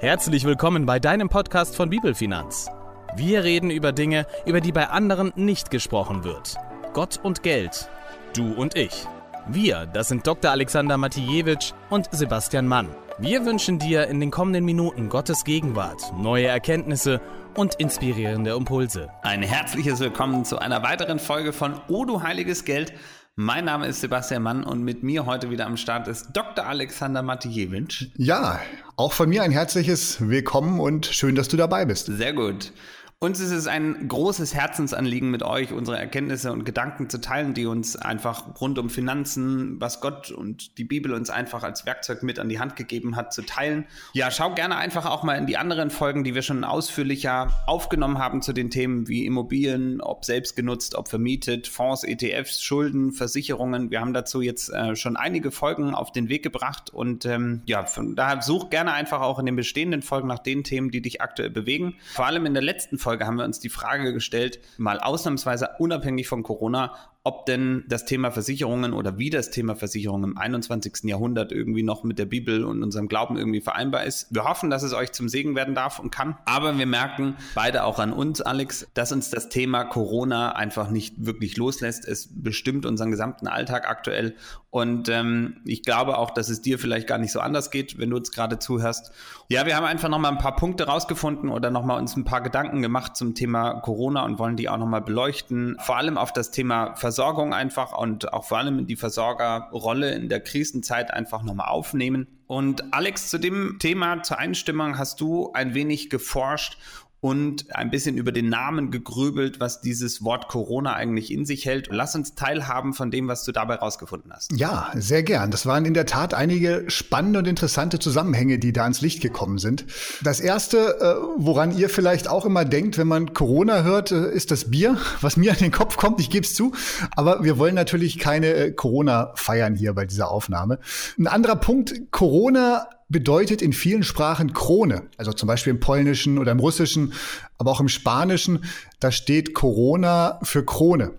Herzlich 0.00 0.44
willkommen 0.44 0.86
bei 0.86 1.00
deinem 1.00 1.28
Podcast 1.28 1.74
von 1.74 1.90
Bibelfinanz. 1.90 2.70
Wir 3.16 3.42
reden 3.42 3.68
über 3.68 3.90
Dinge, 3.90 4.26
über 4.46 4.60
die 4.60 4.70
bei 4.70 4.90
anderen 4.90 5.32
nicht 5.34 5.72
gesprochen 5.72 6.22
wird. 6.22 6.54
Gott 6.92 7.18
und 7.20 7.42
Geld. 7.42 7.90
Du 8.32 8.52
und 8.52 8.76
ich. 8.76 9.08
Wir, 9.48 9.86
das 9.86 10.06
sind 10.06 10.24
Dr. 10.24 10.52
Alexander 10.52 10.96
Matijewitsch 10.98 11.72
und 11.90 12.08
Sebastian 12.12 12.68
Mann. 12.68 12.94
Wir 13.18 13.44
wünschen 13.44 13.80
dir 13.80 14.06
in 14.06 14.20
den 14.20 14.30
kommenden 14.30 14.64
Minuten 14.64 15.08
Gottes 15.08 15.42
Gegenwart, 15.42 16.12
neue 16.16 16.46
Erkenntnisse 16.46 17.20
und 17.56 17.74
inspirierende 17.74 18.52
Impulse. 18.52 19.10
Ein 19.22 19.42
herzliches 19.42 19.98
Willkommen 19.98 20.44
zu 20.44 20.60
einer 20.60 20.84
weiteren 20.84 21.18
Folge 21.18 21.52
von 21.52 21.74
O 21.88 22.04
du 22.04 22.22
heiliges 22.22 22.64
Geld. 22.64 22.92
Mein 23.40 23.66
Name 23.66 23.86
ist 23.86 24.00
Sebastian 24.00 24.42
Mann 24.42 24.64
und 24.64 24.82
mit 24.82 25.04
mir 25.04 25.24
heute 25.24 25.48
wieder 25.48 25.66
am 25.66 25.76
Start 25.76 26.08
ist 26.08 26.30
Dr. 26.32 26.66
Alexander 26.66 27.22
Matijewitsch. 27.22 28.06
Ja, 28.16 28.58
auch 28.96 29.12
von 29.12 29.28
mir 29.28 29.44
ein 29.44 29.52
herzliches 29.52 30.28
Willkommen 30.28 30.80
und 30.80 31.06
schön, 31.06 31.36
dass 31.36 31.46
du 31.46 31.56
dabei 31.56 31.84
bist. 31.84 32.06
Sehr 32.06 32.32
gut. 32.32 32.72
Uns 33.20 33.40
ist 33.40 33.50
es 33.50 33.66
ein 33.66 34.06
großes 34.06 34.54
Herzensanliegen, 34.54 35.28
mit 35.32 35.42
euch 35.42 35.72
unsere 35.72 35.98
Erkenntnisse 35.98 36.52
und 36.52 36.64
Gedanken 36.64 37.10
zu 37.10 37.20
teilen, 37.20 37.52
die 37.52 37.66
uns 37.66 37.96
einfach 37.96 38.60
rund 38.60 38.78
um 38.78 38.90
Finanzen, 38.90 39.80
was 39.80 40.00
Gott 40.00 40.30
und 40.30 40.78
die 40.78 40.84
Bibel 40.84 41.12
uns 41.12 41.28
einfach 41.28 41.64
als 41.64 41.84
Werkzeug 41.84 42.22
mit 42.22 42.38
an 42.38 42.48
die 42.48 42.60
Hand 42.60 42.76
gegeben 42.76 43.16
hat, 43.16 43.32
zu 43.32 43.42
teilen. 43.42 43.88
Ja, 44.12 44.30
schau 44.30 44.54
gerne 44.54 44.76
einfach 44.76 45.04
auch 45.04 45.24
mal 45.24 45.34
in 45.34 45.46
die 45.46 45.56
anderen 45.56 45.90
Folgen, 45.90 46.22
die 46.22 46.36
wir 46.36 46.42
schon 46.42 46.62
ausführlicher 46.62 47.50
aufgenommen 47.66 48.18
haben 48.18 48.40
zu 48.40 48.52
den 48.52 48.70
Themen 48.70 49.08
wie 49.08 49.26
Immobilien, 49.26 50.00
ob 50.00 50.24
selbst 50.24 50.54
genutzt, 50.54 50.94
ob 50.94 51.08
vermietet, 51.08 51.66
Fonds, 51.66 52.04
ETFs, 52.04 52.62
Schulden, 52.62 53.10
Versicherungen. 53.10 53.90
Wir 53.90 54.00
haben 54.00 54.14
dazu 54.14 54.42
jetzt 54.42 54.72
äh, 54.72 54.94
schon 54.94 55.16
einige 55.16 55.50
Folgen 55.50 55.92
auf 55.92 56.12
den 56.12 56.28
Weg 56.28 56.44
gebracht 56.44 56.90
und 56.90 57.26
ähm, 57.26 57.62
ja, 57.66 57.84
von 57.84 58.14
daher 58.14 58.42
such 58.42 58.70
gerne 58.70 58.92
einfach 58.92 59.22
auch 59.22 59.40
in 59.40 59.46
den 59.46 59.56
bestehenden 59.56 60.02
Folgen 60.02 60.28
nach 60.28 60.38
den 60.38 60.62
Themen, 60.62 60.92
die 60.92 61.02
dich 61.02 61.20
aktuell 61.20 61.50
bewegen. 61.50 61.96
Vor 62.12 62.24
allem 62.24 62.46
in 62.46 62.54
der 62.54 62.62
letzten 62.62 62.96
Folge 62.96 63.07
Folge 63.08 63.26
haben 63.26 63.38
wir 63.38 63.46
uns 63.46 63.58
die 63.58 63.70
Frage 63.70 64.12
gestellt, 64.12 64.60
mal 64.76 65.00
ausnahmsweise 65.00 65.70
unabhängig 65.78 66.28
von 66.28 66.42
Corona, 66.42 66.94
ob 67.28 67.44
denn 67.44 67.84
das 67.88 68.06
Thema 68.06 68.30
Versicherungen 68.30 68.94
oder 68.94 69.18
wie 69.18 69.28
das 69.28 69.50
Thema 69.50 69.76
Versicherungen 69.76 70.30
im 70.30 70.38
21. 70.38 71.04
Jahrhundert 71.04 71.52
irgendwie 71.52 71.82
noch 71.82 72.02
mit 72.02 72.18
der 72.18 72.24
Bibel 72.24 72.64
und 72.64 72.82
unserem 72.82 73.06
Glauben 73.06 73.36
irgendwie 73.36 73.60
vereinbar 73.60 74.04
ist. 74.04 74.34
Wir 74.34 74.44
hoffen, 74.44 74.70
dass 74.70 74.82
es 74.82 74.94
euch 74.94 75.12
zum 75.12 75.28
Segen 75.28 75.54
werden 75.54 75.74
darf 75.74 75.98
und 75.98 76.10
kann. 76.10 76.38
Aber 76.46 76.78
wir 76.78 76.86
merken 76.86 77.36
beide 77.54 77.84
auch 77.84 77.98
an 77.98 78.14
uns, 78.14 78.40
Alex, 78.40 78.86
dass 78.94 79.12
uns 79.12 79.28
das 79.28 79.50
Thema 79.50 79.84
Corona 79.84 80.52
einfach 80.52 80.88
nicht 80.88 81.26
wirklich 81.26 81.58
loslässt. 81.58 82.08
Es 82.08 82.30
bestimmt 82.32 82.86
unseren 82.86 83.10
gesamten 83.10 83.46
Alltag 83.46 83.86
aktuell. 83.90 84.34
Und 84.70 85.10
ähm, 85.10 85.58
ich 85.66 85.82
glaube 85.82 86.16
auch, 86.16 86.30
dass 86.30 86.48
es 86.48 86.62
dir 86.62 86.78
vielleicht 86.78 87.06
gar 87.06 87.18
nicht 87.18 87.32
so 87.32 87.40
anders 87.40 87.70
geht, 87.70 87.98
wenn 87.98 88.08
du 88.08 88.16
uns 88.16 88.30
gerade 88.30 88.58
zuhörst. 88.58 89.12
Ja, 89.48 89.66
wir 89.66 89.76
haben 89.76 89.84
einfach 89.84 90.08
nochmal 90.08 90.32
ein 90.32 90.38
paar 90.38 90.56
Punkte 90.56 90.84
rausgefunden 90.86 91.50
oder 91.50 91.70
nochmal 91.70 91.98
uns 91.98 92.16
ein 92.16 92.24
paar 92.24 92.42
Gedanken 92.42 92.80
gemacht 92.80 93.16
zum 93.16 93.34
Thema 93.34 93.80
Corona 93.80 94.24
und 94.24 94.38
wollen 94.38 94.56
die 94.56 94.68
auch 94.70 94.78
nochmal 94.78 95.02
beleuchten. 95.02 95.76
Vor 95.80 95.96
allem 95.96 96.16
auf 96.16 96.32
das 96.32 96.50
Thema 96.50 96.94
Versicherung 96.96 97.17
Versorgung 97.18 97.52
einfach 97.52 97.98
und 97.98 98.32
auch 98.32 98.44
vor 98.44 98.58
allem 98.58 98.86
die 98.86 98.94
Versorgerrolle 98.94 100.12
in 100.12 100.28
der 100.28 100.38
Krisenzeit 100.38 101.12
einfach 101.12 101.42
nochmal 101.42 101.66
aufnehmen. 101.66 102.28
Und 102.46 102.94
Alex, 102.94 103.28
zu 103.28 103.38
dem 103.38 103.78
Thema, 103.80 104.22
zur 104.22 104.38
Einstimmung 104.38 104.98
hast 104.98 105.20
du 105.20 105.50
ein 105.52 105.74
wenig 105.74 106.10
geforscht 106.10 106.78
und 107.20 107.74
ein 107.74 107.90
bisschen 107.90 108.16
über 108.16 108.30
den 108.30 108.48
Namen 108.48 108.92
gegrübelt, 108.92 109.58
was 109.58 109.80
dieses 109.80 110.22
Wort 110.22 110.48
Corona 110.48 110.94
eigentlich 110.94 111.32
in 111.32 111.44
sich 111.44 111.66
hält. 111.66 111.88
Lass 111.90 112.14
uns 112.14 112.36
teilhaben 112.36 112.92
von 112.92 113.10
dem, 113.10 113.26
was 113.26 113.44
du 113.44 113.50
dabei 113.50 113.74
rausgefunden 113.76 114.32
hast. 114.32 114.52
Ja, 114.52 114.92
sehr 114.94 115.24
gern. 115.24 115.50
Das 115.50 115.66
waren 115.66 115.84
in 115.84 115.94
der 115.94 116.06
Tat 116.06 116.32
einige 116.32 116.84
spannende 116.86 117.40
und 117.40 117.48
interessante 117.48 117.98
Zusammenhänge, 117.98 118.60
die 118.60 118.72
da 118.72 118.82
ans 118.82 119.00
Licht 119.00 119.20
gekommen 119.20 119.58
sind. 119.58 119.84
Das 120.22 120.38
erste, 120.38 120.78
äh, 121.00 121.14
woran 121.36 121.76
ihr 121.76 121.88
vielleicht 121.88 122.28
auch 122.28 122.46
immer 122.46 122.64
denkt, 122.64 122.98
wenn 122.98 123.08
man 123.08 123.34
Corona 123.34 123.82
hört, 123.82 124.12
äh, 124.12 124.30
ist 124.30 124.52
das 124.52 124.70
Bier, 124.70 124.96
was 125.20 125.36
mir 125.36 125.52
an 125.52 125.58
den 125.58 125.72
Kopf 125.72 125.96
kommt. 125.96 126.20
Ich 126.20 126.30
gebe 126.30 126.46
es 126.46 126.54
zu. 126.54 126.72
Aber 127.16 127.42
wir 127.42 127.58
wollen 127.58 127.74
natürlich 127.74 128.18
keine 128.18 128.54
äh, 128.54 128.70
Corona 128.70 129.32
feiern 129.34 129.74
hier 129.74 129.92
bei 129.92 130.06
dieser 130.06 130.30
Aufnahme. 130.30 130.78
Ein 131.18 131.26
anderer 131.26 131.56
Punkt, 131.56 132.12
Corona 132.12 132.86
bedeutet 133.08 133.62
in 133.62 133.72
vielen 133.72 134.02
Sprachen 134.02 134.52
Krone. 134.52 135.08
Also 135.16 135.32
zum 135.32 135.46
Beispiel 135.46 135.72
im 135.72 135.80
Polnischen 135.80 136.38
oder 136.38 136.52
im 136.52 136.60
Russischen, 136.60 137.14
aber 137.56 137.70
auch 137.70 137.80
im 137.80 137.88
Spanischen, 137.88 138.64
da 139.00 139.10
steht 139.10 139.54
Corona 139.54 140.38
für 140.42 140.64
Krone. 140.64 141.12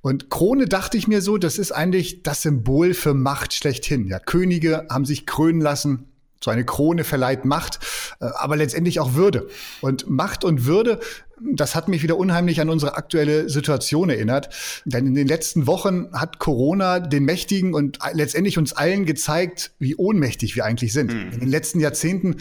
Und 0.00 0.30
Krone 0.30 0.66
dachte 0.66 0.96
ich 0.96 1.06
mir 1.06 1.22
so, 1.22 1.38
das 1.38 1.58
ist 1.58 1.72
eigentlich 1.72 2.22
das 2.22 2.42
Symbol 2.42 2.94
für 2.94 3.14
Macht 3.14 3.54
schlechthin. 3.54 4.08
Ja, 4.08 4.18
Könige 4.18 4.86
haben 4.90 5.04
sich 5.04 5.26
krönen 5.26 5.60
lassen, 5.60 6.08
so 6.42 6.50
eine 6.50 6.64
Krone 6.64 7.04
verleiht 7.04 7.44
Macht, 7.44 7.80
äh, 8.20 8.26
aber 8.26 8.56
letztendlich 8.56 9.00
auch 9.00 9.14
Würde. 9.14 9.48
Und 9.80 10.08
Macht 10.08 10.44
und 10.44 10.66
Würde, 10.66 11.00
das 11.40 11.74
hat 11.74 11.88
mich 11.88 12.02
wieder 12.02 12.16
unheimlich 12.16 12.60
an 12.60 12.70
unsere 12.70 12.96
aktuelle 12.96 13.48
Situation 13.48 14.10
erinnert. 14.10 14.48
Denn 14.84 15.06
in 15.06 15.14
den 15.14 15.28
letzten 15.28 15.66
Wochen 15.66 16.08
hat 16.12 16.38
Corona 16.38 17.00
den 17.00 17.24
Mächtigen 17.24 17.74
und 17.74 17.98
letztendlich 18.12 18.58
uns 18.58 18.72
allen 18.72 19.06
gezeigt, 19.06 19.72
wie 19.78 19.96
ohnmächtig 19.96 20.56
wir 20.56 20.64
eigentlich 20.64 20.92
sind. 20.92 21.12
Mhm. 21.12 21.32
In 21.32 21.40
den 21.40 21.48
letzten 21.48 21.80
Jahrzehnten 21.80 22.36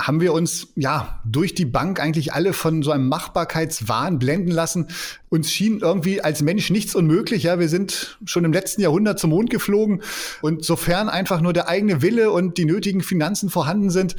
haben 0.00 0.20
wir 0.20 0.32
uns 0.32 0.68
ja 0.76 1.20
durch 1.24 1.54
die 1.54 1.64
Bank 1.64 2.00
eigentlich 2.00 2.32
alle 2.32 2.52
von 2.52 2.82
so 2.82 2.92
einem 2.92 3.08
Machbarkeitswahn 3.08 4.20
blenden 4.20 4.52
lassen. 4.52 4.88
Uns 5.28 5.50
schien 5.50 5.80
irgendwie 5.80 6.20
als 6.22 6.40
Mensch 6.40 6.70
nichts 6.70 6.94
unmöglich. 6.94 7.42
Ja, 7.42 7.58
wir 7.58 7.68
sind 7.68 8.18
schon 8.24 8.44
im 8.44 8.52
letzten 8.52 8.80
Jahrhundert 8.80 9.18
zum 9.18 9.30
Mond 9.30 9.50
geflogen 9.50 10.02
und 10.40 10.64
sofern 10.64 11.08
einfach 11.08 11.40
nur 11.40 11.52
der 11.52 11.68
eigene 11.68 12.00
Wille 12.00 12.30
und 12.30 12.58
die 12.58 12.64
nötigen 12.64 13.02
Finanzen 13.02 13.50
vorhanden 13.50 13.90
sind, 13.90 14.14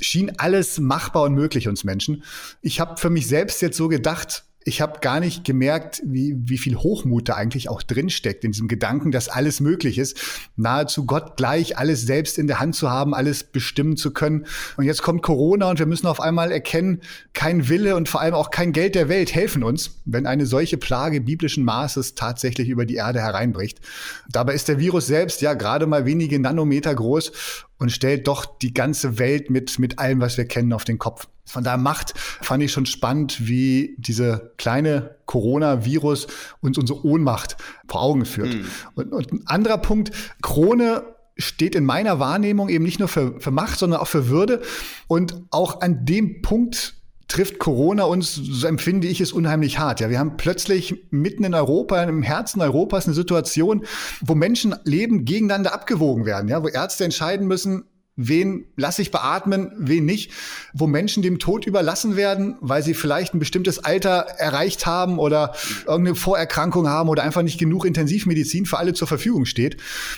schien 0.00 0.32
alles 0.38 0.78
machbar 0.78 1.24
und 1.24 1.34
möglich 1.34 1.68
uns 1.68 1.84
Menschen. 1.84 2.24
Ich 2.62 2.80
habe 2.80 2.96
für 2.96 3.10
mich 3.10 3.26
selbst 3.26 3.62
jetzt 3.62 3.76
so 3.76 3.88
gedacht, 3.88 4.44
ich 4.68 4.82
habe 4.82 5.00
gar 5.00 5.18
nicht 5.18 5.44
gemerkt, 5.44 6.02
wie, 6.04 6.36
wie 6.38 6.58
viel 6.58 6.76
Hochmut 6.76 7.30
da 7.30 7.34
eigentlich 7.34 7.70
auch 7.70 7.82
drinsteckt 7.82 8.44
in 8.44 8.52
diesem 8.52 8.68
Gedanken, 8.68 9.10
dass 9.10 9.30
alles 9.30 9.60
möglich 9.60 9.96
ist, 9.96 10.20
nahezu 10.56 11.06
Gott 11.06 11.38
gleich 11.38 11.78
alles 11.78 12.02
selbst 12.02 12.36
in 12.36 12.46
der 12.46 12.60
Hand 12.60 12.76
zu 12.76 12.90
haben, 12.90 13.14
alles 13.14 13.44
bestimmen 13.44 13.96
zu 13.96 14.12
können. 14.12 14.44
Und 14.76 14.84
jetzt 14.84 15.02
kommt 15.02 15.22
Corona 15.22 15.70
und 15.70 15.78
wir 15.78 15.86
müssen 15.86 16.06
auf 16.06 16.20
einmal 16.20 16.52
erkennen, 16.52 17.00
kein 17.32 17.70
Wille 17.70 17.96
und 17.96 18.10
vor 18.10 18.20
allem 18.20 18.34
auch 18.34 18.50
kein 18.50 18.72
Geld 18.72 18.94
der 18.94 19.08
Welt 19.08 19.34
helfen 19.34 19.64
uns, 19.64 20.02
wenn 20.04 20.26
eine 20.26 20.44
solche 20.44 20.76
Plage 20.76 21.22
biblischen 21.22 21.64
Maßes 21.64 22.14
tatsächlich 22.14 22.68
über 22.68 22.84
die 22.84 22.96
Erde 22.96 23.20
hereinbricht. 23.20 23.80
Dabei 24.28 24.52
ist 24.52 24.68
der 24.68 24.78
Virus 24.78 25.06
selbst 25.06 25.40
ja 25.40 25.54
gerade 25.54 25.86
mal 25.86 26.04
wenige 26.04 26.38
Nanometer 26.38 26.94
groß 26.94 27.32
und 27.78 27.90
stellt 27.90 28.28
doch 28.28 28.44
die 28.44 28.74
ganze 28.74 29.18
Welt 29.18 29.48
mit, 29.48 29.78
mit 29.78 29.98
allem, 29.98 30.20
was 30.20 30.36
wir 30.36 30.44
kennen, 30.44 30.74
auf 30.74 30.84
den 30.84 30.98
Kopf. 30.98 31.26
Von 31.48 31.64
daher 31.64 31.78
Macht 31.78 32.14
fand 32.16 32.62
ich 32.62 32.72
schon 32.72 32.86
spannend, 32.86 33.46
wie 33.46 33.96
diese 33.98 34.52
kleine 34.58 35.16
Coronavirus 35.26 36.26
uns 36.60 36.78
unsere 36.78 37.04
Ohnmacht 37.04 37.56
vor 37.88 38.02
Augen 38.02 38.24
führt. 38.24 38.54
Mhm. 38.54 38.66
Und, 38.94 39.12
und 39.12 39.32
ein 39.32 39.46
anderer 39.46 39.78
Punkt, 39.78 40.12
Krone 40.42 41.04
steht 41.36 41.74
in 41.74 41.84
meiner 41.84 42.18
Wahrnehmung 42.18 42.68
eben 42.68 42.84
nicht 42.84 42.98
nur 42.98 43.08
für, 43.08 43.40
für 43.40 43.50
Macht, 43.50 43.78
sondern 43.78 44.00
auch 44.00 44.08
für 44.08 44.28
Würde. 44.28 44.60
Und 45.06 45.40
auch 45.50 45.80
an 45.80 46.04
dem 46.04 46.42
Punkt 46.42 46.94
trifft 47.28 47.58
Corona 47.58 48.04
uns, 48.04 48.34
so 48.34 48.66
empfinde 48.66 49.06
ich 49.06 49.20
es 49.20 49.32
unheimlich 49.32 49.78
hart. 49.78 50.00
Ja, 50.00 50.10
wir 50.10 50.18
haben 50.18 50.36
plötzlich 50.38 51.04
mitten 51.10 51.44
in 51.44 51.54
Europa, 51.54 52.02
im 52.02 52.22
Herzen 52.22 52.60
Europas 52.60 53.06
eine 53.06 53.14
Situation, 53.14 53.84
wo 54.22 54.34
Menschenleben 54.34 55.24
gegeneinander 55.24 55.74
abgewogen 55.74 56.24
werden, 56.24 56.48
ja, 56.48 56.62
wo 56.62 56.68
Ärzte 56.68 57.04
entscheiden 57.04 57.46
müssen, 57.46 57.84
wen 58.18 58.66
lasse 58.76 59.00
ich 59.00 59.12
beatmen, 59.12 59.70
wen 59.78 60.04
nicht, 60.04 60.32
wo 60.74 60.88
Menschen 60.88 61.22
dem 61.22 61.38
Tod 61.38 61.66
überlassen 61.66 62.16
werden, 62.16 62.56
weil 62.60 62.82
sie 62.82 62.92
vielleicht 62.92 63.32
ein 63.32 63.38
bestimmtes 63.38 63.78
Alter 63.78 64.26
erreicht 64.38 64.86
haben 64.86 65.20
oder 65.20 65.54
irgendeine 65.86 66.16
Vorerkrankung 66.16 66.88
haben 66.88 67.08
oder 67.08 67.22
einfach 67.22 67.42
nicht 67.42 67.58
genug 67.58 67.84
Intensivmedizin 67.84 68.66
für 68.66 68.78
alle 68.78 68.92
zur 68.92 69.06
Verfügung 69.06 69.44
steht. 69.46 69.76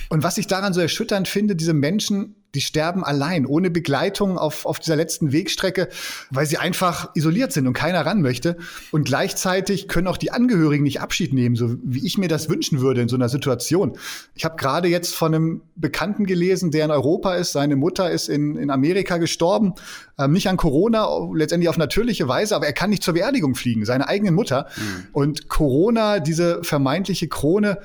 Und 0.09 0.23
was 0.23 0.39
ich 0.39 0.47
daran 0.47 0.73
so 0.73 0.81
erschütternd 0.81 1.29
finde, 1.29 1.55
diese 1.55 1.75
Menschen 1.75 2.37
die 2.55 2.61
sterben 2.61 3.05
allein, 3.05 3.47
ohne 3.47 3.71
Begleitung 3.71 4.39
auf, 4.39 4.67
auf 4.67 4.79
dieser 4.79 4.97
letzten 4.97 5.33
Wegstrecke, 5.33 5.89
weil 6.31 6.47
sie 6.47 6.59
einfach 6.59 7.11
isoliert 7.15 7.53
sind 7.53 7.67
und 7.67 7.75
keiner 7.75 8.05
ran 8.05 8.23
möchte. 8.23 8.57
Und 8.91 9.05
gleichzeitig 9.05 9.89
können 9.89 10.09
auch 10.09 10.17
die 10.17 10.33
Angehörigen 10.33 10.83
nicht 10.83 11.01
Abschied 11.01 11.33
nehmen, 11.33 11.55
so 11.55 11.77
wie 11.83 12.05
ich 12.05 12.19
mir 12.19 12.29
das 12.29 12.49
wünschen 12.49 12.81
würde 12.81 13.03
in 13.03 13.09
so 13.09 13.17
einer 13.17 13.29
Situation. 13.29 13.97
Ich 14.35 14.45
habe 14.45 14.57
gerade 14.57 14.89
jetzt 14.89 15.15
von 15.15 15.35
einem 15.35 15.61
Bekannten 15.77 16.27
gelesen, 16.27 16.71
der 16.71 16.85
in 16.85 16.91
Europa 16.91 17.35
ist. 17.37 17.53
Seine 17.53 17.77
Mutter 17.77 18.11
ist 18.11 18.29
in, 18.29 18.57
in 18.57 18.71
Amerika 18.71 19.19
gestorben. 19.19 19.75
Ähm, 20.19 20.33
nicht 20.33 20.49
an 20.49 20.57
Corona, 20.57 21.09
letztendlich 21.33 21.69
auf 21.69 21.79
natürliche 21.79 22.27
Weise, 22.27 22.57
aber 22.57 22.67
er 22.67 22.73
kann 22.73 22.91
nicht 22.91 23.03
zur 23.03 23.15
Beerdigung 23.15 23.55
fliegen, 23.55 23.85
seine 23.85 24.09
eigene 24.09 24.33
Mutter. 24.33 24.67
Mhm. 24.77 25.07
Und 25.13 25.49
Corona, 25.49 26.19
diese 26.19 26.63
vermeintliche 26.65 27.29
Krone, 27.29 27.79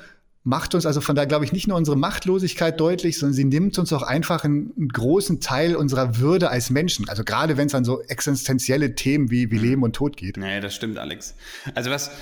macht 0.46 0.76
uns 0.76 0.86
also 0.86 1.00
von 1.00 1.16
da, 1.16 1.24
glaube 1.24 1.44
ich, 1.44 1.52
nicht 1.52 1.66
nur 1.66 1.76
unsere 1.76 1.96
Machtlosigkeit 1.96 2.78
deutlich, 2.78 3.18
sondern 3.18 3.34
sie 3.34 3.44
nimmt 3.44 3.80
uns 3.80 3.92
auch 3.92 4.02
einfach 4.02 4.44
einen, 4.44 4.72
einen 4.76 4.88
großen 4.88 5.40
Teil 5.40 5.74
unserer 5.74 6.18
Würde 6.18 6.50
als 6.50 6.70
Menschen. 6.70 7.08
Also 7.08 7.24
gerade 7.24 7.56
wenn 7.56 7.66
es 7.66 7.74
an 7.74 7.84
so 7.84 8.00
existenzielle 8.02 8.94
Themen 8.94 9.32
wie, 9.32 9.50
wie 9.50 9.56
mhm. 9.56 9.64
Leben 9.64 9.82
und 9.82 9.96
Tod 9.96 10.16
geht. 10.16 10.36
Nee, 10.36 10.60
das 10.60 10.72
stimmt, 10.72 10.98
Alex. 10.98 11.34
Also 11.74 11.90
was, 11.90 12.12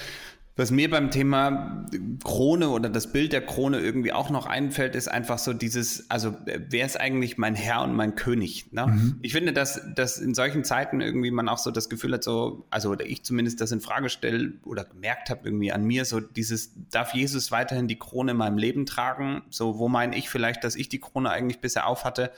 Was 0.57 0.71
mir 0.71 0.89
beim 0.89 1.11
Thema 1.11 1.85
Krone 2.23 2.69
oder 2.69 2.89
das 2.89 3.11
Bild 3.11 3.33
der 3.33 3.45
Krone 3.45 3.81
irgendwie 3.81 4.13
auch 4.13 4.31
noch 4.31 4.47
einfällt, 4.47 4.95
ist 4.95 5.09
einfach 5.09 5.39
so 5.39 5.53
dieses, 5.53 6.09
also 6.11 6.37
wer 6.47 6.87
ist 6.87 7.01
eigentlich 7.01 7.39
mein 7.39 7.57
Herr 7.57 7.83
und 7.83 7.95
mein 7.95 8.15
König? 8.15 8.73
Ne? 8.73 8.87
Mhm. 8.87 9.19
Ich 9.23 9.33
finde, 9.33 9.53
dass, 9.53 9.83
dass 9.97 10.19
in 10.19 10.33
solchen 10.33 10.63
Zeiten 10.63 11.01
irgendwie 11.01 11.33
man 11.33 11.49
auch 11.49 11.59
so 11.59 11.73
das 11.73 11.89
Gefühl 11.89 12.13
hat, 12.13 12.23
so, 12.23 12.67
also 12.71 12.91
oder 12.91 13.05
ich 13.05 13.25
zumindest 13.25 13.61
das 13.61 13.73
in 13.73 13.81
Frage 13.81 14.09
stelle 14.09 14.53
oder 14.65 14.85
gemerkt 14.85 15.29
habe 15.29 15.41
irgendwie 15.45 15.73
an 15.73 15.85
mir, 15.85 16.05
so 16.05 16.21
dieses, 16.21 16.73
darf 16.91 17.15
Jesus 17.15 17.51
weiterhin 17.51 17.89
die 17.89 17.99
Krone 17.99 18.31
in 18.31 18.37
meinem 18.37 18.59
Leben 18.59 18.87
tragen? 18.87 19.43
So, 19.51 19.79
wo 19.81 19.89
meine 19.89 20.17
ich 20.17 20.29
vielleicht, 20.31 20.63
dass 20.63 20.77
ich 20.77 20.89
die 20.89 21.01
Krone 21.01 21.31
eigentlich 21.31 21.61
bisher 21.61 21.89
auf 21.89 22.05
hatte? 22.05 22.31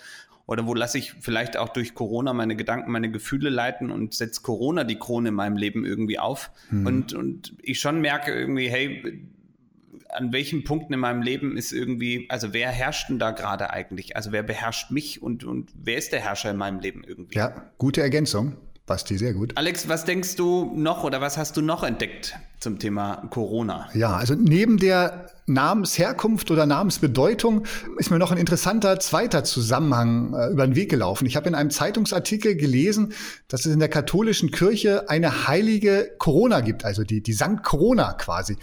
Oder 0.47 0.67
wo 0.67 0.75
lasse 0.75 0.99
ich 0.99 1.15
vielleicht 1.21 1.57
auch 1.57 1.71
durch 1.71 1.95
Corona 1.95 2.33
meine 2.33 2.55
Gedanken, 2.55 2.93
meine 2.93 3.11
Gefühle 3.11 3.51
leiten 3.51 3.91
und 3.91 4.15
setze 4.15 4.43
Corona 4.43 4.85
die 4.85 4.99
Krone 4.99 5.31
in 5.31 5.35
meinem 5.35 5.57
Leben 5.57 5.85
irgendwie 5.85 6.19
auf? 6.19 6.51
Mhm. 6.71 6.87
Und, 6.87 7.15
und 7.15 7.55
ich 7.63 7.81
schon 7.81 8.01
merke 8.01 8.33
irgendwie, 8.33 8.69
hey, 8.69 9.27
an 10.09 10.33
welchen 10.33 10.63
Punkten 10.63 10.95
in 10.95 11.01
meinem 11.01 11.23
Leben 11.23 11.57
ist 11.57 11.73
irgendwie, 11.73 12.27
also 12.31 12.53
wer 12.53 12.71
herrscht 12.71 13.09
denn 13.09 13.19
da 13.19 13.33
gerade 13.33 13.71
eigentlich? 13.71 14.17
Also 14.17 14.31
wer 14.31 14.45
beherrscht 14.45 14.91
mich 14.93 15.21
und, 15.21 15.45
und 15.45 15.73
wer 15.75 15.97
ist 15.97 16.13
der 16.13 16.21
Herrscher 16.21 16.53
in 16.53 16.57
meinem 16.57 16.79
Leben 16.79 17.03
irgendwie? 17.05 17.39
Ja, 17.39 17.71
gute 17.77 18.01
Ergänzung. 18.01 18.57
Basti, 18.87 19.19
sehr 19.19 19.35
gut. 19.35 19.53
Alex, 19.57 19.89
was 19.89 20.05
denkst 20.05 20.37
du 20.37 20.73
noch 20.77 21.03
oder 21.03 21.21
was 21.21 21.37
hast 21.37 21.57
du 21.57 21.61
noch 21.61 21.83
entdeckt 21.83 22.37
zum 22.61 22.79
Thema 22.79 23.27
Corona? 23.31 23.89
Ja, 23.95 24.17
also 24.17 24.35
neben 24.35 24.79
der 24.79 25.31
Namensherkunft 25.47 26.53
oder 26.53 26.67
Namensbedeutung 26.67 27.65
ist 27.99 28.11
mir 28.11 28.19
noch 28.19 28.31
ein 28.31 28.39
interessanter 28.39 29.01
zweiter 29.01 29.43
Zusammenhang 29.43 30.35
äh, 30.35 30.53
über 30.53 30.67
den 30.67 30.77
Weg 30.77 30.89
gelaufen. 30.89 31.27
Ich 31.27 31.35
habe 31.35 31.49
in 31.49 31.57
einem 31.57 31.71
Zeitungsartikel 31.71 32.55
gelesen, 32.55 33.13
dass 33.49 33.67
es 33.67 33.73
in 33.73 33.81
der 33.81 33.89
katholischen 33.89 34.53
Kirche 34.53 35.11
eine 35.11 35.49
heilige 35.49 36.13
Corona 36.19 36.61
gibt, 36.61 36.85
also 36.85 37.03
die, 37.03 37.23
die 37.23 37.33
Sankt 37.33 37.65
Corona 37.65 38.13
quasi. 38.13 38.57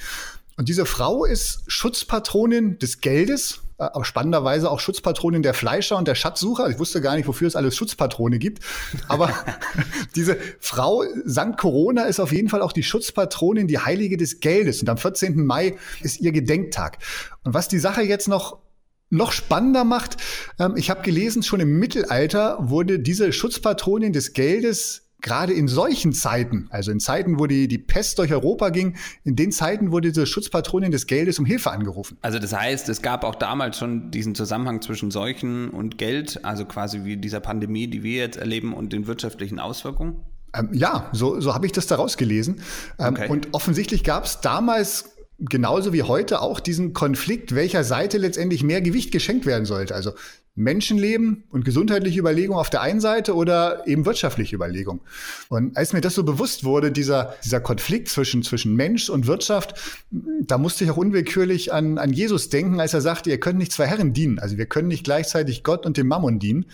Und 0.57 0.69
diese 0.69 0.85
Frau 0.85 1.25
ist 1.25 1.63
Schutzpatronin 1.67 2.77
des 2.79 3.01
Geldes, 3.01 3.61
äh, 3.79 3.83
aber 3.83 4.05
spannenderweise 4.05 4.69
auch 4.69 4.79
Schutzpatronin 4.79 5.41
der 5.41 5.53
Fleischer 5.53 5.97
und 5.97 6.07
der 6.07 6.15
Schatzsucher. 6.15 6.69
Ich 6.69 6.79
wusste 6.79 7.01
gar 7.01 7.15
nicht, 7.15 7.27
wofür 7.27 7.47
es 7.47 7.55
alles 7.55 7.75
Schutzpatrone 7.75 8.37
gibt. 8.39 8.63
Aber 9.07 9.33
diese 10.15 10.37
Frau 10.59 11.03
Sankt 11.25 11.59
Corona 11.59 12.03
ist 12.03 12.19
auf 12.19 12.31
jeden 12.31 12.49
Fall 12.49 12.61
auch 12.61 12.73
die 12.73 12.83
Schutzpatronin, 12.83 13.67
die 13.67 13.79
Heilige 13.79 14.17
des 14.17 14.39
Geldes. 14.39 14.81
Und 14.81 14.89
am 14.89 14.97
14. 14.97 15.43
Mai 15.45 15.77
ist 16.01 16.21
ihr 16.21 16.31
Gedenktag. 16.31 16.99
Und 17.43 17.53
was 17.53 17.67
die 17.67 17.79
Sache 17.79 18.03
jetzt 18.03 18.27
noch 18.27 18.61
noch 19.09 19.31
spannender 19.31 19.83
macht, 19.83 20.17
ähm, 20.59 20.75
ich 20.75 20.89
habe 20.89 21.03
gelesen, 21.03 21.43
schon 21.43 21.59
im 21.59 21.77
Mittelalter 21.77 22.57
wurde 22.59 22.99
diese 22.99 23.31
Schutzpatronin 23.31 24.11
des 24.11 24.33
Geldes 24.33 25.02
gerade 25.23 25.53
in 25.53 25.67
solchen 25.67 26.13
Zeiten, 26.13 26.67
also 26.69 26.91
in 26.91 26.99
Zeiten, 26.99 27.39
wo 27.39 27.47
die, 27.47 27.67
die 27.67 27.79
Pest 27.79 28.19
durch 28.19 28.31
Europa 28.31 28.69
ging, 28.69 28.95
in 29.23 29.35
den 29.35 29.51
Zeiten 29.51 29.91
wurde 29.91 30.09
diese 30.09 30.27
Schutzpatronin 30.27 30.91
des 30.91 31.07
Geldes 31.07 31.39
um 31.39 31.45
Hilfe 31.45 31.71
angerufen. 31.71 32.17
Also 32.21 32.37
das 32.37 32.53
heißt, 32.53 32.89
es 32.89 33.01
gab 33.01 33.23
auch 33.23 33.35
damals 33.35 33.77
schon 33.77 34.11
diesen 34.11 34.35
Zusammenhang 34.35 34.81
zwischen 34.81 35.09
Seuchen 35.09 35.69
und 35.69 35.97
Geld, 35.97 36.43
also 36.43 36.65
quasi 36.65 37.05
wie 37.05 37.17
dieser 37.17 37.39
Pandemie, 37.39 37.87
die 37.87 38.03
wir 38.03 38.19
jetzt 38.19 38.37
erleben 38.37 38.73
und 38.73 38.93
den 38.93 39.07
wirtschaftlichen 39.07 39.59
Auswirkungen? 39.59 40.17
Ähm, 40.53 40.69
ja, 40.73 41.09
so, 41.13 41.39
so 41.39 41.53
habe 41.53 41.65
ich 41.65 41.71
das 41.71 41.87
daraus 41.87 42.17
gelesen. 42.17 42.61
Ähm, 42.99 43.13
okay. 43.13 43.29
Und 43.29 43.47
offensichtlich 43.53 44.03
gab 44.03 44.25
es 44.25 44.41
damals 44.41 45.13
genauso 45.39 45.93
wie 45.93 46.03
heute 46.03 46.41
auch 46.41 46.59
diesen 46.59 46.93
Konflikt, 46.93 47.55
welcher 47.55 47.83
Seite 47.83 48.17
letztendlich 48.17 48.63
mehr 48.63 48.81
Gewicht 48.81 49.11
geschenkt 49.11 49.45
werden 49.45 49.65
sollte. 49.65 49.95
Also 49.95 50.11
Menschenleben 50.55 51.45
und 51.49 51.65
gesundheitliche 51.65 52.19
Überlegung 52.19 52.57
auf 52.57 52.69
der 52.69 52.81
einen 52.81 52.99
Seite 52.99 53.35
oder 53.35 53.87
eben 53.87 54.05
wirtschaftliche 54.05 54.55
Überlegung. 54.55 55.01
Und 55.49 55.75
als 55.75 55.93
mir 55.93 56.01
das 56.01 56.13
so 56.13 56.23
bewusst 56.23 56.63
wurde, 56.63 56.91
dieser, 56.91 57.33
dieser 57.43 57.59
Konflikt 57.59 58.07
zwischen, 58.09 58.43
zwischen 58.43 58.75
Mensch 58.75 59.09
und 59.09 59.25
Wirtschaft, 59.25 59.73
da 60.11 60.59
musste 60.59 60.83
ich 60.83 60.91
auch 60.91 60.97
unwillkürlich 60.97 61.73
an, 61.73 61.97
an 61.97 62.13
Jesus 62.13 62.49
denken, 62.49 62.79
als 62.79 62.93
er 62.93 63.01
sagte, 63.01 63.31
ihr 63.31 63.39
könnt 63.39 63.57
nicht 63.57 63.71
zwei 63.71 63.87
Herren 63.87 64.13
dienen. 64.13 64.37
Also 64.37 64.57
wir 64.57 64.67
können 64.67 64.89
nicht 64.89 65.03
gleichzeitig 65.03 65.63
Gott 65.63 65.87
und 65.87 65.97
dem 65.97 66.07
Mammon 66.07 66.37
dienen. 66.37 66.65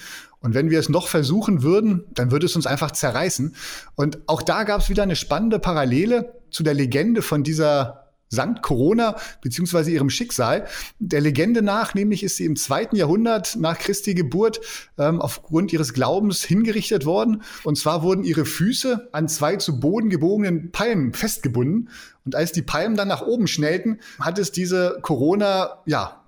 Und 0.42 0.54
wenn 0.54 0.70
wir 0.70 0.80
es 0.80 0.90
noch 0.90 1.08
versuchen 1.08 1.64
würden, 1.64 2.04
dann 2.14 2.31
würde 2.31 2.48
es 2.48 2.56
uns 2.58 2.68
einfach 2.68 2.92
zerreißen. 2.92 3.56
Und 3.96 4.20
auch 4.26 4.42
da 4.42 4.64
gab 4.64 4.81
es 4.81 4.90
wieder 4.90 5.04
eine 5.04 5.16
spannende 5.16 5.60
Parallele 5.60 6.34
zu 6.52 6.64
der 6.64 6.74
Legende 6.74 7.22
von 7.22 7.44
dieser 7.44 8.09
Sankt 8.30 8.62
Corona 8.62 9.16
beziehungsweise 9.42 9.92
ihrem 9.92 10.10
Schicksal. 10.10 10.68
Der 11.00 11.22
Legende 11.22 11.62
nach, 11.62 11.94
nämlich 11.94 12.24
ist 12.24 12.38
sie 12.38 12.46
im 12.46 12.56
zweiten 12.56 12.96
Jahrhundert 12.96 13.58
nach 13.58 13.78
Christi 13.78 14.14
Geburt 14.14 14.62
ähm, 14.98 15.22
aufgrund 15.22 15.74
ihres 15.74 15.94
Glaubens 15.94 16.44
hingerichtet 16.44 17.06
worden. 17.06 17.42
Und 17.64 17.78
zwar 17.78 18.04
wurden 18.04 18.24
ihre 18.24 18.46
Füße 18.46 19.10
an 19.12 19.28
zwei 19.28 19.56
zu 19.58 19.80
Boden 19.80 20.10
gebogenen 20.10 20.72
Palmen 20.72 21.14
festgebunden. 21.14 21.90
Und 22.26 22.36
als 22.36 22.52
die 22.52 22.62
Palmen 22.62 22.96
dann 22.96 23.08
nach 23.08 23.22
oben 23.22 23.48
schnellten, 23.48 24.00
hat 24.20 24.38
es 24.38 24.52
diese 24.52 25.00
Corona, 25.02 25.81
ja, 25.86 26.19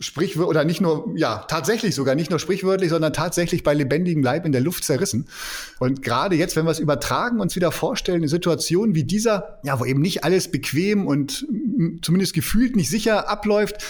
sprichwörtlich, 0.00 0.48
oder 0.48 0.64
nicht 0.64 0.80
nur, 0.80 1.12
ja, 1.16 1.44
tatsächlich 1.48 1.94
sogar, 1.94 2.14
nicht 2.14 2.30
nur 2.30 2.38
sprichwörtlich, 2.38 2.90
sondern 2.90 3.12
tatsächlich 3.12 3.62
bei 3.62 3.74
lebendigem 3.74 4.22
Leib 4.22 4.46
in 4.46 4.52
der 4.52 4.60
Luft 4.60 4.84
zerrissen. 4.84 5.28
Und 5.78 6.02
gerade 6.02 6.36
jetzt, 6.36 6.56
wenn 6.56 6.64
wir 6.64 6.70
es 6.70 6.78
übertragen, 6.78 7.40
uns 7.40 7.54
wieder 7.54 7.70
vorstellen, 7.70 8.18
eine 8.18 8.28
Situation 8.28 8.94
wie 8.94 9.04
dieser, 9.04 9.60
ja, 9.62 9.78
wo 9.78 9.84
eben 9.84 10.00
nicht 10.00 10.24
alles 10.24 10.50
bequem 10.50 11.06
und 11.06 11.46
zumindest 12.02 12.34
gefühlt 12.34 12.76
nicht 12.76 12.90
sicher 12.90 13.28
abläuft, 13.28 13.84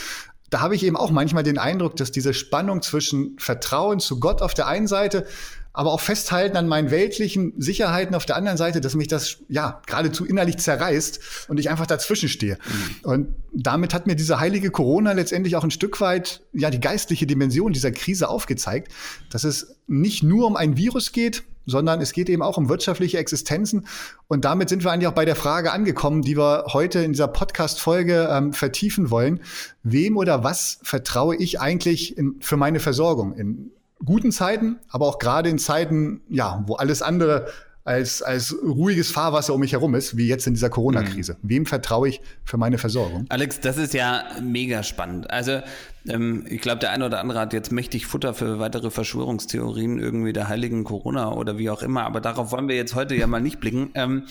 da 0.50 0.61
habe 0.61 0.75
ich 0.75 0.82
eben 0.85 0.97
auch 0.97 1.12
manchmal 1.12 1.44
den 1.44 1.59
Eindruck, 1.59 1.94
dass 1.97 2.11
diese 2.11 2.35
Spannung 2.35 2.82
zwischen 2.82 3.37
Vertrauen 3.38 4.00
zu 4.00 4.19
Gott 4.19 4.43
auf 4.43 4.53
der 4.53 4.67
einen 4.67 4.88
Seite 4.88 5.27
aber 5.72 5.93
auch 5.93 6.00
festhalten 6.00 6.56
an 6.56 6.67
meinen 6.67 6.90
weltlichen 6.90 7.52
Sicherheiten 7.58 8.14
auf 8.14 8.26
der 8.26 8.37
anderen 8.37 8.58
Seite, 8.58 8.81
dass 8.81 8.94
mich 8.94 9.08
das 9.08 9.38
ja 9.49 9.81
geradezu 9.87 10.25
innerlich 10.25 10.58
zerreißt 10.58 11.46
und 11.49 11.61
ich 11.61 11.70
einfach 11.70 11.87
dazwischen 11.87 12.28
stehe. 12.28 12.55
Mhm. 12.55 13.11
Und 13.11 13.28
damit 13.52 13.94
hat 13.94 14.06
mir 14.06 14.17
diese 14.17 14.40
heilige 14.40 14.70
Corona 14.70 15.12
letztendlich 15.12 15.56
auch 15.56 15.64
ein 15.64 15.70
Stück 15.70 16.00
weit 16.00 16.43
ja 16.52 16.70
die 16.70 16.81
geistliche 16.81 17.26
Dimension 17.26 17.72
dieser 17.72 17.93
Krise 17.93 18.28
aufgezeigt, 18.28 18.93
dass 19.31 19.44
es 19.44 19.76
nicht 19.87 20.22
nur 20.22 20.46
um 20.46 20.56
ein 20.56 20.76
Virus 20.76 21.12
geht, 21.12 21.44
sondern 21.67 22.00
es 22.00 22.12
geht 22.12 22.28
eben 22.28 22.43
auch 22.43 22.56
um 22.56 22.69
wirtschaftliche 22.69 23.19
Existenzen. 23.19 23.87
Und 24.28 24.44
damit 24.44 24.69
sind 24.69 24.82
wir 24.82 24.90
eigentlich 24.90 25.06
auch 25.06 25.14
bei 25.14 25.25
der 25.25 25.37
Frage 25.37 25.72
angekommen, 25.72 26.22
die 26.22 26.37
wir 26.37 26.64
heute 26.69 27.00
in 27.00 27.12
dieser 27.12 27.28
Podcast-Folge 27.28 28.28
ähm, 28.31 28.52
vertiefen 28.52 29.11
wollen. 29.11 29.40
Wem 29.82 30.17
oder 30.17 30.43
was 30.43 30.81
vertraue 30.82 31.37
ich 31.37 31.61
eigentlich 31.61 32.19
in, 32.19 32.37
für 32.40 32.56
meine 32.56 32.81
Versorgung? 32.81 33.34
In 33.34 33.70
guten 34.05 34.32
Zeiten, 34.32 34.79
aber 34.88 35.06
auch 35.06 35.19
gerade 35.19 35.49
in 35.49 35.58
Zeiten, 35.58 36.23
ja, 36.29 36.64
wo 36.67 36.75
alles 36.75 37.02
andere 37.02 37.47
als, 37.85 38.23
als 38.23 38.55
ruhiges 38.62 39.11
Fahrwasser 39.11 39.55
um 39.55 39.61
mich 39.61 39.73
herum 39.73 39.94
ist, 39.94 40.17
wie 40.17 40.29
jetzt 40.29 40.47
in 40.47 40.55
dieser 40.55 40.69
Corona-Krise. 40.69 41.37
Mhm. 41.43 41.49
Wem 41.49 41.67
vertraue 41.67 42.08
ich 42.08 42.20
für 42.44 42.56
meine 42.56 42.79
Versorgung? 42.79 43.25
Alex, 43.31 43.61
das 43.61 43.79
ist 43.79 43.94
ja 43.94 44.25
mega 44.41 44.82
spannend. 44.82 45.31
Also 45.31 45.61
ähm, 46.06 46.44
ich 46.49 46.61
glaube, 46.61 46.79
der 46.79 46.91
eine 46.91 47.06
oder 47.06 47.20
andere 47.20 47.41
hat 47.41 47.52
jetzt 47.52 47.73
mächtig 47.73 48.06
Futter 48.06 48.35
für 48.35 48.58
weitere 48.58 48.91
Verschwörungstheorien 48.91 49.99
irgendwie 49.99 50.32
der 50.32 50.49
heiligen 50.49 50.85
Corona 50.85 51.32
oder 51.32 51.58
wie 51.58 51.70
auch 51.70 51.82
immer, 51.82 52.05
aber 52.05 52.20
darauf 52.20 52.53
wollen 52.53 52.69
wir 52.69 52.76
jetzt 52.76 52.94
heute 52.94 53.14
ja 53.14 53.27
mal 53.27 53.41
nicht 53.41 53.60
blicken. 53.60 53.91
Ähm, 53.94 54.24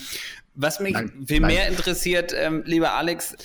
was 0.54 0.80
mich 0.80 0.94
nein, 0.94 1.12
viel 1.26 1.40
nein. 1.40 1.52
mehr 1.52 1.68
interessiert, 1.68 2.32
ähm, 2.36 2.62
lieber 2.64 2.94
Alex, 2.94 3.36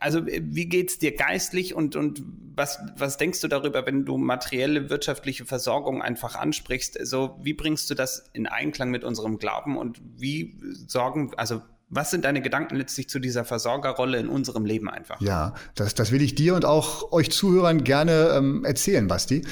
also 0.00 0.26
wie 0.26 0.66
geht's 0.66 0.98
dir 0.98 1.14
geistlich 1.14 1.74
und, 1.74 1.96
und 1.96 2.22
was, 2.54 2.78
was 2.96 3.16
denkst 3.16 3.40
du 3.40 3.48
darüber, 3.48 3.86
wenn 3.86 4.04
du 4.04 4.16
materielle 4.18 4.90
wirtschaftliche 4.90 5.44
Versorgung 5.44 6.02
einfach 6.02 6.34
ansprichst? 6.34 6.98
Also 6.98 7.38
wie 7.42 7.54
bringst 7.54 7.88
du 7.90 7.94
das 7.94 8.30
in 8.32 8.46
Einklang 8.46 8.90
mit 8.90 9.04
unserem 9.04 9.38
Glauben 9.38 9.76
und 9.76 10.00
wie 10.16 10.58
sorgen, 10.86 11.32
also 11.36 11.62
was 11.88 12.10
sind 12.10 12.24
deine 12.24 12.40
Gedanken 12.40 12.76
letztlich 12.76 13.08
zu 13.08 13.18
dieser 13.18 13.44
Versorgerrolle 13.44 14.18
in 14.18 14.28
unserem 14.28 14.64
Leben 14.64 14.88
einfach? 14.88 15.20
Ja, 15.20 15.54
das, 15.74 15.94
das 15.94 16.12
will 16.12 16.22
ich 16.22 16.34
dir 16.36 16.54
und 16.54 16.64
auch 16.64 17.12
euch 17.12 17.30
Zuhörern 17.30 17.82
gerne 17.82 18.30
ähm, 18.36 18.64
erzählen, 18.64 19.08
Basti. 19.08 19.44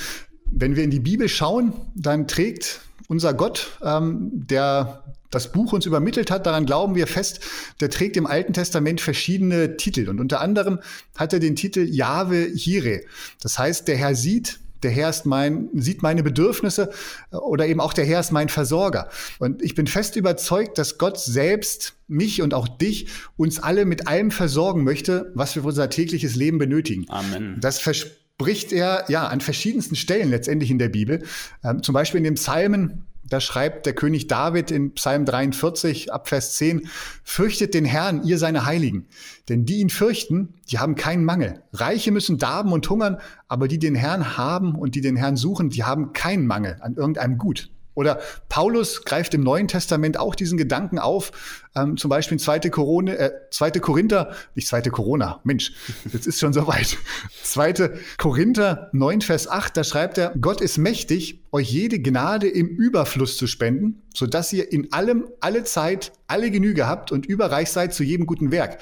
Wenn 0.50 0.76
wir 0.76 0.84
in 0.84 0.90
die 0.90 1.00
Bibel 1.00 1.28
schauen, 1.28 1.72
dann 1.94 2.28
trägt 2.28 2.80
unser 3.08 3.34
Gott, 3.34 3.78
ähm, 3.82 4.30
der 4.32 5.02
das 5.30 5.52
Buch 5.52 5.72
uns 5.72 5.86
übermittelt 5.86 6.30
hat, 6.30 6.46
daran 6.46 6.66
glauben 6.66 6.94
wir 6.94 7.06
fest, 7.06 7.40
der 7.80 7.90
trägt 7.90 8.16
im 8.16 8.26
Alten 8.26 8.52
Testament 8.52 9.00
verschiedene 9.00 9.76
Titel. 9.76 10.08
Und 10.08 10.20
unter 10.20 10.40
anderem 10.40 10.80
hat 11.16 11.32
er 11.32 11.38
den 11.38 11.56
Titel 11.56 11.80
Jahwe 11.80 12.48
Jireh. 12.48 13.02
Das 13.42 13.58
heißt, 13.58 13.88
der 13.88 13.96
Herr 13.96 14.14
sieht, 14.14 14.58
der 14.82 14.90
Herr 14.90 15.10
ist 15.10 15.26
mein, 15.26 15.68
sieht 15.74 16.02
meine 16.02 16.22
Bedürfnisse 16.22 16.90
oder 17.30 17.66
eben 17.66 17.80
auch 17.80 17.92
der 17.92 18.04
Herr 18.04 18.20
ist 18.20 18.32
mein 18.32 18.48
Versorger. 18.48 19.08
Und 19.38 19.62
ich 19.62 19.74
bin 19.74 19.86
fest 19.86 20.16
überzeugt, 20.16 20.78
dass 20.78 20.98
Gott 20.98 21.18
selbst 21.18 21.94
mich 22.06 22.42
und 22.42 22.54
auch 22.54 22.68
dich, 22.68 23.08
uns 23.36 23.58
alle 23.58 23.84
mit 23.84 24.06
allem 24.06 24.30
versorgen 24.30 24.84
möchte, 24.84 25.32
was 25.34 25.54
wir 25.54 25.62
für 25.62 25.68
unser 25.68 25.90
tägliches 25.90 26.36
Leben 26.36 26.58
benötigen. 26.58 27.06
Amen. 27.08 27.56
Das 27.60 27.80
verspricht 27.80 28.72
er 28.72 29.04
ja 29.08 29.26
an 29.26 29.40
verschiedensten 29.40 29.96
Stellen 29.96 30.30
letztendlich 30.30 30.70
in 30.70 30.78
der 30.78 30.88
Bibel. 30.88 31.24
Ähm, 31.64 31.82
zum 31.82 31.92
Beispiel 31.92 32.18
in 32.18 32.24
den 32.24 32.34
Psalmen 32.34 33.04
da 33.28 33.40
schreibt 33.40 33.86
der 33.86 33.94
König 33.94 34.26
David 34.26 34.70
in 34.70 34.94
Psalm 34.94 35.24
43 35.24 36.12
ab 36.12 36.28
Vers 36.28 36.56
10, 36.56 36.88
fürchtet 37.24 37.74
den 37.74 37.84
Herrn, 37.84 38.24
ihr 38.24 38.38
seine 38.38 38.64
Heiligen. 38.64 39.08
Denn 39.48 39.64
die 39.64 39.80
ihn 39.80 39.90
fürchten, 39.90 40.54
die 40.70 40.78
haben 40.78 40.94
keinen 40.94 41.24
Mangel. 41.24 41.62
Reiche 41.72 42.12
müssen 42.12 42.38
darben 42.38 42.72
und 42.72 42.88
hungern, 42.88 43.18
aber 43.48 43.68
die 43.68 43.78
den 43.78 43.94
Herrn 43.94 44.36
haben 44.36 44.74
und 44.74 44.94
die 44.94 45.00
den 45.00 45.16
Herrn 45.16 45.36
suchen, 45.36 45.70
die 45.70 45.84
haben 45.84 46.12
keinen 46.12 46.46
Mangel 46.46 46.76
an 46.80 46.94
irgendeinem 46.94 47.38
Gut. 47.38 47.70
Oder 47.98 48.20
Paulus 48.48 49.02
greift 49.02 49.34
im 49.34 49.42
Neuen 49.42 49.66
Testament 49.66 50.20
auch 50.20 50.36
diesen 50.36 50.56
Gedanken 50.56 51.00
auf, 51.00 51.32
ähm, 51.74 51.96
zum 51.96 52.10
Beispiel 52.10 52.36
in 52.36 52.38
2. 52.38 52.70
Corona, 52.70 53.12
äh, 53.14 53.32
2. 53.50 53.72
Korinther, 53.80 54.36
nicht 54.54 54.68
2. 54.68 54.82
Corona, 54.82 55.40
Mensch, 55.42 55.72
jetzt 56.12 56.28
ist 56.28 56.38
schon 56.38 56.52
soweit. 56.52 56.96
2. 57.42 57.90
Korinther 58.16 58.88
9, 58.92 59.20
Vers 59.22 59.48
8, 59.48 59.76
da 59.76 59.82
schreibt 59.82 60.16
er, 60.16 60.32
Gott 60.40 60.60
ist 60.60 60.78
mächtig, 60.78 61.42
euch 61.50 61.72
jede 61.72 61.98
Gnade 61.98 62.46
im 62.46 62.68
Überfluss 62.68 63.36
zu 63.36 63.48
spenden, 63.48 64.00
sodass 64.14 64.52
ihr 64.52 64.70
in 64.70 64.92
allem, 64.92 65.26
alle 65.40 65.64
Zeit, 65.64 66.12
alle 66.28 66.52
Genüge 66.52 66.86
habt 66.86 67.10
und 67.10 67.26
überreich 67.26 67.72
seid 67.72 67.92
zu 67.92 68.04
jedem 68.04 68.26
guten 68.26 68.52
Werk. 68.52 68.78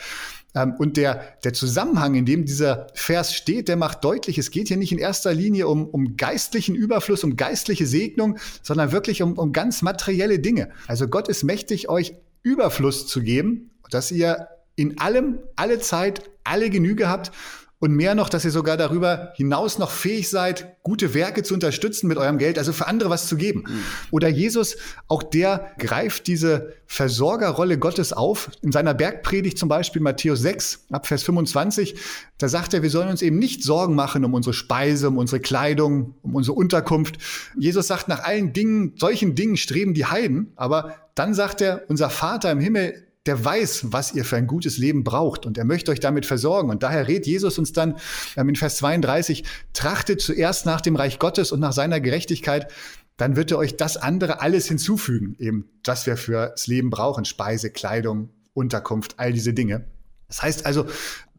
Ähm, 0.57 0.75
und 0.79 0.97
der, 0.97 1.23
der 1.45 1.53
Zusammenhang, 1.53 2.15
in 2.15 2.25
dem 2.25 2.47
dieser 2.47 2.89
Vers 2.95 3.35
steht, 3.35 3.69
der 3.69 3.77
macht 3.77 4.03
deutlich, 4.03 4.39
es 4.39 4.51
geht 4.51 4.69
hier 4.69 4.79
nicht 4.79 4.91
in 4.91 4.99
erster 4.99 5.33
Linie 5.33 5.69
um, 5.69 5.87
um 5.87 6.17
geistlichen 6.17 6.75
Überfluss, 6.75 7.23
um 7.23 7.37
geistliche 7.37 7.87
Segnung, 7.87 8.39
sondern 8.63 8.91
wirklich 8.91 9.23
um, 9.23 9.35
um 9.35 9.53
ganz 9.53 9.83
materielle 9.83 10.39
Dinge. 10.39 10.71
Also 10.89 11.07
Gott 11.07 11.29
ist 11.29 11.45
mächtig, 11.45 11.89
euch 11.89 12.15
Überfluss 12.43 13.07
zu 13.07 13.23
geben, 13.23 13.71
dass 13.91 14.11
ihr 14.11 14.49
in 14.75 14.99
allem, 14.99 15.39
alle 15.57 15.79
Zeit, 15.79 16.23
alle 16.45 16.71
Genüge 16.71 17.09
habt 17.09 17.33
und 17.79 17.93
mehr 17.93 18.15
noch, 18.15 18.31
dass 18.31 18.45
ihr 18.45 18.51
sogar 18.51 18.79
darüber 18.79 19.33
hinaus 19.37 19.79
noch 19.79 19.91
fähig 19.91 20.31
seid, 20.31 20.77
gute 20.83 21.13
Werke 21.13 21.43
zu 21.43 21.53
unterstützen 21.53 22.07
mit 22.09 22.17
eurem 22.17 22.39
Geld, 22.39 22.59
also 22.59 22.73
für 22.73 22.87
andere 22.87 23.11
was 23.11 23.29
zu 23.29 23.37
geben. 23.37 23.65
Mhm. 23.67 23.85
Oder 24.11 24.29
Jesus, 24.29 24.77
auch 25.09 25.23
der 25.23 25.73
greift 25.79 26.27
diese 26.27 26.73
Versorgerrolle 26.87 27.79
Gottes 27.79 28.15
auf. 28.15 28.51
In 28.63 28.73
seiner 28.73 28.95
Bergpredigt 28.95 29.59
zum 29.59 29.69
Beispiel 29.69 30.01
Matthäus 30.01 30.41
6, 30.41 30.87
ab 30.91 31.07
Vers 31.07 31.23
25, 31.25 31.97
da 32.39 32.49
sagt 32.49 32.73
er, 32.73 32.83
wir 32.83 32.91
sollen 32.91 33.09
uns 33.09 33.21
eben 33.21 33.39
nicht 33.39 33.63
Sorgen 33.63 33.95
machen 33.95 34.25
um 34.25 34.33
unsere 34.33 34.55
Speise, 34.55 35.09
um 35.09 35.19
unsere 35.19 35.41
Kleidung, 35.41 36.15
um 36.23 36.35
unsere 36.35 36.57
Unterkunft. 36.57 37.17
Jesus 37.59 37.89
sagt, 37.89 38.09
nach 38.09 38.25
allen 38.25 38.55
Dingen, 38.55 38.95
solchen 38.97 39.35
Dingen 39.35 39.59
streben 39.59 39.93
die 39.93 40.07
Heiden, 40.07 40.53
aber 40.57 40.95
dann 41.15 41.35
sagt 41.35 41.61
er, 41.61 41.83
unser 41.89 42.09
Vater 42.09 42.51
im 42.51 42.61
Himmel, 42.61 43.06
der 43.27 43.45
weiß, 43.45 43.87
was 43.93 44.15
ihr 44.15 44.25
für 44.25 44.37
ein 44.37 44.47
gutes 44.47 44.79
Leben 44.79 45.05
braucht 45.05 45.47
und 45.47 45.59
er 45.59 45.65
möchte 45.65 45.91
euch 45.91 46.01
damit 46.01 46.27
versorgen. 46.27 46.71
Und 46.71 46.83
daher 46.83 47.09
rät 47.09 47.27
Jesus 47.27 47.59
uns 47.59 47.73
dann 47.73 47.97
ähm, 48.37 48.49
in 48.49 48.57
Vers 48.57 48.77
32, 48.77 49.45
trachtet 49.73 50.21
zuerst 50.21 50.67
nach 50.67 50.81
dem 50.81 50.97
Reich 50.97 51.19
Gottes 51.19 51.53
und 51.53 51.61
nach 51.61 51.73
seiner 51.73 52.01
Gerechtigkeit, 52.01 52.71
dann 53.17 53.37
wird 53.37 53.51
er 53.51 53.59
euch 53.59 53.77
das 53.77 53.97
andere 53.97 54.41
alles 54.41 54.67
hinzufügen, 54.67 55.37
eben 55.39 55.71
das 55.83 56.07
wir 56.07 56.17
fürs 56.17 56.67
Leben 56.67 56.91
brauchen, 56.91 57.25
Speise, 57.25 57.71
Kleidung, 57.71 58.31
Unterkunft, 58.53 59.15
all 59.19 59.33
diese 59.33 59.55
Dinge. 59.55 59.87
Das 60.29 60.43
heißt 60.43 60.67
also, 60.67 60.87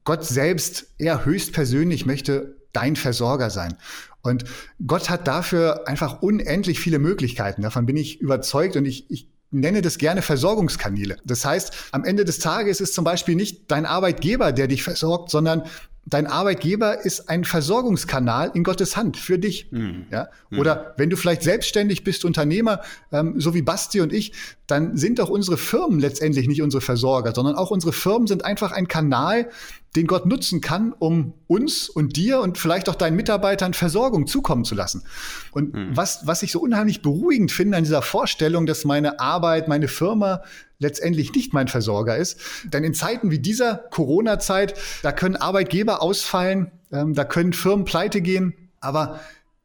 Gott 0.03 0.25
selbst, 0.25 0.94
er 0.98 1.25
höchstpersönlich 1.25 2.06
möchte 2.06 2.58
dein 2.74 2.96
Versorger 2.96 3.50
sein. 3.50 3.77
Und 4.22 4.46
Gott 4.86 5.10
hat 5.10 5.27
dafür 5.27 5.88
einfach 5.88 6.22
unendlich 6.22 6.79
viele 6.79 7.00
Möglichkeiten. 7.00 7.62
Davon 7.62 7.86
bin 7.86 7.98
ich 7.98 8.20
überzeugt 8.20 8.75
und 8.75 8.86
ich, 8.86 9.10
ich 9.12 9.29
nenne 9.51 9.82
das 9.82 9.98
gerne 9.98 10.22
Versorgungskanäle. 10.22 11.18
Das 11.24 11.46
heißt, 11.46 11.74
am 11.92 12.04
Ende 12.04 12.25
des 12.25 12.39
Tages 12.39 12.82
ist 12.82 12.94
zum 12.94 13.04
Beispiel 13.04 13.36
nicht 13.36 13.72
dein 13.72 13.86
Arbeitgeber, 13.86 14.51
der 14.51 14.68
dich 14.68 14.84
versorgt, 14.84 15.30
sondern 15.30 15.63
dein 16.08 16.25
Arbeitgeber 16.25 17.06
ist 17.06 17.30
ein 17.30 17.44
Versorgungskanal 17.44 18.51
in 18.54 18.63
Gottes 18.63 18.96
Hand 18.96 19.18
für 19.18 19.38
dich. 19.38 19.72
Mhm. 19.72 20.06
Ja? 20.10 20.30
Mhm. 20.50 20.60
Oder 20.60 20.94
wenn 20.98 21.10
du 21.10 21.18
vielleicht 21.18 21.44
selbstständig 21.44 22.04
bist, 22.04 22.24
Unternehmer, 22.24 22.82
ähm, 23.12 23.39
so 23.39 23.54
wie 23.54 23.62
Basti 23.62 24.01
und 24.01 24.13
ich, 24.13 24.32
dann 24.68 24.96
sind 24.96 25.20
doch 25.20 25.30
unsere 25.30 25.58
Firmen 25.58 26.00
letztendlich 26.00 26.48
nicht 26.48 26.62
unsere 26.62 26.82
Versorger, 26.82 27.34
sondern 27.36 27.56
auch 27.56 27.72
unsere 27.72 27.94
Firmen 27.94 28.27
sind 28.27 28.46
einfach 28.46 28.72
ein 28.72 28.88
Kanal, 28.88 29.50
den 29.96 30.06
Gott 30.06 30.25
nutzen 30.25 30.62
kann, 30.62 30.94
um 30.94 31.34
uns 31.48 31.89
und 31.89 32.15
dir 32.17 32.39
und 32.39 32.58
vielleicht 32.58 32.89
auch 32.89 32.96
deinen 32.96 33.15
Mitarbeitern 33.15 33.74
Versorgung 33.74 34.27
zukommen 34.27 34.63
zu 34.63 34.75
lassen. 34.75 35.03
Und 35.51 35.74
mhm. 35.74 35.96
was, 35.96 36.27
was 36.27 36.44
ich 36.44 36.51
so 36.51 36.60
unheimlich 36.60 37.01
beruhigend 37.01 37.51
finde 37.51 37.77
an 37.77 37.84
dieser 37.84 38.01
Vorstellung, 38.01 38.65
dass 38.65 38.86
meine 38.86 39.20
Arbeit, 39.20 39.67
meine 39.67 39.88
Firma 39.88 40.44
letztendlich 40.79 41.34
nicht 41.34 41.53
mein 41.53 41.67
Versorger 41.67 42.17
ist. 42.17 42.39
Denn 42.65 42.84
in 42.84 42.94
Zeiten 42.94 43.32
wie 43.32 43.39
dieser 43.39 43.75
Corona-Zeit, 43.75 44.75
da 45.01 45.12
können 45.12 45.36
Arbeitgeber 45.36 46.01
ausfallen, 46.01 46.72
ähm, 46.91 47.13
da 47.15 47.24
können 47.24 47.53
Firmen 47.53 47.86
pleite 47.86 48.22
gehen, 48.22 48.53
aber 48.79 49.20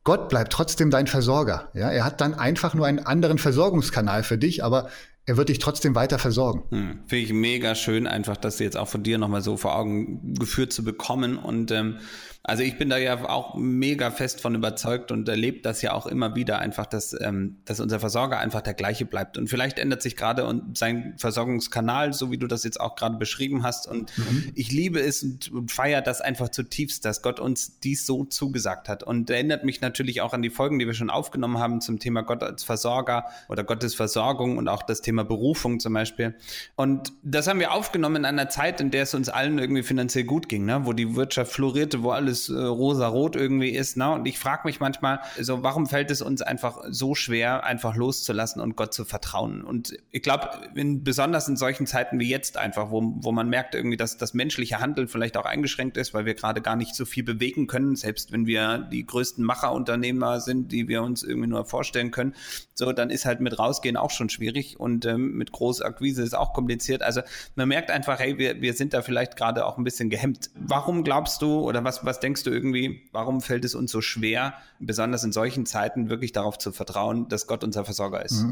Gott 0.04 0.28
bleibt 0.28 0.52
trotzdem 0.52 0.90
dein 0.90 1.06
Versorger. 1.06 1.70
Ja, 1.74 1.90
er 1.90 2.04
hat 2.04 2.20
dann 2.20 2.34
einfach 2.34 2.74
nur 2.74 2.86
einen 2.86 2.98
anderen 2.98 3.38
Versorgungskanal 3.38 4.24
für 4.24 4.36
dich, 4.36 4.64
aber 4.64 4.88
er 5.24 5.36
wird 5.36 5.48
dich 5.48 5.58
trotzdem 5.58 5.94
weiter 5.94 6.18
versorgen. 6.18 6.64
Hm, 6.70 7.00
Finde 7.06 7.24
ich 7.24 7.32
mega 7.32 7.74
schön, 7.74 8.06
einfach 8.06 8.36
das 8.36 8.58
jetzt 8.58 8.76
auch 8.76 8.88
von 8.88 9.02
dir 9.02 9.18
nochmal 9.18 9.42
so 9.42 9.56
vor 9.56 9.76
Augen 9.76 10.34
geführt 10.34 10.72
zu 10.72 10.82
bekommen. 10.82 11.38
Und 11.38 11.70
ähm, 11.70 11.98
also 12.44 12.64
ich 12.64 12.76
bin 12.76 12.90
da 12.90 12.96
ja 12.96 13.28
auch 13.28 13.54
mega 13.54 14.11
fest 14.11 14.40
von 14.40 14.56
überzeugt 14.56 15.12
und 15.12 15.28
erlebe 15.28 15.61
das 15.61 15.80
ja 15.80 15.92
auch 15.92 16.06
immer 16.06 16.34
wieder 16.34 16.58
einfach, 16.58 16.87
dass, 16.87 17.16
ähm, 17.20 17.58
dass 17.66 17.78
unser 17.78 18.00
Versorger 18.00 18.40
einfach 18.40 18.62
der 18.62 18.75
gleiche 18.75 19.04
bleibt. 19.04 19.38
Und 19.38 19.49
vielleicht 19.49 19.78
ändert 19.78 20.02
sich 20.02 20.16
gerade 20.16 20.44
und 20.44 20.76
sein 20.76 21.14
Versorgungskanal, 21.18 22.12
so 22.12 22.32
wie 22.32 22.38
du 22.38 22.49
das 22.49 22.64
jetzt 22.64 22.80
auch 22.80 22.96
gerade 22.96 23.16
beschrieben 23.16 23.62
hast. 23.62 23.87
Und 23.87 24.16
mhm. 24.18 24.50
ich 24.56 24.72
liebe 24.72 24.99
es 24.99 25.22
und, 25.22 25.52
und 25.52 25.70
feiere 25.70 26.02
das 26.02 26.20
einfach 26.20 26.49
zutiefst, 26.49 27.04
dass 27.04 27.22
Gott 27.22 27.38
uns 27.38 27.78
dies 27.78 28.06
so 28.06 28.25
zugesagt 28.25 28.88
hat. 28.88 29.04
Und 29.04 29.30
erinnert 29.30 29.64
mich 29.64 29.80
natürlich 29.80 30.20
auch 30.20 30.32
an 30.32 30.42
die 30.42 30.50
Folgen, 30.50 30.80
die 30.80 30.87
wir 30.87 30.94
schon 30.94 31.11
aufgenommen 31.11 31.58
haben 31.58 31.80
zum 31.80 32.00
Thema 32.00 32.22
Gott 32.22 32.42
als 32.42 32.64
Versorger 32.64 33.26
oder 33.49 33.62
Gottes 33.62 33.94
Versorgung 33.94 34.58
und 34.58 34.66
auch 34.66 34.82
das 34.82 35.00
Thema 35.00 35.25
Berufung 35.25 35.78
zum 35.78 35.92
Beispiel. 35.92 36.34
Und 36.75 37.12
das 37.22 37.46
haben 37.46 37.61
wir 37.61 37.72
aufgenommen 37.72 38.16
in 38.16 38.25
einer 38.25 38.49
Zeit, 38.49 38.80
in 38.80 38.90
der 38.90 39.04
es 39.04 39.14
uns 39.14 39.28
allen 39.28 39.61
irgendwie 39.61 39.84
finanziell 39.84 40.25
gut 40.25 40.49
ging, 40.49 40.64
ne? 40.64 40.80
wo 40.87 40.92
die 40.92 41.14
Wirtschaft 41.14 41.52
florierte, 41.52 42.02
wo 42.02 42.11
alles 42.11 42.31
alles 42.32 42.48
äh, 42.48 42.54
rosa-rot 42.54 43.36
irgendwie 43.36 43.70
ist. 43.70 43.96
Ne? 43.96 44.10
Und 44.10 44.26
ich 44.26 44.38
frage 44.38 44.62
mich 44.64 44.80
manchmal, 44.80 45.20
so, 45.38 45.62
warum 45.62 45.86
fällt 45.86 46.10
es 46.10 46.22
uns 46.22 46.40
einfach 46.40 46.80
so 46.88 47.14
schwer, 47.14 47.64
einfach 47.64 47.94
loszulassen 47.94 48.62
und 48.62 48.76
Gott 48.76 48.94
zu 48.94 49.04
vertrauen? 49.04 49.62
Und 49.62 49.94
ich 50.10 50.22
glaube, 50.22 50.48
besonders 50.74 51.48
in 51.48 51.56
solchen 51.56 51.86
Zeiten 51.86 52.18
wie 52.18 52.28
jetzt 52.28 52.56
einfach, 52.56 52.90
wo, 52.90 53.02
wo 53.16 53.32
man 53.32 53.48
merkt 53.48 53.74
irgendwie, 53.74 53.96
dass 53.96 54.16
das 54.16 54.32
menschliche 54.32 54.80
Handeln 54.80 55.08
vielleicht 55.08 55.36
auch 55.36 55.44
eingeschränkt 55.44 55.96
ist, 55.96 56.14
weil 56.14 56.24
wir 56.24 56.34
gerade 56.34 56.62
gar 56.62 56.76
nicht 56.76 56.94
so 56.94 57.04
viel 57.04 57.22
bewegen 57.22 57.66
können, 57.66 57.96
selbst 57.96 58.32
wenn 58.32 58.46
wir 58.46 58.78
die 58.78 59.04
größten 59.04 59.44
Macherunternehmer 59.44 60.40
sind, 60.40 60.72
die 60.72 60.88
wir 60.88 61.02
uns 61.02 61.22
irgendwie 61.22 61.48
nur 61.48 61.66
vorstellen 61.66 62.10
können, 62.10 62.34
so, 62.74 62.92
dann 62.92 63.10
ist 63.10 63.26
halt 63.26 63.40
mit 63.40 63.58
rausgehen 63.58 63.96
auch 63.96 64.10
schon 64.10 64.30
schwierig 64.30 64.80
und 64.80 65.04
ähm, 65.04 65.34
mit 65.36 65.52
Großakquise 65.52 66.22
ist 66.22 66.34
auch 66.34 66.54
kompliziert. 66.54 67.02
Also 67.02 67.20
man 67.54 67.68
merkt 67.68 67.90
einfach, 67.90 68.18
hey, 68.18 68.38
wir, 68.38 68.60
wir 68.62 68.72
sind 68.72 68.94
da 68.94 69.02
vielleicht 69.02 69.36
gerade 69.36 69.66
auch 69.66 69.76
ein 69.76 69.84
bisschen 69.84 70.08
gehemmt. 70.08 70.50
Warum 70.54 71.04
glaubst 71.04 71.42
du 71.42 71.60
oder 71.60 71.84
was, 71.84 72.04
was 72.04 72.20
denkst 72.22 72.44
du 72.44 72.50
irgendwie, 72.50 73.02
warum 73.12 73.40
fällt 73.40 73.64
es 73.64 73.74
uns 73.74 73.90
so 73.90 74.00
schwer, 74.00 74.54
besonders 74.78 75.24
in 75.24 75.32
solchen 75.32 75.66
Zeiten 75.66 76.08
wirklich 76.08 76.32
darauf 76.32 76.58
zu 76.58 76.72
vertrauen, 76.72 77.28
dass 77.28 77.46
Gott 77.46 77.64
unser 77.64 77.84
Versorger 77.84 78.24
ist? 78.24 78.44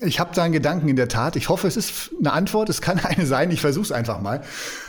Ich 0.00 0.20
habe 0.20 0.34
da 0.34 0.42
einen 0.42 0.52
Gedanken 0.52 0.88
in 0.88 0.96
der 0.96 1.08
Tat. 1.08 1.36
Ich 1.36 1.48
hoffe, 1.48 1.66
es 1.66 1.76
ist 1.76 2.10
eine 2.18 2.32
Antwort. 2.32 2.68
Es 2.68 2.80
kann 2.80 2.98
eine 3.04 3.26
sein. 3.26 3.50
Ich 3.50 3.60
versuche 3.60 3.84
es 3.84 3.92
einfach 3.92 4.20
mal. 4.20 4.42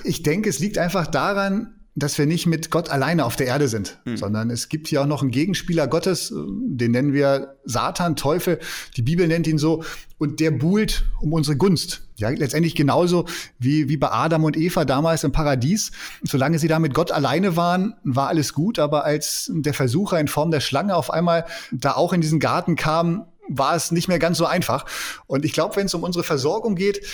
Ich 0.03 0.23
denke, 0.23 0.49
es 0.49 0.59
liegt 0.59 0.77
einfach 0.77 1.07
daran, 1.07 1.75
dass 1.95 2.17
wir 2.17 2.25
nicht 2.25 2.47
mit 2.47 2.71
Gott 2.71 2.89
alleine 2.89 3.25
auf 3.25 3.35
der 3.35 3.47
Erde 3.47 3.67
sind, 3.67 3.99
hm. 4.05 4.17
sondern 4.17 4.49
es 4.49 4.67
gibt 4.67 4.87
hier 4.87 5.01
auch 5.01 5.05
noch 5.05 5.21
einen 5.21 5.31
Gegenspieler 5.31 5.87
Gottes, 5.87 6.33
den 6.33 6.91
nennen 6.91 7.13
wir 7.13 7.57
Satan, 7.65 8.15
Teufel. 8.15 8.59
Die 8.97 9.03
Bibel 9.03 9.27
nennt 9.27 9.45
ihn 9.45 9.59
so 9.59 9.83
und 10.17 10.39
der 10.39 10.51
buhlt 10.51 11.05
um 11.21 11.33
unsere 11.33 11.55
Gunst. 11.55 12.07
Ja, 12.15 12.29
letztendlich 12.29 12.75
genauso 12.75 13.25
wie, 13.59 13.89
wie 13.89 13.97
bei 13.97 14.11
Adam 14.11 14.43
und 14.43 14.57
Eva 14.57 14.85
damals 14.85 15.23
im 15.23 15.31
Paradies. 15.31 15.91
Solange 16.23 16.57
sie 16.57 16.67
da 16.67 16.79
mit 16.79 16.93
Gott 16.93 17.11
alleine 17.11 17.55
waren, 17.55 17.95
war 18.03 18.27
alles 18.27 18.53
gut, 18.53 18.79
aber 18.79 19.03
als 19.03 19.51
der 19.53 19.73
Versucher 19.73 20.19
in 20.19 20.27
Form 20.27 20.51
der 20.51 20.61
Schlange 20.61 20.95
auf 20.95 21.11
einmal 21.11 21.45
da 21.71 21.93
auch 21.93 22.13
in 22.13 22.21
diesen 22.21 22.39
Garten 22.39 22.75
kam, 22.75 23.25
war 23.49 23.75
es 23.75 23.91
nicht 23.91 24.07
mehr 24.07 24.19
ganz 24.19 24.37
so 24.37 24.45
einfach. 24.45 24.85
Und 25.27 25.45
ich 25.45 25.53
glaube, 25.53 25.75
wenn 25.75 25.85
es 25.85 25.93
um 25.93 26.03
unsere 26.03 26.23
Versorgung 26.23 26.75
geht, 26.75 27.05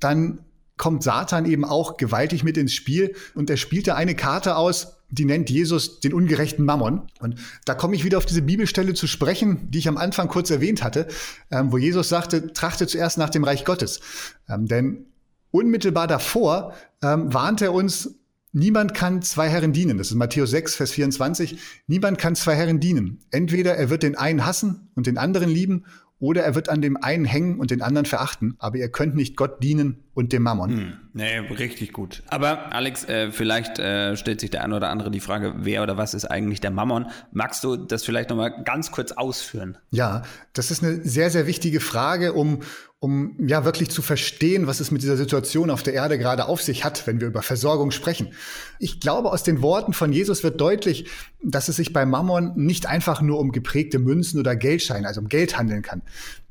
dann 0.00 0.38
kommt 0.76 1.02
Satan 1.02 1.46
eben 1.46 1.64
auch 1.64 1.96
gewaltig 1.96 2.42
mit 2.42 2.56
ins 2.56 2.74
Spiel 2.74 3.14
und 3.34 3.48
er 3.50 3.56
spielt 3.56 3.86
da 3.86 3.94
eine 3.94 4.14
Karte 4.14 4.56
aus, 4.56 4.96
die 5.08 5.24
nennt 5.24 5.48
Jesus 5.50 6.00
den 6.00 6.12
ungerechten 6.12 6.64
Mammon. 6.64 7.02
Und 7.20 7.36
da 7.64 7.74
komme 7.74 7.94
ich 7.94 8.04
wieder 8.04 8.18
auf 8.18 8.26
diese 8.26 8.42
Bibelstelle 8.42 8.94
zu 8.94 9.06
sprechen, 9.06 9.70
die 9.70 9.78
ich 9.78 9.88
am 9.88 9.96
Anfang 9.96 10.28
kurz 10.28 10.50
erwähnt 10.50 10.82
hatte, 10.82 11.06
ähm, 11.50 11.70
wo 11.70 11.78
Jesus 11.78 12.08
sagte, 12.08 12.52
trachte 12.52 12.86
zuerst 12.86 13.18
nach 13.18 13.30
dem 13.30 13.44
Reich 13.44 13.64
Gottes. 13.64 14.00
Ähm, 14.48 14.66
denn 14.66 15.06
unmittelbar 15.50 16.08
davor 16.08 16.74
ähm, 17.02 17.32
warnt 17.32 17.62
er 17.62 17.72
uns, 17.72 18.16
niemand 18.52 18.94
kann 18.94 19.22
zwei 19.22 19.48
Herren 19.48 19.72
dienen. 19.72 19.98
Das 19.98 20.08
ist 20.08 20.16
Matthäus 20.16 20.50
6, 20.50 20.74
Vers 20.74 20.90
24. 20.90 21.58
Niemand 21.86 22.18
kann 22.18 22.34
zwei 22.34 22.56
Herren 22.56 22.80
dienen. 22.80 23.20
Entweder 23.30 23.76
er 23.76 23.90
wird 23.90 24.02
den 24.02 24.16
einen 24.16 24.44
hassen 24.44 24.90
und 24.96 25.06
den 25.06 25.18
anderen 25.18 25.48
lieben, 25.48 25.84
oder 26.18 26.42
er 26.42 26.54
wird 26.54 26.68
an 26.68 26.80
dem 26.80 26.96
einen 26.96 27.24
hängen 27.24 27.58
und 27.58 27.70
den 27.70 27.82
anderen 27.82 28.06
verachten, 28.06 28.54
aber 28.58 28.78
ihr 28.78 28.88
könnt 28.88 29.14
nicht 29.14 29.36
Gott 29.36 29.62
dienen 29.62 30.04
und 30.14 30.32
dem 30.32 30.42
Mammon. 30.42 30.70
Hm, 30.70 30.92
nee, 31.12 31.38
richtig 31.38 31.92
gut. 31.92 32.22
Aber 32.28 32.72
Alex, 32.72 33.04
äh, 33.04 33.30
vielleicht 33.32 33.78
äh, 33.78 34.16
stellt 34.16 34.40
sich 34.40 34.50
der 34.50 34.64
eine 34.64 34.76
oder 34.76 34.88
andere 34.90 35.10
die 35.10 35.20
Frage, 35.20 35.54
wer 35.58 35.82
oder 35.82 35.96
was 35.96 36.14
ist 36.14 36.24
eigentlich 36.24 36.60
der 36.60 36.70
Mammon? 36.70 37.06
Magst 37.32 37.64
du 37.64 37.76
das 37.76 38.04
vielleicht 38.04 38.30
nochmal 38.30 38.62
ganz 38.64 38.92
kurz 38.92 39.12
ausführen? 39.12 39.76
Ja, 39.90 40.22
das 40.52 40.70
ist 40.70 40.82
eine 40.84 41.02
sehr, 41.02 41.30
sehr 41.30 41.46
wichtige 41.46 41.80
Frage, 41.80 42.32
um, 42.32 42.60
um 43.04 43.36
ja 43.38 43.66
wirklich 43.66 43.90
zu 43.90 44.00
verstehen, 44.00 44.66
was 44.66 44.80
es 44.80 44.90
mit 44.90 45.02
dieser 45.02 45.18
Situation 45.18 45.68
auf 45.68 45.82
der 45.82 45.92
Erde 45.92 46.16
gerade 46.16 46.48
auf 46.48 46.62
sich 46.62 46.84
hat, 46.84 47.06
wenn 47.06 47.20
wir 47.20 47.28
über 47.28 47.42
Versorgung 47.42 47.90
sprechen. 47.90 48.32
Ich 48.78 48.98
glaube, 48.98 49.30
aus 49.30 49.42
den 49.42 49.60
Worten 49.60 49.92
von 49.92 50.10
Jesus 50.10 50.42
wird 50.42 50.58
deutlich, 50.58 51.10
dass 51.42 51.68
es 51.68 51.76
sich 51.76 51.92
bei 51.92 52.06
Mammon 52.06 52.52
nicht 52.56 52.86
einfach 52.86 53.20
nur 53.20 53.40
um 53.40 53.52
geprägte 53.52 53.98
Münzen 53.98 54.40
oder 54.40 54.56
Geldscheine, 54.56 55.06
also 55.06 55.20
um 55.20 55.28
Geld 55.28 55.58
handeln 55.58 55.82
kann. 55.82 56.00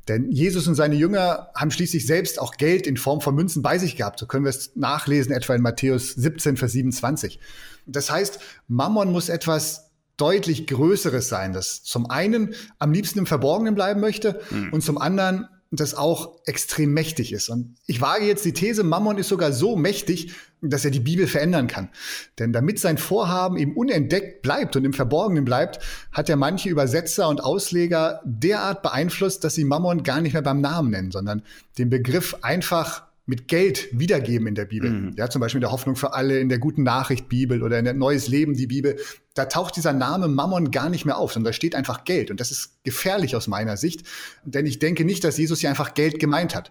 Denn 0.06 0.30
Jesus 0.30 0.68
und 0.68 0.76
seine 0.76 0.94
Jünger 0.94 1.48
haben 1.56 1.72
schließlich 1.72 2.06
selbst 2.06 2.40
auch 2.40 2.56
Geld 2.56 2.86
in 2.86 2.98
Form 2.98 3.20
von 3.20 3.34
Münzen 3.34 3.60
bei 3.60 3.76
sich 3.78 3.96
gehabt. 3.96 4.20
So 4.20 4.26
können 4.26 4.44
wir 4.44 4.50
es 4.50 4.76
nachlesen, 4.76 5.32
etwa 5.32 5.56
in 5.56 5.60
Matthäus 5.60 6.12
17, 6.12 6.56
Vers 6.56 6.70
27. 6.70 7.40
Das 7.84 8.12
heißt, 8.12 8.38
Mammon 8.68 9.10
muss 9.10 9.28
etwas 9.28 9.90
deutlich 10.18 10.68
Größeres 10.68 11.28
sein, 11.28 11.52
das 11.52 11.82
zum 11.82 12.08
einen 12.08 12.54
am 12.78 12.92
liebsten 12.92 13.18
im 13.18 13.26
Verborgenen 13.26 13.74
bleiben 13.74 14.00
möchte 14.00 14.40
mhm. 14.50 14.72
und 14.72 14.82
zum 14.82 14.98
anderen 14.98 15.48
das 15.80 15.94
auch 15.94 16.40
extrem 16.46 16.92
mächtig 16.92 17.32
ist. 17.32 17.48
Und 17.48 17.76
ich 17.86 18.00
wage 18.00 18.26
jetzt 18.26 18.44
die 18.44 18.52
These, 18.52 18.84
Mammon 18.84 19.18
ist 19.18 19.28
sogar 19.28 19.52
so 19.52 19.76
mächtig, 19.76 20.32
dass 20.60 20.84
er 20.84 20.90
die 20.90 21.00
Bibel 21.00 21.26
verändern 21.26 21.66
kann. 21.66 21.90
Denn 22.38 22.52
damit 22.52 22.78
sein 22.78 22.98
Vorhaben 22.98 23.56
eben 23.56 23.76
unentdeckt 23.76 24.42
bleibt 24.42 24.76
und 24.76 24.84
im 24.84 24.92
Verborgenen 24.92 25.44
bleibt, 25.44 25.80
hat 26.12 26.28
er 26.28 26.36
manche 26.36 26.68
Übersetzer 26.68 27.28
und 27.28 27.42
Ausleger 27.42 28.20
derart 28.24 28.82
beeinflusst, 28.82 29.44
dass 29.44 29.54
sie 29.54 29.64
Mammon 29.64 30.02
gar 30.02 30.20
nicht 30.20 30.32
mehr 30.32 30.42
beim 30.42 30.60
Namen 30.60 30.90
nennen, 30.90 31.10
sondern 31.10 31.42
den 31.78 31.90
Begriff 31.90 32.36
einfach 32.42 33.04
mit 33.26 33.48
Geld 33.48 33.88
wiedergeben 33.92 34.46
in 34.46 34.54
der 34.54 34.66
Bibel. 34.66 34.90
Mhm. 34.90 35.14
Ja, 35.16 35.30
zum 35.30 35.40
Beispiel 35.40 35.58
in 35.58 35.62
der 35.62 35.72
Hoffnung 35.72 35.96
für 35.96 36.12
alle, 36.12 36.40
in 36.40 36.48
der 36.48 36.58
guten 36.58 36.82
Nachricht 36.82 37.28
Bibel 37.28 37.62
oder 37.62 37.78
in 37.78 37.84
der 37.84 37.94
Neues 37.94 38.28
Leben 38.28 38.54
die 38.54 38.66
Bibel. 38.66 38.96
Da 39.32 39.46
taucht 39.46 39.76
dieser 39.76 39.92
Name 39.92 40.28
Mammon 40.28 40.70
gar 40.70 40.90
nicht 40.90 41.06
mehr 41.06 41.16
auf, 41.16 41.32
sondern 41.32 41.50
da 41.50 41.54
steht 41.54 41.74
einfach 41.74 42.04
Geld. 42.04 42.30
Und 42.30 42.40
das 42.40 42.50
ist 42.50 42.84
gefährlich 42.84 43.34
aus 43.34 43.46
meiner 43.46 43.76
Sicht, 43.76 44.06
denn 44.44 44.66
ich 44.66 44.78
denke 44.78 45.04
nicht, 45.04 45.24
dass 45.24 45.38
Jesus 45.38 45.60
hier 45.60 45.70
einfach 45.70 45.94
Geld 45.94 46.18
gemeint 46.18 46.54
hat. 46.54 46.70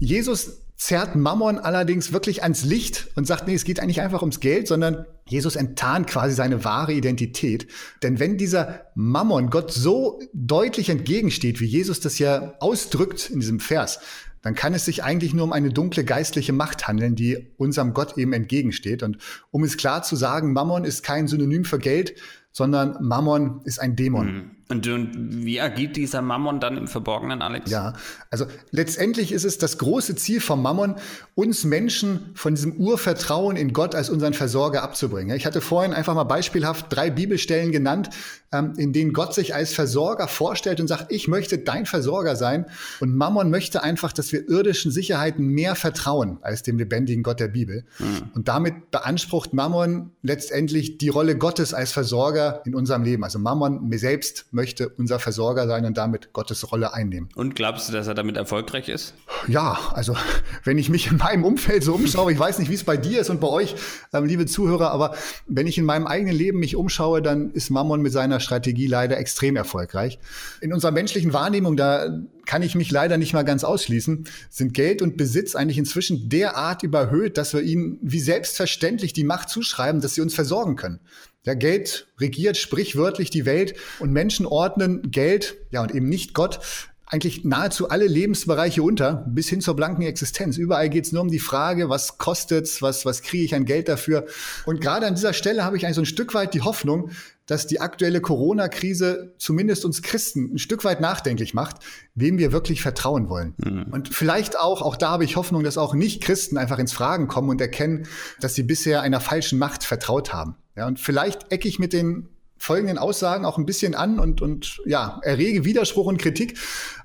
Jesus 0.00 0.60
zerrt 0.76 1.14
Mammon 1.14 1.58
allerdings 1.58 2.12
wirklich 2.12 2.42
ans 2.42 2.64
Licht 2.64 3.08
und 3.14 3.26
sagt, 3.26 3.46
nee, 3.46 3.54
es 3.54 3.64
geht 3.64 3.78
eigentlich 3.78 4.00
einfach 4.00 4.22
ums 4.22 4.40
Geld, 4.40 4.66
sondern 4.66 5.06
Jesus 5.26 5.54
enttarnt 5.54 6.08
quasi 6.08 6.34
seine 6.34 6.64
wahre 6.64 6.92
Identität. 6.92 7.68
Denn 8.02 8.18
wenn 8.18 8.36
dieser 8.36 8.86
Mammon 8.96 9.50
Gott 9.50 9.72
so 9.72 10.20
deutlich 10.32 10.90
entgegensteht, 10.90 11.60
wie 11.60 11.66
Jesus 11.66 12.00
das 12.00 12.18
ja 12.18 12.54
ausdrückt 12.58 13.30
in 13.30 13.40
diesem 13.40 13.60
Vers, 13.60 14.00
dann 14.44 14.54
kann 14.54 14.74
es 14.74 14.84
sich 14.84 15.02
eigentlich 15.02 15.32
nur 15.32 15.44
um 15.44 15.52
eine 15.54 15.70
dunkle 15.70 16.04
geistliche 16.04 16.52
Macht 16.52 16.86
handeln, 16.86 17.14
die 17.16 17.48
unserem 17.56 17.94
Gott 17.94 18.18
eben 18.18 18.34
entgegensteht. 18.34 19.02
Und 19.02 19.16
um 19.50 19.64
es 19.64 19.78
klar 19.78 20.02
zu 20.02 20.16
sagen, 20.16 20.52
Mammon 20.52 20.84
ist 20.84 21.02
kein 21.02 21.26
Synonym 21.28 21.64
für 21.64 21.78
Geld, 21.78 22.14
sondern 22.52 23.02
Mammon 23.02 23.62
ist 23.64 23.80
ein 23.80 23.96
Dämon. 23.96 24.26
Mhm. 24.26 24.50
Und, 24.68 24.86
und, 24.88 25.44
wie 25.44 25.60
agiert 25.60 25.96
dieser 25.96 26.22
Mammon 26.22 26.58
dann 26.58 26.78
im 26.78 26.88
Verborgenen, 26.88 27.42
Alex? 27.42 27.70
Ja, 27.70 27.92
also 28.30 28.46
letztendlich 28.70 29.30
ist 29.30 29.44
es 29.44 29.58
das 29.58 29.76
große 29.76 30.16
Ziel 30.16 30.40
vom 30.40 30.62
Mammon, 30.62 30.94
uns 31.34 31.64
Menschen 31.64 32.30
von 32.34 32.54
diesem 32.54 32.72
Urvertrauen 32.72 33.56
in 33.56 33.74
Gott 33.74 33.94
als 33.94 34.08
unseren 34.08 34.32
Versorger 34.32 34.82
abzubringen. 34.82 35.36
Ich 35.36 35.44
hatte 35.44 35.60
vorhin 35.60 35.92
einfach 35.92 36.14
mal 36.14 36.24
beispielhaft 36.24 36.86
drei 36.88 37.10
Bibelstellen 37.10 37.72
genannt, 37.72 38.08
ähm, 38.52 38.72
in 38.78 38.94
denen 38.94 39.12
Gott 39.12 39.34
sich 39.34 39.54
als 39.54 39.74
Versorger 39.74 40.28
vorstellt 40.28 40.80
und 40.80 40.88
sagt, 40.88 41.12
ich 41.12 41.28
möchte 41.28 41.58
dein 41.58 41.84
Versorger 41.84 42.34
sein. 42.34 42.64
Und 43.00 43.14
Mammon 43.14 43.50
möchte 43.50 43.82
einfach, 43.82 44.12
dass 44.12 44.32
wir 44.32 44.48
irdischen 44.48 44.90
Sicherheiten 44.90 45.46
mehr 45.46 45.74
vertrauen 45.74 46.38
als 46.40 46.62
dem 46.62 46.78
lebendigen 46.78 47.22
Gott 47.22 47.38
der 47.38 47.48
Bibel. 47.48 47.84
Mhm. 47.98 48.30
Und 48.34 48.48
damit 48.48 48.90
beansprucht 48.90 49.52
Mammon 49.52 50.12
letztendlich 50.22 50.96
die 50.96 51.08
Rolle 51.10 51.36
Gottes 51.36 51.74
als 51.74 51.92
Versorger 51.92 52.62
in 52.64 52.74
unserem 52.74 53.02
Leben. 53.02 53.24
Also 53.24 53.38
Mammon 53.38 53.88
mir 53.88 53.98
selbst 53.98 54.46
möchte 54.54 54.88
unser 54.88 55.18
Versorger 55.18 55.66
sein 55.66 55.84
und 55.84 55.98
damit 55.98 56.32
Gottes 56.32 56.70
Rolle 56.72 56.94
einnehmen. 56.94 57.28
Und 57.34 57.54
glaubst 57.54 57.88
du, 57.88 57.92
dass 57.92 58.06
er 58.06 58.14
damit 58.14 58.36
erfolgreich 58.36 58.88
ist? 58.88 59.14
Ja, 59.48 59.78
also 59.92 60.16
wenn 60.64 60.78
ich 60.78 60.88
mich 60.88 61.10
in 61.10 61.18
meinem 61.18 61.44
Umfeld 61.44 61.84
so 61.84 61.94
umschaue, 61.94 62.32
ich 62.32 62.38
weiß 62.38 62.58
nicht, 62.58 62.70
wie 62.70 62.74
es 62.74 62.84
bei 62.84 62.96
dir 62.96 63.20
ist 63.20 63.30
und 63.30 63.40
bei 63.40 63.48
euch, 63.48 63.74
ähm, 64.12 64.24
liebe 64.24 64.46
Zuhörer, 64.46 64.90
aber 64.90 65.14
wenn 65.46 65.66
ich 65.66 65.76
in 65.76 65.84
meinem 65.84 66.06
eigenen 66.06 66.34
Leben 66.34 66.60
mich 66.60 66.76
umschaue, 66.76 67.20
dann 67.20 67.50
ist 67.50 67.70
Mammon 67.70 68.00
mit 68.00 68.12
seiner 68.12 68.40
Strategie 68.40 68.86
leider 68.86 69.18
extrem 69.18 69.56
erfolgreich. 69.56 70.18
In 70.60 70.72
unserer 70.72 70.92
menschlichen 70.92 71.32
Wahrnehmung, 71.32 71.76
da 71.76 72.20
kann 72.46 72.62
ich 72.62 72.74
mich 72.74 72.90
leider 72.90 73.16
nicht 73.16 73.32
mal 73.32 73.44
ganz 73.44 73.64
ausschließen, 73.64 74.24
sind 74.50 74.74
Geld 74.74 75.02
und 75.02 75.16
Besitz 75.16 75.54
eigentlich 75.56 75.78
inzwischen 75.78 76.28
derart 76.28 76.82
überhöht, 76.82 77.38
dass 77.38 77.54
wir 77.54 77.62
ihnen 77.62 77.98
wie 78.02 78.20
selbstverständlich 78.20 79.12
die 79.12 79.24
Macht 79.24 79.48
zuschreiben, 79.48 80.00
dass 80.00 80.14
sie 80.14 80.20
uns 80.20 80.34
versorgen 80.34 80.76
können. 80.76 81.00
Ja, 81.44 81.54
Geld 81.54 82.08
regiert 82.18 82.56
sprichwörtlich 82.56 83.30
die 83.30 83.44
Welt 83.44 83.74
und 84.00 84.12
Menschen 84.12 84.46
ordnen 84.46 85.10
Geld, 85.10 85.56
ja, 85.70 85.82
und 85.82 85.94
eben 85.94 86.08
nicht 86.08 86.32
Gott, 86.32 86.60
eigentlich 87.06 87.44
nahezu 87.44 87.90
alle 87.90 88.06
Lebensbereiche 88.06 88.82
unter, 88.82 89.24
bis 89.28 89.48
hin 89.48 89.60
zur 89.60 89.76
blanken 89.76 90.02
Existenz. 90.02 90.56
Überall 90.56 90.88
geht 90.88 91.04
es 91.04 91.12
nur 91.12 91.22
um 91.22 91.30
die 91.30 91.38
Frage, 91.38 91.88
was 91.88 92.18
kostet's, 92.18 92.82
was, 92.82 93.04
was 93.04 93.22
kriege 93.22 93.44
ich 93.44 93.54
an 93.54 93.66
Geld 93.66 93.88
dafür? 93.88 94.26
Und 94.64 94.80
gerade 94.80 95.06
an 95.06 95.14
dieser 95.14 95.32
Stelle 95.32 95.64
habe 95.64 95.76
ich 95.76 95.84
eigentlich 95.84 95.96
so 95.96 96.02
ein 96.02 96.06
Stück 96.06 96.34
weit 96.34 96.54
die 96.54 96.62
Hoffnung, 96.62 97.10
dass 97.46 97.66
die 97.66 97.80
aktuelle 97.80 98.22
Corona-Krise 98.22 99.34
zumindest 99.36 99.84
uns 99.84 100.02
Christen 100.02 100.54
ein 100.54 100.58
Stück 100.58 100.82
weit 100.82 101.00
nachdenklich 101.00 101.52
macht, 101.52 101.76
wem 102.14 102.38
wir 102.38 102.52
wirklich 102.52 102.80
vertrauen 102.80 103.28
wollen. 103.28 103.54
Mhm. 103.58 103.92
Und 103.92 104.08
vielleicht 104.08 104.58
auch, 104.58 104.80
auch 104.80 104.96
da 104.96 105.10
habe 105.10 105.24
ich 105.24 105.36
Hoffnung, 105.36 105.62
dass 105.62 105.76
auch 105.76 105.94
Nicht-Christen 105.94 106.56
einfach 106.56 106.78
ins 106.78 106.94
Fragen 106.94 107.28
kommen 107.28 107.50
und 107.50 107.60
erkennen, 107.60 108.08
dass 108.40 108.54
sie 108.54 108.62
bisher 108.62 109.02
einer 109.02 109.20
falschen 109.20 109.58
Macht 109.58 109.84
vertraut 109.84 110.32
haben. 110.32 110.56
Ja, 110.76 110.86
und 110.86 110.98
vielleicht 110.98 111.52
ecke 111.52 111.68
ich 111.68 111.78
mit 111.78 111.92
den 111.92 112.28
folgenden 112.56 112.98
Aussagen 112.98 113.44
auch 113.44 113.58
ein 113.58 113.66
bisschen 113.66 113.94
an 113.94 114.18
und, 114.18 114.40
und 114.40 114.80
ja, 114.86 115.20
errege 115.22 115.64
Widerspruch 115.64 116.06
und 116.06 116.18
Kritik. 116.18 116.58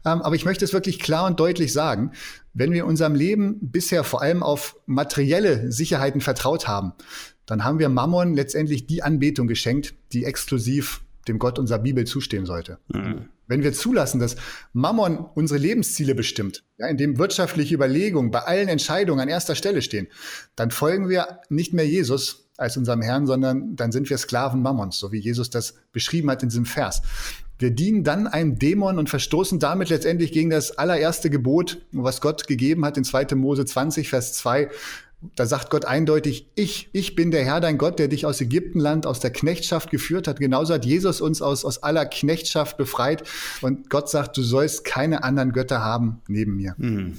Ähm, 0.05 0.21
aber 0.21 0.35
ich 0.35 0.45
möchte 0.45 0.63
es 0.63 0.73
wirklich 0.73 0.99
klar 0.99 1.25
und 1.25 1.39
deutlich 1.39 1.73
sagen. 1.73 2.11
Wenn 2.53 2.71
wir 2.71 2.81
in 2.83 2.87
unserem 2.87 3.15
Leben 3.15 3.57
bisher 3.61 4.03
vor 4.03 4.21
allem 4.21 4.41
auf 4.43 4.77
materielle 4.85 5.71
Sicherheiten 5.71 6.21
vertraut 6.21 6.67
haben, 6.67 6.93
dann 7.45 7.63
haben 7.63 7.79
wir 7.79 7.89
Mammon 7.89 8.35
letztendlich 8.35 8.87
die 8.87 9.03
Anbetung 9.03 9.47
geschenkt, 9.47 9.95
die 10.13 10.23
exklusiv 10.23 11.01
dem 11.27 11.39
Gott 11.39 11.59
unserer 11.59 11.79
Bibel 11.79 12.05
zustehen 12.05 12.45
sollte. 12.45 12.79
Mhm. 12.93 13.29
Wenn 13.47 13.63
wir 13.63 13.73
zulassen, 13.73 14.19
dass 14.19 14.35
Mammon 14.73 15.17
unsere 15.17 15.59
Lebensziele 15.59 16.13
bestimmt, 16.15 16.63
ja, 16.77 16.87
indem 16.87 17.17
wirtschaftliche 17.17 17.73
Überlegungen 17.73 18.31
bei 18.31 18.41
allen 18.41 18.67
Entscheidungen 18.67 19.19
an 19.19 19.27
erster 19.27 19.55
Stelle 19.55 19.81
stehen, 19.81 20.07
dann 20.55 20.69
folgen 20.69 21.09
wir 21.09 21.39
nicht 21.49 21.73
mehr 21.73 21.87
Jesus, 21.87 22.48
als 22.59 22.77
unserem 22.77 23.01
Herrn, 23.01 23.25
sondern 23.25 23.75
dann 23.75 23.91
sind 23.91 24.09
wir 24.09 24.17
Sklaven 24.17 24.61
Mammons, 24.61 24.99
so 24.99 25.11
wie 25.11 25.19
Jesus 25.19 25.49
das 25.49 25.75
beschrieben 25.91 26.29
hat 26.29 26.43
in 26.43 26.49
diesem 26.49 26.65
Vers. 26.65 27.01
Wir 27.59 27.71
dienen 27.71 28.05
dann 28.05 28.25
einem 28.25 28.57
Dämon 28.57 28.97
und 28.97 29.09
verstoßen 29.09 29.59
damit 29.59 29.89
letztendlich 29.89 30.31
gegen 30.31 30.49
das 30.49 30.77
allererste 30.77 31.29
Gebot, 31.29 31.81
was 31.91 32.21
Gott 32.21 32.47
gegeben 32.47 32.85
hat 32.85 32.97
in 32.97 33.03
2. 33.03 33.35
Mose 33.35 33.65
20, 33.65 34.09
Vers 34.09 34.33
2. 34.33 34.69
Da 35.35 35.45
sagt 35.45 35.69
Gott 35.69 35.83
eindeutig, 35.83 36.49
ich, 36.55 36.89
ich 36.93 37.15
bin 37.15 37.31
der 37.31 37.43
Herr, 37.43 37.59
dein 37.59 37.77
Gott, 37.77 37.99
der 37.99 38.07
dich 38.07 38.25
aus 38.25 38.39
Ägyptenland, 38.39 39.05
aus 39.05 39.19
der 39.19 39.31
Knechtschaft 39.31 39.91
geführt 39.91 40.29
hat. 40.29 40.39
Genauso 40.39 40.73
hat 40.73 40.85
Jesus 40.85 41.19
uns 41.19 41.41
aus, 41.41 41.65
aus 41.65 41.83
aller 41.83 42.05
Knechtschaft 42.05 42.77
befreit. 42.77 43.23
Und 43.61 43.89
Gott 43.89 44.09
sagt, 44.09 44.37
du 44.37 44.41
sollst 44.41 44.85
keine 44.85 45.25
anderen 45.25 45.51
Götter 45.51 45.83
haben 45.83 46.21
neben 46.29 46.55
mir. 46.55 46.75
Mhm. 46.77 47.17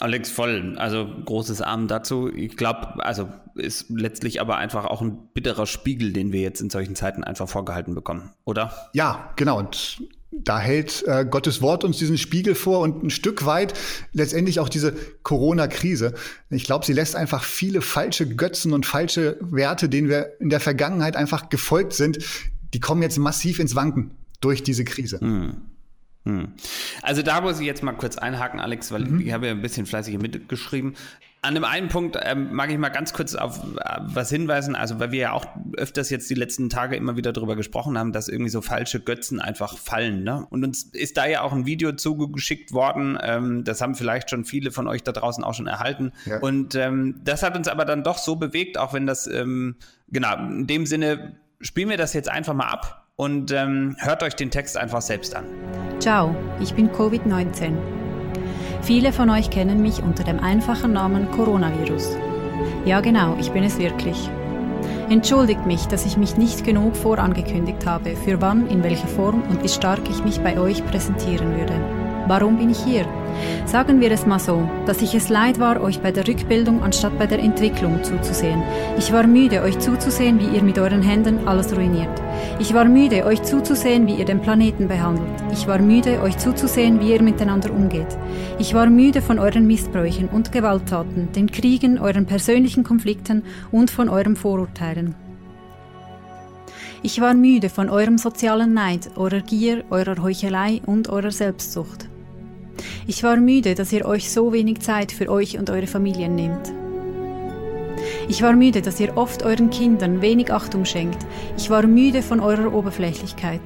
Alex 0.00 0.30
voll, 0.30 0.76
also 0.78 1.06
großes 1.26 1.60
Arm 1.60 1.86
dazu. 1.86 2.32
Ich 2.34 2.56
glaube, 2.56 3.04
also 3.04 3.28
ist 3.54 3.86
letztlich 3.90 4.40
aber 4.40 4.56
einfach 4.56 4.84
auch 4.84 5.00
ein 5.00 5.28
bitterer 5.32 5.66
Spiegel, 5.66 6.12
den 6.12 6.32
wir 6.32 6.40
jetzt 6.40 6.60
in 6.60 6.70
solchen 6.70 6.94
Zeiten 6.94 7.24
einfach 7.24 7.48
vorgehalten 7.48 7.94
bekommen, 7.94 8.32
oder? 8.44 8.90
Ja, 8.92 9.32
genau. 9.36 9.58
Und 9.58 10.02
da 10.30 10.58
hält 10.58 11.04
äh, 11.06 11.24
Gottes 11.24 11.62
Wort 11.62 11.84
uns 11.84 11.98
diesen 11.98 12.18
Spiegel 12.18 12.54
vor 12.54 12.80
und 12.80 13.04
ein 13.04 13.10
Stück 13.10 13.46
weit 13.46 13.74
letztendlich 14.12 14.58
auch 14.58 14.68
diese 14.68 14.94
Corona-Krise. 15.22 16.14
Ich 16.50 16.64
glaube, 16.64 16.84
sie 16.84 16.92
lässt 16.92 17.14
einfach 17.14 17.44
viele 17.44 17.80
falsche 17.80 18.26
Götzen 18.26 18.72
und 18.72 18.86
falsche 18.86 19.38
Werte, 19.40 19.88
denen 19.88 20.08
wir 20.08 20.40
in 20.40 20.50
der 20.50 20.60
Vergangenheit 20.60 21.16
einfach 21.16 21.48
gefolgt 21.48 21.92
sind, 21.92 22.18
die 22.72 22.80
kommen 22.80 23.02
jetzt 23.02 23.18
massiv 23.18 23.60
ins 23.60 23.76
Wanken 23.76 24.12
durch 24.40 24.62
diese 24.62 24.84
Krise. 24.84 25.20
Hm. 25.20 25.62
Hm. 26.24 26.54
Also 27.02 27.22
da 27.22 27.40
muss 27.40 27.60
ich 27.60 27.66
jetzt 27.66 27.82
mal 27.82 27.92
kurz 27.92 28.16
einhaken, 28.16 28.58
Alex, 28.58 28.90
weil 28.90 29.04
mhm. 29.04 29.20
ich 29.20 29.32
habe 29.32 29.46
ja 29.46 29.52
ein 29.52 29.62
bisschen 29.62 29.86
fleißig 29.86 30.18
mitgeschrieben. 30.18 30.94
An 31.44 31.54
dem 31.54 31.64
einen 31.64 31.88
Punkt 31.88 32.16
ähm, 32.22 32.54
mag 32.54 32.70
ich 32.70 32.78
mal 32.78 32.88
ganz 32.88 33.12
kurz 33.12 33.34
auf 33.34 33.58
äh, 33.58 33.98
was 34.00 34.30
hinweisen, 34.30 34.74
also 34.74 34.98
weil 34.98 35.12
wir 35.12 35.20
ja 35.20 35.32
auch 35.32 35.44
öfters 35.76 36.08
jetzt 36.08 36.30
die 36.30 36.34
letzten 36.34 36.70
Tage 36.70 36.96
immer 36.96 37.18
wieder 37.18 37.34
darüber 37.34 37.54
gesprochen 37.54 37.98
haben, 37.98 38.12
dass 38.12 38.28
irgendwie 38.28 38.48
so 38.48 38.62
falsche 38.62 38.98
Götzen 38.98 39.40
einfach 39.40 39.76
fallen. 39.76 40.24
Ne? 40.24 40.46
Und 40.48 40.64
uns 40.64 40.84
ist 40.84 41.18
da 41.18 41.26
ja 41.26 41.42
auch 41.42 41.52
ein 41.52 41.66
Video 41.66 41.92
zugeschickt 41.92 42.72
worden, 42.72 43.18
ähm, 43.22 43.62
das 43.62 43.82
haben 43.82 43.94
vielleicht 43.94 44.30
schon 44.30 44.46
viele 44.46 44.70
von 44.70 44.88
euch 44.88 45.02
da 45.02 45.12
draußen 45.12 45.44
auch 45.44 45.52
schon 45.52 45.66
erhalten. 45.66 46.12
Ja. 46.24 46.38
Und 46.38 46.76
ähm, 46.76 47.20
das 47.24 47.42
hat 47.42 47.54
uns 47.58 47.68
aber 47.68 47.84
dann 47.84 48.04
doch 48.04 48.16
so 48.16 48.36
bewegt, 48.36 48.78
auch 48.78 48.94
wenn 48.94 49.06
das, 49.06 49.26
ähm, 49.26 49.76
genau, 50.08 50.34
in 50.38 50.66
dem 50.66 50.86
Sinne 50.86 51.36
spielen 51.60 51.90
wir 51.90 51.98
das 51.98 52.14
jetzt 52.14 52.30
einfach 52.30 52.54
mal 52.54 52.68
ab 52.68 53.06
und 53.16 53.52
ähm, 53.52 53.96
hört 53.98 54.22
euch 54.22 54.34
den 54.34 54.50
Text 54.50 54.78
einfach 54.78 55.02
selbst 55.02 55.34
an. 55.34 55.44
Ciao, 55.98 56.34
ich 56.58 56.72
bin 56.72 56.88
Covid-19. 56.90 58.13
Viele 58.84 59.14
von 59.14 59.30
euch 59.30 59.48
kennen 59.48 59.80
mich 59.80 60.02
unter 60.02 60.24
dem 60.24 60.40
einfachen 60.40 60.92
Namen 60.92 61.30
Coronavirus. 61.30 62.18
Ja 62.84 63.00
genau, 63.00 63.34
ich 63.40 63.50
bin 63.50 63.64
es 63.64 63.78
wirklich. 63.78 64.28
Entschuldigt 65.08 65.64
mich, 65.64 65.86
dass 65.86 66.04
ich 66.04 66.18
mich 66.18 66.36
nicht 66.36 66.64
genug 66.64 66.94
vorangekündigt 66.94 67.86
habe, 67.86 68.14
für 68.14 68.42
wann, 68.42 68.66
in 68.66 68.82
welcher 68.82 69.08
Form 69.08 69.42
und 69.48 69.62
wie 69.62 69.70
stark 69.70 70.00
ich 70.10 70.22
mich 70.22 70.40
bei 70.40 70.58
euch 70.58 70.84
präsentieren 70.84 71.56
würde. 71.56 72.03
Warum 72.26 72.56
bin 72.56 72.70
ich 72.70 72.82
hier? 72.82 73.06
Sagen 73.66 74.00
wir 74.00 74.10
es 74.10 74.26
mal 74.26 74.38
so, 74.38 74.68
dass 74.86 75.02
ich 75.02 75.14
es 75.14 75.28
leid 75.28 75.58
war, 75.58 75.82
euch 75.82 76.00
bei 76.00 76.12
der 76.12 76.26
Rückbildung 76.26 76.82
anstatt 76.82 77.18
bei 77.18 77.26
der 77.26 77.40
Entwicklung 77.40 78.02
zuzusehen. 78.02 78.62
Ich 78.96 79.12
war 79.12 79.26
müde, 79.26 79.62
euch 79.62 79.78
zuzusehen, 79.78 80.38
wie 80.40 80.56
ihr 80.56 80.62
mit 80.62 80.78
euren 80.78 81.02
Händen 81.02 81.46
alles 81.46 81.76
ruiniert. 81.76 82.22
Ich 82.58 82.72
war 82.72 82.84
müde, 82.84 83.24
euch 83.26 83.42
zuzusehen, 83.42 84.06
wie 84.06 84.14
ihr 84.14 84.24
den 84.24 84.40
Planeten 84.40 84.88
behandelt. 84.88 85.28
Ich 85.52 85.66
war 85.66 85.78
müde, 85.78 86.20
euch 86.22 86.38
zuzusehen, 86.38 87.00
wie 87.00 87.12
ihr 87.12 87.22
miteinander 87.22 87.70
umgeht. 87.72 88.16
Ich 88.58 88.72
war 88.72 88.86
müde 88.88 89.20
von 89.20 89.38
euren 89.38 89.66
Missbräuchen 89.66 90.28
und 90.28 90.52
Gewalttaten, 90.52 91.32
den 91.32 91.50
Kriegen, 91.50 91.98
euren 91.98 92.26
persönlichen 92.26 92.84
Konflikten 92.84 93.42
und 93.72 93.90
von 93.90 94.08
euren 94.08 94.36
Vorurteilen. 94.36 95.14
Ich 97.02 97.20
war 97.20 97.34
müde 97.34 97.68
von 97.68 97.90
eurem 97.90 98.16
sozialen 98.16 98.72
Neid, 98.72 99.10
eurer 99.16 99.40
Gier, 99.40 99.84
eurer 99.90 100.22
Heuchelei 100.22 100.80
und 100.86 101.10
eurer 101.10 101.32
Selbstsucht. 101.32 102.08
Ich 103.06 103.22
war 103.22 103.36
müde, 103.36 103.74
dass 103.74 103.92
ihr 103.92 104.04
euch 104.04 104.30
so 104.30 104.52
wenig 104.52 104.80
Zeit 104.80 105.12
für 105.12 105.28
euch 105.28 105.58
und 105.58 105.70
eure 105.70 105.86
Familien 105.86 106.34
nehmt. 106.34 106.72
Ich 108.28 108.42
war 108.42 108.54
müde, 108.54 108.82
dass 108.82 109.00
ihr 109.00 109.16
oft 109.16 109.42
euren 109.42 109.70
Kindern 109.70 110.22
wenig 110.22 110.52
Achtung 110.52 110.84
schenkt. 110.84 111.18
Ich 111.56 111.70
war 111.70 111.86
müde 111.86 112.22
von 112.22 112.40
eurer 112.40 112.72
Oberflächlichkeit. 112.72 113.60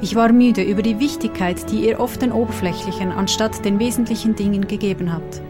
Ich 0.00 0.14
war 0.14 0.32
müde 0.32 0.62
über 0.62 0.82
die 0.82 0.98
Wichtigkeit, 0.98 1.70
die 1.70 1.86
ihr 1.86 2.00
oft 2.00 2.22
den 2.22 2.32
Oberflächlichen 2.32 3.12
anstatt 3.12 3.64
den 3.64 3.78
wesentlichen 3.78 4.34
Dingen 4.34 4.66
gegeben 4.66 5.12
habt. 5.12 5.42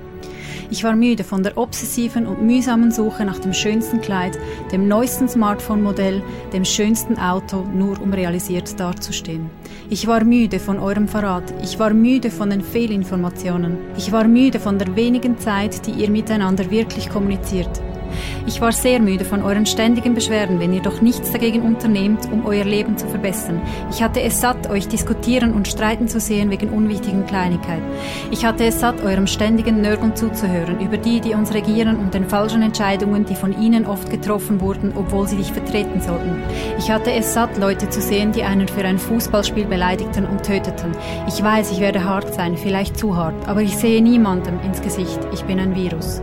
Ich 0.70 0.84
war 0.84 0.94
müde 0.94 1.24
von 1.24 1.42
der 1.42 1.56
obsessiven 1.56 2.26
und 2.26 2.42
mühsamen 2.42 2.90
Suche 2.90 3.24
nach 3.24 3.38
dem 3.38 3.54
schönsten 3.54 4.02
Kleid, 4.02 4.38
dem 4.70 4.86
neuesten 4.86 5.26
Smartphone-Modell, 5.26 6.22
dem 6.52 6.64
schönsten 6.66 7.18
Auto, 7.18 7.64
nur 7.74 8.00
um 8.02 8.12
realisiert 8.12 8.78
dazustehen. 8.78 9.48
Ich 9.88 10.06
war 10.06 10.24
müde 10.24 10.58
von 10.58 10.78
eurem 10.78 11.08
Verrat. 11.08 11.54
Ich 11.62 11.78
war 11.78 11.94
müde 11.94 12.30
von 12.30 12.50
den 12.50 12.60
Fehlinformationen. 12.60 13.78
Ich 13.96 14.12
war 14.12 14.28
müde 14.28 14.60
von 14.60 14.78
der 14.78 14.94
wenigen 14.94 15.38
Zeit, 15.38 15.86
die 15.86 15.92
ihr 15.92 16.10
miteinander 16.10 16.70
wirklich 16.70 17.08
kommuniziert. 17.08 17.80
Ich 18.46 18.60
war 18.60 18.72
sehr 18.72 19.00
müde 19.00 19.24
von 19.24 19.42
euren 19.42 19.66
ständigen 19.66 20.14
Beschwerden, 20.14 20.60
wenn 20.60 20.72
ihr 20.72 20.82
doch 20.82 21.00
nichts 21.00 21.32
dagegen 21.32 21.62
unternehmt, 21.62 22.30
um 22.32 22.46
euer 22.46 22.64
Leben 22.64 22.96
zu 22.96 23.06
verbessern. 23.06 23.60
Ich 23.90 24.02
hatte 24.02 24.20
es 24.22 24.40
satt, 24.40 24.70
euch 24.70 24.88
diskutieren 24.88 25.52
und 25.52 25.68
streiten 25.68 26.08
zu 26.08 26.20
sehen 26.20 26.50
wegen 26.50 26.70
unwichtigen 26.70 27.26
Kleinigkeiten. 27.26 27.84
Ich 28.30 28.44
hatte 28.44 28.64
es 28.64 28.80
satt, 28.80 29.02
eurem 29.02 29.26
ständigen 29.26 29.80
Nörgeln 29.80 30.16
zuzuhören, 30.16 30.80
über 30.80 30.96
die, 30.96 31.20
die 31.20 31.34
uns 31.34 31.52
regieren 31.52 31.96
und 31.96 32.14
den 32.14 32.28
falschen 32.28 32.62
Entscheidungen, 32.62 33.24
die 33.24 33.34
von 33.34 33.60
ihnen 33.60 33.86
oft 33.86 34.10
getroffen 34.10 34.60
wurden, 34.60 34.92
obwohl 34.96 35.26
sie 35.28 35.36
dich 35.36 35.52
vertreten 35.52 36.00
sollten. 36.00 36.42
Ich 36.78 36.90
hatte 36.90 37.12
es 37.12 37.34
satt, 37.34 37.56
Leute 37.58 37.88
zu 37.88 38.00
sehen, 38.00 38.32
die 38.32 38.42
einen 38.42 38.68
für 38.68 38.84
ein 38.84 38.98
Fußballspiel 38.98 39.66
beleidigten 39.66 40.26
und 40.26 40.42
töteten. 40.42 40.92
Ich 41.26 41.42
weiß, 41.42 41.72
ich 41.72 41.80
werde 41.80 42.04
hart 42.04 42.34
sein, 42.34 42.56
vielleicht 42.56 42.98
zu 42.98 43.16
hart, 43.16 43.46
aber 43.46 43.62
ich 43.62 43.76
sehe 43.76 44.02
niemandem 44.02 44.60
ins 44.60 44.82
Gesicht. 44.82 45.18
Ich 45.32 45.44
bin 45.44 45.58
ein 45.58 45.74
Virus. 45.74 46.22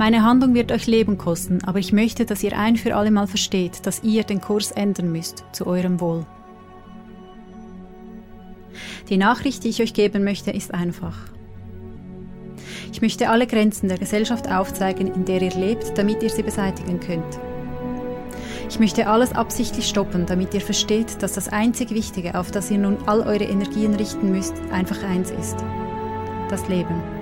Meine 0.00 0.24
Handlung 0.24 0.54
wird 0.54 0.72
euch 0.72 0.86
Leben 0.86 1.18
kosten, 1.18 1.62
aber 1.62 1.78
ich 1.78 1.92
möchte, 1.92 2.24
dass 2.24 2.42
ihr 2.42 2.58
ein 2.58 2.76
für 2.76 2.96
alle 2.96 3.10
Mal 3.10 3.26
versteht, 3.26 3.84
dass 3.84 4.02
ihr 4.02 4.24
den 4.24 4.40
Kurs 4.40 4.70
ändern 4.70 5.12
müsst, 5.12 5.44
zu 5.52 5.66
eurem 5.66 6.00
Wohl. 6.00 6.24
Die 9.10 9.18
Nachricht, 9.18 9.62
die 9.62 9.68
ich 9.68 9.82
euch 9.82 9.92
geben 9.92 10.24
möchte, 10.24 10.52
ist 10.52 10.72
einfach. 10.72 11.18
Ich 12.90 13.02
möchte 13.02 13.28
alle 13.28 13.46
Grenzen 13.46 13.90
der 13.90 13.98
Gesellschaft 13.98 14.50
aufzeigen, 14.50 15.12
in 15.12 15.26
der 15.26 15.42
ihr 15.42 15.54
lebt, 15.54 15.98
damit 15.98 16.22
ihr 16.22 16.30
sie 16.30 16.44
beseitigen 16.44 16.98
könnt. 16.98 17.38
Ich 18.70 18.80
möchte 18.80 19.06
alles 19.06 19.34
absichtlich 19.34 19.86
stoppen, 19.86 20.24
damit 20.24 20.54
ihr 20.54 20.62
versteht, 20.62 21.22
dass 21.22 21.34
das 21.34 21.50
einzig 21.50 21.90
Wichtige, 21.90 22.38
auf 22.38 22.50
das 22.50 22.70
ihr 22.70 22.78
nun 22.78 22.96
all 23.04 23.20
eure 23.20 23.44
Energien 23.44 23.94
richten 23.94 24.32
müsst, 24.32 24.54
einfach 24.72 25.02
eins 25.02 25.30
ist. 25.30 25.58
Das 26.48 26.66
Leben 26.68 27.19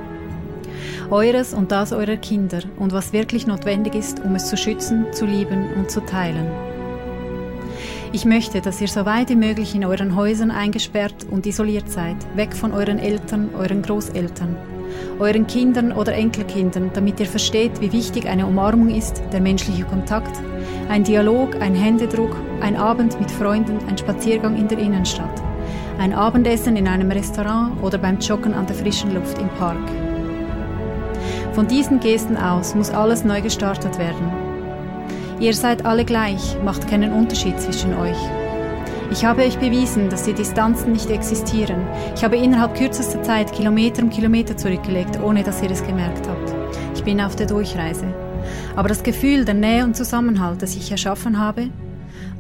eures 1.10 1.54
und 1.54 1.72
das 1.72 1.92
eurer 1.92 2.16
Kinder 2.16 2.60
und 2.78 2.92
was 2.92 3.12
wirklich 3.12 3.46
notwendig 3.46 3.94
ist, 3.94 4.20
um 4.24 4.34
es 4.34 4.48
zu 4.48 4.56
schützen, 4.56 5.06
zu 5.12 5.26
lieben 5.26 5.72
und 5.76 5.90
zu 5.90 6.00
teilen. 6.00 6.46
Ich 8.12 8.24
möchte, 8.24 8.62
dass 8.62 8.80
ihr 8.80 8.88
so 8.88 9.04
weit 9.04 9.28
wie 9.28 9.36
möglich 9.36 9.74
in 9.74 9.84
euren 9.84 10.16
Häusern 10.16 10.50
eingesperrt 10.50 11.26
und 11.30 11.44
isoliert 11.44 11.90
seid, 11.90 12.16
weg 12.36 12.54
von 12.54 12.72
euren 12.72 12.98
Eltern, 12.98 13.50
euren 13.58 13.82
Großeltern, 13.82 14.56
euren 15.18 15.46
Kindern 15.46 15.92
oder 15.92 16.14
Enkelkindern, 16.14 16.90
damit 16.94 17.20
ihr 17.20 17.26
versteht, 17.26 17.80
wie 17.82 17.92
wichtig 17.92 18.26
eine 18.26 18.46
Umarmung 18.46 18.88
ist, 18.94 19.22
der 19.32 19.42
menschliche 19.42 19.84
Kontakt, 19.84 20.40
ein 20.88 21.04
Dialog, 21.04 21.60
ein 21.60 21.74
Händedruck, 21.74 22.34
ein 22.62 22.76
Abend 22.76 23.20
mit 23.20 23.30
Freunden, 23.30 23.78
ein 23.88 23.98
Spaziergang 23.98 24.56
in 24.56 24.68
der 24.68 24.78
Innenstadt, 24.78 25.42
ein 25.98 26.14
Abendessen 26.14 26.76
in 26.76 26.88
einem 26.88 27.10
Restaurant 27.10 27.82
oder 27.82 27.98
beim 27.98 28.18
Joggen 28.20 28.54
an 28.54 28.66
der 28.66 28.76
frischen 28.76 29.14
Luft 29.14 29.38
im 29.38 29.48
Park. 29.50 30.07
Von 31.58 31.66
diesen 31.66 31.98
Gesten 31.98 32.36
aus 32.36 32.76
muss 32.76 32.90
alles 32.90 33.24
neu 33.24 33.42
gestartet 33.42 33.98
werden. 33.98 34.30
Ihr 35.40 35.52
seid 35.52 35.84
alle 35.84 36.04
gleich, 36.04 36.56
macht 36.64 36.86
keinen 36.86 37.12
Unterschied 37.12 37.60
zwischen 37.60 37.94
euch. 37.94 38.16
Ich 39.10 39.24
habe 39.24 39.42
euch 39.42 39.58
bewiesen, 39.58 40.08
dass 40.08 40.22
die 40.22 40.34
Distanzen 40.34 40.92
nicht 40.92 41.10
existieren. 41.10 41.84
Ich 42.14 42.22
habe 42.22 42.36
innerhalb 42.36 42.76
kürzester 42.76 43.24
Zeit 43.24 43.52
Kilometer 43.52 44.04
um 44.04 44.10
Kilometer 44.10 44.56
zurückgelegt, 44.56 45.18
ohne 45.20 45.42
dass 45.42 45.60
ihr 45.60 45.72
es 45.72 45.84
gemerkt 45.84 46.28
habt. 46.28 46.54
Ich 46.94 47.02
bin 47.02 47.20
auf 47.20 47.34
der 47.34 47.48
Durchreise. 47.48 48.06
Aber 48.76 48.88
das 48.88 49.02
Gefühl 49.02 49.44
der 49.44 49.54
Nähe 49.54 49.82
und 49.82 49.96
Zusammenhalt, 49.96 50.62
das 50.62 50.76
ich 50.76 50.92
erschaffen 50.92 51.40
habe, 51.40 51.70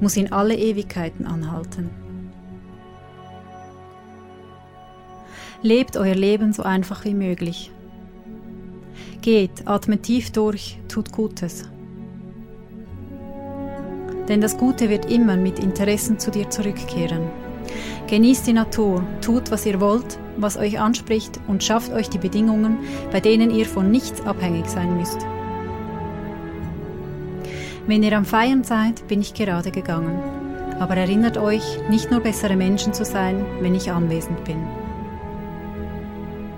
muss 0.00 0.16
in 0.16 0.30
alle 0.30 0.54
Ewigkeiten 0.54 1.26
anhalten. 1.26 1.90
Lebt 5.62 5.96
euer 5.96 6.14
Leben 6.14 6.52
so 6.52 6.62
einfach 6.62 7.04
wie 7.04 7.14
möglich. 7.14 7.72
Geht, 9.20 9.66
atmet 9.66 10.04
tief 10.04 10.30
durch, 10.30 10.78
tut 10.88 11.12
Gutes. 11.12 11.68
Denn 14.28 14.40
das 14.40 14.56
Gute 14.56 14.88
wird 14.88 15.10
immer 15.10 15.36
mit 15.36 15.58
Interessen 15.58 16.18
zu 16.18 16.30
dir 16.30 16.50
zurückkehren. 16.50 17.22
Genießt 18.06 18.46
die 18.46 18.52
Natur, 18.52 19.02
tut, 19.20 19.50
was 19.50 19.66
ihr 19.66 19.80
wollt, 19.80 20.18
was 20.36 20.56
euch 20.56 20.78
anspricht 20.78 21.40
und 21.48 21.64
schafft 21.64 21.92
euch 21.92 22.08
die 22.08 22.18
Bedingungen, 22.18 22.78
bei 23.10 23.20
denen 23.20 23.50
ihr 23.50 23.66
von 23.66 23.90
nichts 23.90 24.20
abhängig 24.22 24.66
sein 24.66 24.96
müsst. 24.96 25.18
Wenn 27.86 28.02
ihr 28.02 28.16
am 28.16 28.24
Feiern 28.24 28.64
seid, 28.64 29.06
bin 29.08 29.20
ich 29.20 29.34
gerade 29.34 29.70
gegangen. 29.70 30.18
Aber 30.78 30.96
erinnert 30.96 31.38
euch, 31.38 31.64
nicht 31.90 32.10
nur 32.10 32.20
bessere 32.20 32.54
Menschen 32.54 32.94
zu 32.94 33.04
sein, 33.04 33.44
wenn 33.60 33.74
ich 33.74 33.90
anwesend 33.90 34.44
bin. 34.44 34.62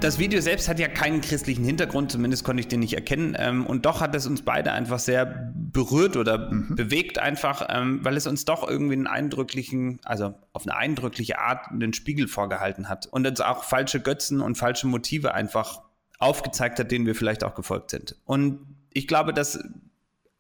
Das 0.01 0.19
Video 0.19 0.41
selbst 0.41 0.67
hat 0.67 0.79
ja 0.79 0.89
keinen 0.89 1.21
christlichen 1.21 1.63
Hintergrund, 1.63 2.11
zumindest 2.11 2.43
konnte 2.43 2.63
ich 2.63 2.69
den 2.69 2.81
nicht 2.81 2.95
erkennen. 2.95 3.37
Ähm, 3.39 3.67
und 3.67 3.85
doch 3.85 4.01
hat 4.01 4.15
es 4.15 4.27
uns 4.27 4.43
beide 4.43 4.73
einfach 4.73 4.99
sehr 4.99 5.53
berührt 5.55 6.17
oder 6.17 6.51
mhm. 6.51 6.75
bewegt 6.75 7.19
einfach, 7.19 7.67
ähm, 7.69 8.03
weil 8.03 8.17
es 8.17 8.27
uns 8.27 8.47
doch 8.47 8.67
irgendwie 8.67 8.95
einen 8.95 9.07
eindrücklichen, 9.07 10.01
also 10.05 10.35
auf 10.55 10.67
eine 10.67 10.75
eindrückliche 10.75 11.39
Art 11.39 11.69
einen 11.71 11.93
Spiegel 11.93 12.29
vorgehalten 12.29 12.89
hat 12.89 13.09
und 13.09 13.27
uns 13.27 13.43
auch 13.43 13.65
falsche 13.65 14.01
Götzen 14.01 14.41
und 14.41 14.57
falsche 14.57 14.87
Motive 14.87 15.35
einfach 15.35 15.83
aufgezeigt 16.19 16.79
hat, 16.79 16.91
denen 16.91 17.05
wir 17.05 17.15
vielleicht 17.15 17.45
auch 17.45 17.55
gefolgt 17.55 17.91
sind. 17.91 18.17
Und 18.25 18.61
ich 18.93 19.07
glaube, 19.07 19.35
dass, 19.35 19.63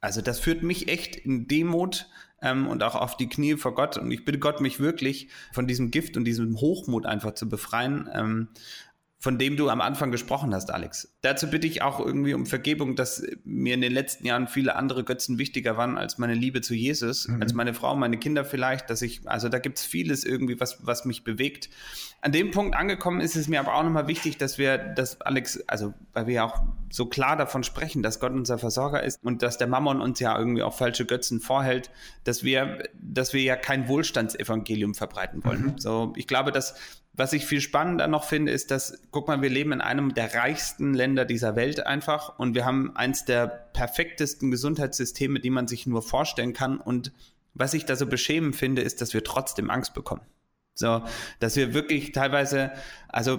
also 0.01 0.23
das 0.23 0.41
führt 0.41 0.63
mich 0.63 0.89
echt 0.89 1.17
in 1.17 1.49
Demut 1.49 2.09
ähm, 2.43 2.67
und 2.67 2.83
auch 2.83 2.95
auf 2.95 3.17
die 3.17 3.29
Knie 3.29 3.57
vor 3.57 3.75
Gott. 3.75 3.99
Und 3.99 4.11
ich 4.11 4.25
bitte 4.25 4.39
Gott, 4.39 4.61
mich 4.61 4.81
wirklich 4.81 5.29
von 5.53 5.67
diesem 5.67 5.91
Gift 5.91 6.17
und 6.17 6.25
diesem 6.25 6.61
Hochmut 6.61 7.07
einfach 7.07 7.35
zu 7.35 7.49
befreien. 7.49 8.09
Ähm, 8.13 8.49
von 9.23 9.39
dem 9.39 9.59
du 9.59 9.69
am 9.69 9.83
Anfang 9.83 10.11
gesprochen 10.11 10.55
hast, 10.55 10.71
Alex. 10.71 11.15
Dazu 11.21 11.51
bitte 11.51 11.67
ich 11.67 11.83
auch 11.83 12.01
irgendwie 12.01 12.33
um 12.33 12.47
Vergebung, 12.47 12.97
dass 12.97 13.23
mir 13.45 13.75
in 13.75 13.83
den 13.83 13.93
letzten 13.93 14.25
Jahren 14.25 14.49
viele 14.49 14.77
andere 14.77 15.05
Götzen 15.05 15.37
wichtiger 15.37 15.77
waren 15.77 15.99
als 15.99 16.17
meine 16.17 16.33
Liebe 16.33 16.63
zu 16.63 16.73
Jesus, 16.75 17.29
mhm. 17.29 17.43
als 17.43 17.53
meine 17.53 17.75
Frau, 17.75 17.95
meine 17.95 18.17
Kinder 18.17 18.47
vielleicht, 18.47 18.89
dass 18.89 19.03
ich, 19.03 19.29
also 19.29 19.51
da 19.51 19.59
gibt 19.59 19.77
es 19.77 19.85
vieles 19.85 20.25
irgendwie, 20.25 20.59
was, 20.59 20.87
was 20.87 21.05
mich 21.05 21.23
bewegt. 21.23 21.69
An 22.23 22.33
dem 22.33 22.51
Punkt 22.51 22.75
angekommen 22.75 23.21
ist 23.21 23.37
es 23.37 23.47
mir 23.47 23.61
aber 23.61 23.75
auch 23.75 23.83
nochmal 23.83 24.09
wichtig, 24.09 24.39
dass 24.39 24.57
wir, 24.57 24.79
dass 24.79 25.21
Alex, 25.21 25.61
also 25.67 25.93
weil 26.15 26.27
wir 26.27 26.35
ja 26.35 26.45
auch 26.45 26.63
so 26.89 27.05
klar 27.05 27.37
davon 27.37 27.63
sprechen, 27.63 28.03
dass 28.03 28.21
Gott 28.21 28.33
unser 28.33 28.57
Versorger 28.57 29.03
ist 29.03 29.23
und 29.23 29.43
dass 29.43 29.59
der 29.59 29.67
Mammon 29.67 30.01
uns 30.01 30.19
ja 30.21 30.39
irgendwie 30.39 30.63
auch 30.63 30.75
falsche 30.75 31.05
Götzen 31.05 31.41
vorhält, 31.41 31.91
dass 32.25 32.43
wir, 32.43 32.89
dass 32.95 33.35
wir 33.35 33.43
ja 33.43 33.57
kein 33.57 33.87
Wohlstandsevangelium 33.87 34.95
verbreiten 34.95 35.45
wollen. 35.45 35.63
Mhm. 35.63 35.79
So, 35.79 36.15
ich 36.17 36.27
glaube, 36.27 36.53
dass 36.53 36.75
was 37.21 37.35
ich 37.35 37.45
viel 37.45 37.61
spannender 37.61 38.09
noch 38.09 38.25
finde, 38.25 38.51
ist, 38.51 38.71
dass, 38.71 38.99
guck 39.11 39.29
mal, 39.29 39.43
wir 39.43 39.51
leben 39.51 39.73
in 39.73 39.83
einem 39.83 40.15
der 40.15 40.35
reichsten 40.35 40.95
Länder 40.95 41.27
dieser 41.27 41.55
Welt 41.55 41.87
einfach 41.87 42.39
und 42.39 42.55
wir 42.55 42.65
haben 42.65 42.97
eins 42.97 43.27
der 43.27 43.47
perfektesten 43.47 44.51
Gesundheitssysteme, 44.51 45.39
die 45.39 45.51
man 45.51 45.69
sich 45.69 45.87
nur 45.87 46.01
vorstellen 46.01 46.55
kann. 46.55 46.79
Und 46.79 47.13
was 47.53 47.75
ich 47.75 47.85
da 47.85 47.95
so 47.95 48.07
beschämend 48.07 48.57
finde, 48.57 48.81
ist, 48.81 49.03
dass 49.03 49.13
wir 49.13 49.23
trotzdem 49.23 49.71
Angst 49.71 49.93
bekommen. 49.93 50.23
So, 50.75 51.03
dass 51.41 51.57
wir 51.57 51.75
wirklich 51.75 52.13
teilweise, 52.13 52.71
also 53.09 53.39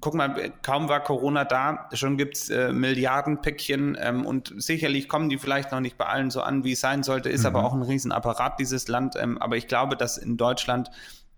guck 0.00 0.14
mal, 0.14 0.52
kaum 0.62 0.88
war 0.88 1.02
Corona 1.02 1.44
da, 1.44 1.88
schon 1.94 2.16
gibt's 2.16 2.48
äh, 2.48 2.72
Milliardenpäckchen 2.72 3.98
ähm, 4.00 4.24
und 4.24 4.54
sicherlich 4.56 5.08
kommen 5.08 5.28
die 5.28 5.38
vielleicht 5.38 5.72
noch 5.72 5.80
nicht 5.80 5.98
bei 5.98 6.06
allen 6.06 6.30
so 6.30 6.42
an, 6.42 6.62
wie 6.62 6.72
es 6.72 6.80
sein 6.80 7.02
sollte, 7.02 7.28
ist 7.28 7.40
mhm. 7.40 7.46
aber 7.46 7.64
auch 7.64 7.72
ein 7.72 7.82
Riesenapparat, 7.82 8.60
dieses 8.60 8.86
Land. 8.86 9.16
Ähm, 9.18 9.36
aber 9.42 9.56
ich 9.56 9.66
glaube, 9.66 9.96
dass 9.96 10.16
in 10.16 10.36
Deutschland 10.36 10.90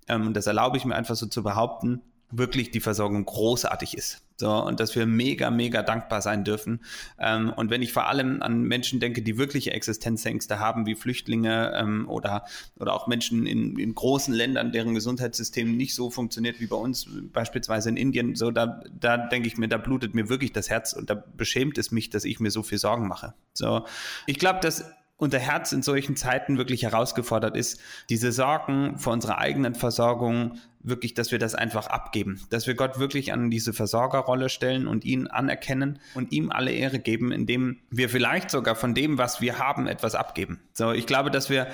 ähm, 0.08 0.28
und 0.28 0.34
das 0.34 0.46
erlaube 0.46 0.76
ich 0.76 0.84
mir 0.84 0.94
einfach 0.94 1.16
so 1.16 1.26
zu 1.26 1.42
behaupten, 1.42 2.02
wirklich 2.30 2.70
die 2.70 2.80
Versorgung 2.80 3.24
großartig 3.24 3.96
ist. 3.96 4.22
So, 4.36 4.52
und 4.52 4.78
dass 4.78 4.94
wir 4.94 5.04
mega, 5.06 5.50
mega 5.50 5.82
dankbar 5.82 6.22
sein 6.22 6.44
dürfen. 6.44 6.84
Ähm, 7.18 7.52
und 7.56 7.70
wenn 7.70 7.82
ich 7.82 7.92
vor 7.92 8.06
allem 8.06 8.40
an 8.40 8.62
Menschen 8.62 9.00
denke, 9.00 9.22
die 9.22 9.36
wirkliche 9.36 9.72
Existenzängste 9.72 10.60
haben, 10.60 10.86
wie 10.86 10.94
Flüchtlinge 10.94 11.72
ähm, 11.74 12.08
oder, 12.08 12.44
oder 12.78 12.94
auch 12.94 13.08
Menschen 13.08 13.46
in, 13.46 13.76
in 13.76 13.94
großen 13.94 14.32
Ländern, 14.32 14.70
deren 14.70 14.94
Gesundheitssystem 14.94 15.76
nicht 15.76 15.94
so 15.94 16.10
funktioniert 16.10 16.60
wie 16.60 16.68
bei 16.68 16.76
uns, 16.76 17.08
beispielsweise 17.32 17.88
in 17.88 17.96
Indien, 17.96 18.36
so 18.36 18.52
da, 18.52 18.80
da 18.92 19.16
denke 19.16 19.48
ich 19.48 19.58
mir, 19.58 19.66
da 19.66 19.78
blutet 19.78 20.14
mir 20.14 20.28
wirklich 20.28 20.52
das 20.52 20.70
Herz 20.70 20.92
und 20.92 21.10
da 21.10 21.14
beschämt 21.14 21.76
es 21.76 21.90
mich, 21.90 22.10
dass 22.10 22.24
ich 22.24 22.38
mir 22.38 22.50
so 22.52 22.62
viel 22.62 22.78
Sorgen 22.78 23.08
mache. 23.08 23.34
So, 23.54 23.86
ich 24.26 24.38
glaube, 24.38 24.60
dass 24.60 24.84
unser 25.18 25.38
Herz 25.38 25.72
in 25.72 25.82
solchen 25.82 26.16
Zeiten 26.16 26.56
wirklich 26.56 26.84
herausgefordert 26.84 27.56
ist, 27.56 27.80
diese 28.08 28.32
Sorgen 28.32 28.98
vor 28.98 29.12
unserer 29.12 29.38
eigenen 29.38 29.74
Versorgung 29.74 30.58
wirklich, 30.80 31.12
dass 31.12 31.32
wir 31.32 31.40
das 31.40 31.54
einfach 31.54 31.88
abgeben, 31.88 32.40
dass 32.50 32.66
wir 32.66 32.74
Gott 32.74 32.98
wirklich 32.98 33.32
an 33.32 33.50
diese 33.50 33.72
Versorgerrolle 33.72 34.48
stellen 34.48 34.86
und 34.86 35.04
ihn 35.04 35.26
anerkennen 35.26 35.98
und 36.14 36.32
ihm 36.32 36.50
alle 36.50 36.70
Ehre 36.70 37.00
geben, 37.00 37.32
indem 37.32 37.78
wir 37.90 38.08
vielleicht 38.08 38.50
sogar 38.50 38.76
von 38.76 38.94
dem, 38.94 39.18
was 39.18 39.40
wir 39.40 39.58
haben, 39.58 39.88
etwas 39.88 40.14
abgeben. 40.14 40.60
So, 40.72 40.92
ich 40.92 41.06
glaube, 41.06 41.30
dass 41.30 41.50
wir 41.50 41.66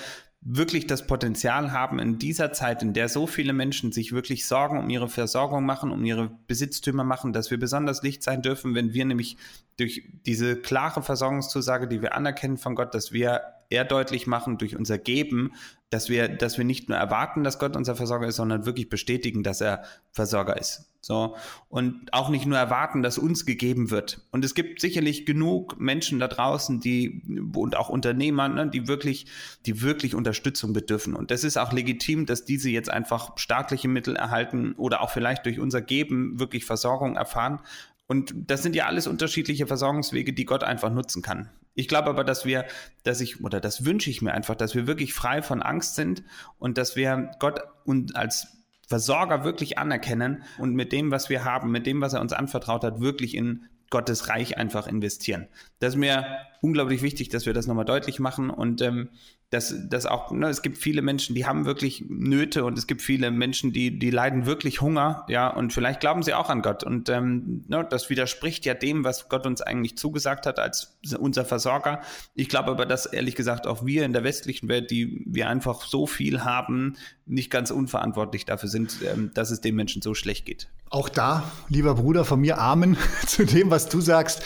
wirklich 0.44 0.86
das 0.86 1.06
Potenzial 1.06 1.72
haben, 1.72 1.98
in 1.98 2.18
dieser 2.18 2.52
Zeit, 2.52 2.82
in 2.82 2.92
der 2.92 3.08
so 3.08 3.26
viele 3.26 3.54
Menschen 3.54 3.92
sich 3.92 4.12
wirklich 4.12 4.46
Sorgen 4.46 4.78
um 4.78 4.90
ihre 4.90 5.08
Versorgung 5.08 5.64
machen, 5.64 5.90
um 5.90 6.04
ihre 6.04 6.30
Besitztümer 6.46 7.02
machen, 7.02 7.32
dass 7.32 7.50
wir 7.50 7.58
besonders 7.58 8.02
Licht 8.02 8.22
sein 8.22 8.42
dürfen, 8.42 8.74
wenn 8.74 8.92
wir 8.92 9.06
nämlich 9.06 9.38
durch 9.78 10.02
diese 10.26 10.56
klare 10.56 11.02
Versorgungszusage, 11.02 11.88
die 11.88 12.02
wir 12.02 12.14
anerkennen 12.14 12.58
von 12.58 12.74
Gott, 12.74 12.94
dass 12.94 13.10
wir 13.10 13.40
eher 13.74 13.84
deutlich 13.84 14.26
machen 14.28 14.56
durch 14.56 14.76
unser 14.76 14.98
Geben, 14.98 15.52
dass 15.90 16.08
wir, 16.08 16.28
dass 16.28 16.58
wir 16.58 16.64
nicht 16.64 16.88
nur 16.88 16.96
erwarten, 16.96 17.44
dass 17.44 17.58
Gott 17.58 17.76
unser 17.76 17.96
Versorger 17.96 18.28
ist, 18.28 18.36
sondern 18.36 18.66
wirklich 18.66 18.88
bestätigen, 18.88 19.42
dass 19.42 19.60
er 19.60 19.82
Versorger 20.12 20.56
ist. 20.56 20.90
So. 21.00 21.36
Und 21.68 22.12
auch 22.12 22.30
nicht 22.30 22.46
nur 22.46 22.56
erwarten, 22.56 23.02
dass 23.02 23.18
uns 23.18 23.44
gegeben 23.44 23.90
wird. 23.90 24.26
Und 24.30 24.44
es 24.44 24.54
gibt 24.54 24.80
sicherlich 24.80 25.26
genug 25.26 25.78
Menschen 25.78 26.20
da 26.20 26.28
draußen, 26.28 26.80
die, 26.80 27.22
und 27.54 27.76
auch 27.76 27.88
Unternehmer, 27.88 28.48
ne, 28.48 28.68
die 28.68 28.88
wirklich, 28.88 29.26
die 29.66 29.82
wirklich 29.82 30.14
Unterstützung 30.14 30.72
bedürfen. 30.72 31.14
Und 31.14 31.30
das 31.30 31.44
ist 31.44 31.56
auch 31.56 31.72
legitim, 31.72 32.26
dass 32.26 32.44
diese 32.44 32.70
jetzt 32.70 32.90
einfach 32.90 33.36
staatliche 33.36 33.88
Mittel 33.88 34.16
erhalten 34.16 34.74
oder 34.76 35.02
auch 35.02 35.10
vielleicht 35.10 35.46
durch 35.46 35.58
unser 35.58 35.82
Geben 35.82 36.38
wirklich 36.38 36.64
Versorgung 36.64 37.16
erfahren. 37.16 37.60
Und 38.06 38.34
das 38.36 38.62
sind 38.62 38.76
ja 38.76 38.86
alles 38.86 39.06
unterschiedliche 39.06 39.66
Versorgungswege, 39.66 40.32
die 40.32 40.44
Gott 40.44 40.62
einfach 40.62 40.90
nutzen 40.90 41.22
kann. 41.22 41.50
Ich 41.74 41.88
glaube 41.88 42.08
aber, 42.08 42.24
dass 42.24 42.44
wir, 42.44 42.66
dass 43.02 43.20
ich, 43.20 43.42
oder 43.42 43.60
das 43.60 43.84
wünsche 43.84 44.10
ich 44.10 44.22
mir 44.22 44.32
einfach, 44.32 44.54
dass 44.54 44.74
wir 44.74 44.86
wirklich 44.86 45.12
frei 45.12 45.42
von 45.42 45.62
Angst 45.62 45.96
sind 45.96 46.22
und 46.58 46.78
dass 46.78 46.96
wir 46.96 47.32
Gott 47.40 47.60
und 47.84 48.16
als 48.16 48.48
Versorger 48.86 49.44
wirklich 49.44 49.78
anerkennen 49.78 50.44
und 50.58 50.74
mit 50.74 50.92
dem, 50.92 51.10
was 51.10 51.30
wir 51.30 51.44
haben, 51.44 51.70
mit 51.70 51.86
dem, 51.86 52.00
was 52.00 52.12
er 52.12 52.20
uns 52.20 52.32
anvertraut 52.32 52.84
hat, 52.84 53.00
wirklich 53.00 53.34
in 53.34 53.66
Gottes 53.90 54.28
Reich 54.28 54.56
einfach 54.56 54.86
investieren. 54.86 55.48
Das 55.78 55.94
ist 55.94 55.98
mir 55.98 56.26
unglaublich 56.64 57.02
wichtig, 57.02 57.28
dass 57.28 57.44
wir 57.44 57.52
das 57.52 57.66
nochmal 57.66 57.84
deutlich 57.84 58.18
machen 58.18 58.48
und 58.48 58.80
ähm, 58.80 59.10
dass, 59.50 59.74
dass 59.88 60.06
auch, 60.06 60.32
ne, 60.32 60.48
es 60.48 60.62
gibt 60.62 60.78
viele 60.78 61.02
Menschen, 61.02 61.34
die 61.34 61.44
haben 61.44 61.66
wirklich 61.66 62.04
Nöte 62.08 62.64
und 62.64 62.78
es 62.78 62.86
gibt 62.86 63.02
viele 63.02 63.30
Menschen, 63.30 63.72
die, 63.72 63.98
die 63.98 64.10
leiden 64.10 64.46
wirklich 64.46 64.80
Hunger, 64.80 65.26
ja, 65.28 65.48
und 65.48 65.74
vielleicht 65.74 66.00
glauben 66.00 66.22
sie 66.22 66.32
auch 66.32 66.48
an 66.48 66.62
Gott. 66.62 66.82
Und 66.82 67.10
ähm, 67.10 67.64
ne, 67.68 67.86
das 67.88 68.08
widerspricht 68.08 68.64
ja 68.64 68.72
dem, 68.72 69.04
was 69.04 69.28
Gott 69.28 69.46
uns 69.46 69.60
eigentlich 69.60 69.98
zugesagt 69.98 70.46
hat 70.46 70.58
als 70.58 70.98
unser 71.18 71.44
Versorger. 71.44 72.00
Ich 72.34 72.48
glaube 72.48 72.70
aber, 72.70 72.86
dass 72.86 73.04
ehrlich 73.04 73.36
gesagt 73.36 73.66
auch 73.66 73.84
wir 73.84 74.04
in 74.04 74.14
der 74.14 74.24
westlichen 74.24 74.68
Welt, 74.68 74.90
die 74.90 75.22
wir 75.26 75.48
einfach 75.50 75.82
so 75.82 76.06
viel 76.06 76.44
haben, 76.44 76.96
nicht 77.26 77.50
ganz 77.50 77.70
unverantwortlich 77.70 78.46
dafür 78.46 78.70
sind, 78.70 78.96
ähm, 79.04 79.30
dass 79.34 79.50
es 79.50 79.60
den 79.60 79.76
Menschen 79.76 80.00
so 80.00 80.14
schlecht 80.14 80.46
geht. 80.46 80.68
Auch 80.90 81.08
da, 81.08 81.50
lieber 81.68 81.94
Bruder, 81.94 82.24
von 82.24 82.40
mir 82.40 82.58
Amen 82.58 82.96
zu 83.26 83.44
dem, 83.44 83.70
was 83.70 83.88
du 83.88 84.00
sagst. 84.00 84.42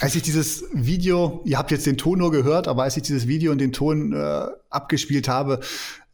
Als 0.00 0.14
ich 0.14 0.22
dieses 0.22 0.64
Video, 0.72 1.42
ihr 1.58 1.60
habt 1.60 1.72
jetzt 1.72 1.86
den 1.86 1.98
Ton 1.98 2.20
nur 2.20 2.30
gehört, 2.30 2.68
aber 2.68 2.84
als 2.84 2.96
ich 2.96 3.02
dieses 3.02 3.26
Video 3.26 3.50
und 3.50 3.58
den 3.58 3.72
Ton 3.72 4.12
äh, 4.12 4.46
abgespielt 4.70 5.26
habe, 5.26 5.58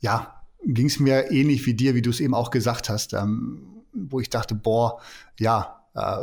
ja, 0.01 0.43
ging 0.65 0.87
es 0.87 0.99
mir 0.99 1.31
ähnlich 1.31 1.67
wie 1.67 1.75
dir, 1.75 1.95
wie 1.95 2.01
du 2.01 2.09
es 2.09 2.21
eben 2.21 2.33
auch 2.33 2.51
gesagt 2.51 2.89
hast, 2.89 3.13
ähm, 3.13 3.85
wo 3.93 4.21
ich 4.21 4.31
dachte, 4.31 4.55
boah, 4.55 5.03
ja, 5.39 5.85
äh, 5.95 6.17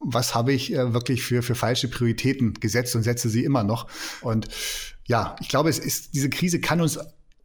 was 0.00 0.34
habe 0.34 0.54
ich 0.54 0.72
äh, 0.72 0.94
wirklich 0.94 1.22
für, 1.22 1.42
für 1.42 1.54
falsche 1.54 1.88
Prioritäten 1.88 2.54
gesetzt 2.54 2.96
und 2.96 3.02
setze 3.02 3.28
sie 3.28 3.44
immer 3.44 3.64
noch. 3.64 3.86
Und 4.22 4.48
ja, 5.04 5.36
ich 5.40 5.50
glaube, 5.50 5.68
es 5.68 5.78
ist, 5.78 6.14
diese 6.14 6.30
Krise 6.30 6.58
kann 6.58 6.80
uns 6.80 6.98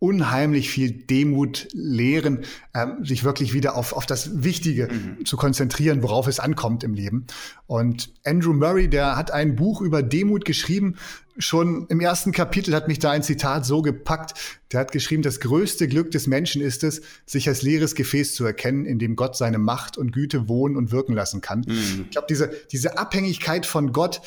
unheimlich 0.03 0.69
viel 0.69 0.91
Demut 0.91 1.69
lehren, 1.71 2.39
ähm, 2.73 3.05
sich 3.05 3.23
wirklich 3.23 3.53
wieder 3.53 3.77
auf, 3.77 3.93
auf 3.93 4.05
das 4.05 4.43
Wichtige 4.43 4.89
mhm. 4.91 5.25
zu 5.25 5.37
konzentrieren, 5.37 6.03
worauf 6.03 6.27
es 6.27 6.41
ankommt 6.41 6.83
im 6.83 6.93
Leben. 6.93 7.25
Und 7.67 8.11
Andrew 8.25 8.51
Murray, 8.51 8.89
der 8.89 9.15
hat 9.15 9.31
ein 9.31 9.55
Buch 9.55 9.79
über 9.79 10.03
Demut 10.03 10.43
geschrieben. 10.43 10.97
Schon 11.37 11.87
im 11.87 12.01
ersten 12.01 12.33
Kapitel 12.33 12.75
hat 12.75 12.89
mich 12.89 12.99
da 12.99 13.11
ein 13.11 13.23
Zitat 13.23 13.65
so 13.65 13.81
gepackt. 13.81 14.33
Der 14.73 14.81
hat 14.81 14.91
geschrieben, 14.91 15.23
das 15.23 15.39
größte 15.39 15.87
Glück 15.87 16.11
des 16.11 16.27
Menschen 16.27 16.61
ist 16.61 16.83
es, 16.83 17.01
sich 17.25 17.47
als 17.47 17.61
leeres 17.61 17.95
Gefäß 17.95 18.35
zu 18.35 18.43
erkennen, 18.43 18.85
in 18.85 18.99
dem 18.99 19.15
Gott 19.15 19.37
seine 19.37 19.57
Macht 19.57 19.97
und 19.97 20.11
Güte 20.11 20.49
wohnen 20.49 20.75
und 20.75 20.91
wirken 20.91 21.13
lassen 21.13 21.39
kann. 21.39 21.61
Mhm. 21.65 22.01
Ich 22.03 22.09
glaube, 22.09 22.27
diese, 22.29 22.51
diese 22.73 22.97
Abhängigkeit 22.97 23.65
von 23.65 23.93
Gott 23.93 24.19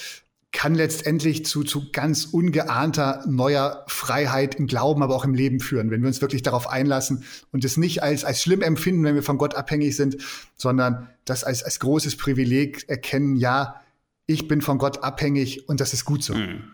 kann 0.56 0.74
letztendlich 0.74 1.44
zu, 1.44 1.64
zu 1.64 1.92
ganz 1.92 2.24
ungeahnter 2.24 3.22
neuer 3.26 3.84
Freiheit 3.88 4.54
im 4.54 4.66
Glauben, 4.66 5.02
aber 5.02 5.14
auch 5.14 5.26
im 5.26 5.34
Leben 5.34 5.60
führen, 5.60 5.90
wenn 5.90 6.00
wir 6.00 6.08
uns 6.08 6.22
wirklich 6.22 6.42
darauf 6.42 6.70
einlassen 6.70 7.24
und 7.52 7.62
es 7.62 7.76
nicht 7.76 8.02
als, 8.02 8.24
als 8.24 8.40
schlimm 8.40 8.62
empfinden, 8.62 9.04
wenn 9.04 9.14
wir 9.14 9.22
von 9.22 9.36
Gott 9.36 9.54
abhängig 9.54 9.96
sind, 9.96 10.16
sondern 10.56 11.10
das 11.26 11.44
als, 11.44 11.62
als 11.62 11.78
großes 11.78 12.16
Privileg 12.16 12.88
erkennen, 12.88 13.36
ja, 13.36 13.82
ich 14.24 14.48
bin 14.48 14.62
von 14.62 14.78
Gott 14.78 15.04
abhängig 15.04 15.68
und 15.68 15.80
das 15.80 15.92
ist 15.92 16.06
gut 16.06 16.24
so. 16.24 16.34
Mhm. 16.34 16.64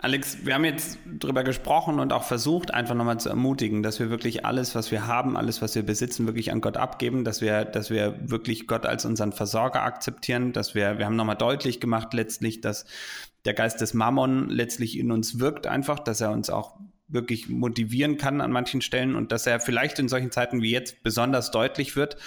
Alex, 0.00 0.46
wir 0.46 0.54
haben 0.54 0.64
jetzt 0.64 1.00
drüber 1.18 1.42
gesprochen 1.42 1.98
und 1.98 2.12
auch 2.12 2.22
versucht, 2.22 2.72
einfach 2.72 2.94
nochmal 2.94 3.18
zu 3.18 3.30
ermutigen, 3.30 3.82
dass 3.82 3.98
wir 3.98 4.10
wirklich 4.10 4.46
alles, 4.46 4.76
was 4.76 4.92
wir 4.92 5.08
haben, 5.08 5.36
alles, 5.36 5.60
was 5.60 5.74
wir 5.74 5.82
besitzen, 5.82 6.26
wirklich 6.26 6.52
an 6.52 6.60
Gott 6.60 6.76
abgeben, 6.76 7.24
dass 7.24 7.40
wir, 7.40 7.64
dass 7.64 7.90
wir 7.90 8.16
wirklich 8.22 8.68
Gott 8.68 8.86
als 8.86 9.04
unseren 9.04 9.32
Versorger 9.32 9.82
akzeptieren, 9.82 10.52
dass 10.52 10.76
wir, 10.76 10.98
wir 10.98 11.04
haben 11.04 11.16
nochmal 11.16 11.36
deutlich 11.36 11.80
gemacht 11.80 12.14
letztlich, 12.14 12.60
dass 12.60 12.86
der 13.44 13.54
Geist 13.54 13.80
des 13.80 13.92
Mammon 13.92 14.48
letztlich 14.48 14.96
in 14.96 15.10
uns 15.10 15.40
wirkt 15.40 15.66
einfach, 15.66 15.98
dass 15.98 16.20
er 16.20 16.30
uns 16.30 16.48
auch 16.48 16.78
wirklich 17.08 17.48
motivieren 17.48 18.18
kann 18.18 18.40
an 18.40 18.52
manchen 18.52 18.82
Stellen 18.82 19.16
und 19.16 19.32
dass 19.32 19.48
er 19.48 19.58
vielleicht 19.58 19.98
in 19.98 20.08
solchen 20.08 20.30
Zeiten 20.30 20.62
wie 20.62 20.70
jetzt 20.70 21.02
besonders 21.02 21.50
deutlich 21.50 21.96
wird, 21.96 22.18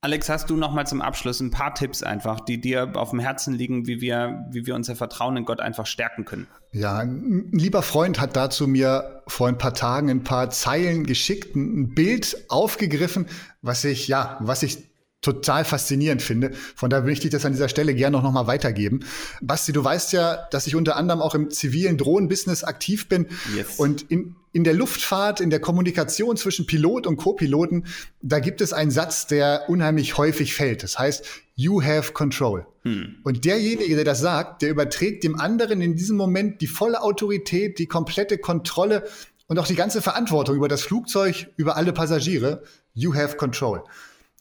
Alex, 0.00 0.28
hast 0.28 0.48
du 0.48 0.56
noch 0.56 0.72
mal 0.72 0.86
zum 0.86 1.02
Abschluss 1.02 1.40
ein 1.40 1.50
paar 1.50 1.74
Tipps 1.74 2.04
einfach, 2.04 2.38
die 2.38 2.60
dir 2.60 2.92
auf 2.94 3.10
dem 3.10 3.18
Herzen 3.18 3.52
liegen, 3.52 3.88
wie 3.88 4.00
wir, 4.00 4.46
wie 4.48 4.64
wir 4.64 4.76
unser 4.76 4.94
Vertrauen 4.94 5.36
in 5.36 5.44
Gott 5.44 5.58
einfach 5.58 5.86
stärken 5.86 6.24
können? 6.24 6.46
Ja, 6.70 6.98
ein 6.98 7.48
lieber 7.50 7.82
Freund 7.82 8.20
hat 8.20 8.36
dazu 8.36 8.68
mir 8.68 9.22
vor 9.26 9.48
ein 9.48 9.58
paar 9.58 9.74
Tagen 9.74 10.08
ein 10.08 10.22
paar 10.22 10.50
Zeilen 10.50 11.04
geschickt, 11.04 11.56
ein 11.56 11.94
Bild 11.94 12.44
aufgegriffen, 12.48 13.26
was 13.60 13.84
ich, 13.84 14.06
ja, 14.06 14.36
was 14.40 14.62
ich 14.62 14.87
total 15.20 15.64
faszinierend 15.64 16.22
finde. 16.22 16.52
Von 16.76 16.90
daher 16.90 17.04
möchte 17.04 17.26
ich 17.26 17.32
das 17.32 17.44
an 17.44 17.52
dieser 17.52 17.68
Stelle 17.68 17.94
gerne 17.94 18.16
noch, 18.16 18.22
noch 18.22 18.32
mal 18.32 18.46
weitergeben. 18.46 19.00
Basti, 19.40 19.72
du 19.72 19.82
weißt 19.82 20.12
ja, 20.12 20.46
dass 20.50 20.66
ich 20.66 20.76
unter 20.76 20.96
anderem 20.96 21.20
auch 21.20 21.34
im 21.34 21.50
zivilen 21.50 21.98
Drohnenbusiness 21.98 22.62
aktiv 22.62 23.08
bin. 23.08 23.26
Yes. 23.56 23.76
Und 23.78 24.02
in, 24.10 24.36
in 24.52 24.62
der 24.62 24.74
Luftfahrt, 24.74 25.40
in 25.40 25.50
der 25.50 25.60
Kommunikation 25.60 26.36
zwischen 26.36 26.66
Pilot 26.66 27.06
und 27.06 27.16
Co-Piloten, 27.16 27.86
da 28.22 28.38
gibt 28.38 28.60
es 28.60 28.72
einen 28.72 28.92
Satz, 28.92 29.26
der 29.26 29.64
unheimlich 29.68 30.18
häufig 30.18 30.54
fällt. 30.54 30.84
Das 30.84 30.98
heißt, 30.98 31.24
you 31.56 31.82
have 31.82 32.12
control. 32.12 32.66
Hm. 32.82 33.16
Und 33.24 33.44
derjenige, 33.44 33.96
der 33.96 34.04
das 34.04 34.20
sagt, 34.20 34.62
der 34.62 34.70
überträgt 34.70 35.24
dem 35.24 35.40
anderen 35.40 35.80
in 35.80 35.96
diesem 35.96 36.16
Moment 36.16 36.60
die 36.60 36.68
volle 36.68 37.02
Autorität, 37.02 37.80
die 37.80 37.86
komplette 37.86 38.38
Kontrolle 38.38 39.04
und 39.48 39.58
auch 39.58 39.66
die 39.66 39.74
ganze 39.74 40.00
Verantwortung 40.00 40.54
über 40.54 40.68
das 40.68 40.82
Flugzeug, 40.82 41.48
über 41.56 41.76
alle 41.76 41.92
Passagiere. 41.92 42.62
You 42.94 43.14
have 43.14 43.36
control. 43.36 43.82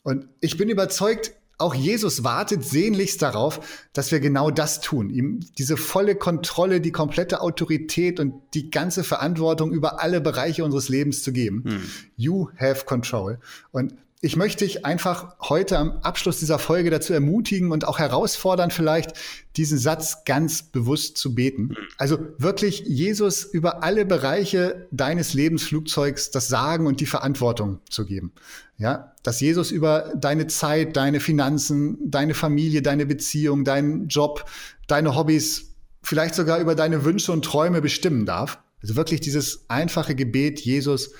Und 0.08 0.30
ich 0.40 0.56
bin 0.56 0.70
überzeugt, 0.70 1.34
auch 1.58 1.76
Jesus 1.76 2.24
wartet 2.24 2.64
sehnlichst 2.64 3.22
darauf, 3.22 3.60
dass 3.92 4.10
wir 4.10 4.22
genau 4.22 4.52
das 4.52 4.80
tun. 4.80 5.10
Ihm 5.10 5.42
diese 5.58 5.76
volle 5.76 6.16
Kontrolle, 6.16 6.80
die 6.80 6.94
komplette 6.94 7.42
Autorität 7.42 8.22
und 8.22 8.36
die 8.54 8.72
ganze 8.72 9.04
Verantwortung 9.04 9.74
über 9.74 10.02
alle 10.02 10.22
Bereiche 10.22 10.64
unseres 10.64 10.88
Lebens 10.88 11.24
zu 11.24 11.34
geben. 11.34 11.66
Hm. 11.68 11.82
You 12.16 12.48
have 12.58 12.86
control. 12.86 13.40
Und 13.72 13.96
ich 14.20 14.36
möchte 14.36 14.66
dich 14.66 14.84
einfach 14.84 15.36
heute 15.42 15.78
am 15.78 16.00
Abschluss 16.02 16.40
dieser 16.40 16.58
Folge 16.58 16.90
dazu 16.90 17.14
ermutigen 17.14 17.72
und 17.72 17.86
auch 17.86 18.00
herausfordern, 18.00 18.72
vielleicht 18.72 19.14
diesen 19.58 19.78
Satz 19.78 20.24
ganz 20.26 20.64
bewusst 20.64 21.18
zu 21.18 21.36
beten. 21.36 21.76
Also 21.98 22.18
wirklich 22.40 22.80
Jesus 22.80 23.44
über 23.44 23.84
alle 23.84 24.06
Bereiche 24.06 24.88
deines 24.92 25.36
Lebensflugzeugs 25.36 26.32
das 26.32 26.48
Sagen 26.48 26.88
und 26.88 27.00
die 27.00 27.06
Verantwortung 27.06 27.80
zu 27.90 28.06
geben. 28.06 28.32
Ja, 28.80 29.14
dass 29.22 29.40
Jesus 29.40 29.72
über 29.72 30.14
deine 30.16 30.48
Zeit, 30.48 30.98
deine 30.98 31.20
Finanzen, 31.20 31.98
deine 32.10 32.34
Familie, 32.34 32.82
deine 32.82 33.06
Beziehung, 33.06 33.66
deinen 33.66 34.08
Job, 34.08 34.46
deine 34.88 35.16
Hobbys, 35.16 35.76
vielleicht 36.02 36.36
sogar 36.36 36.60
über 36.60 36.74
deine 36.74 37.06
Wünsche 37.06 37.32
und 37.32 37.46
Träume 37.46 37.82
bestimmen 37.82 38.26
darf. 38.26 38.60
Also 38.82 38.96
wirklich 38.96 39.20
dieses 39.20 39.66
einfache 39.68 40.16
Gebet, 40.16 40.60
Jesus, 40.60 41.12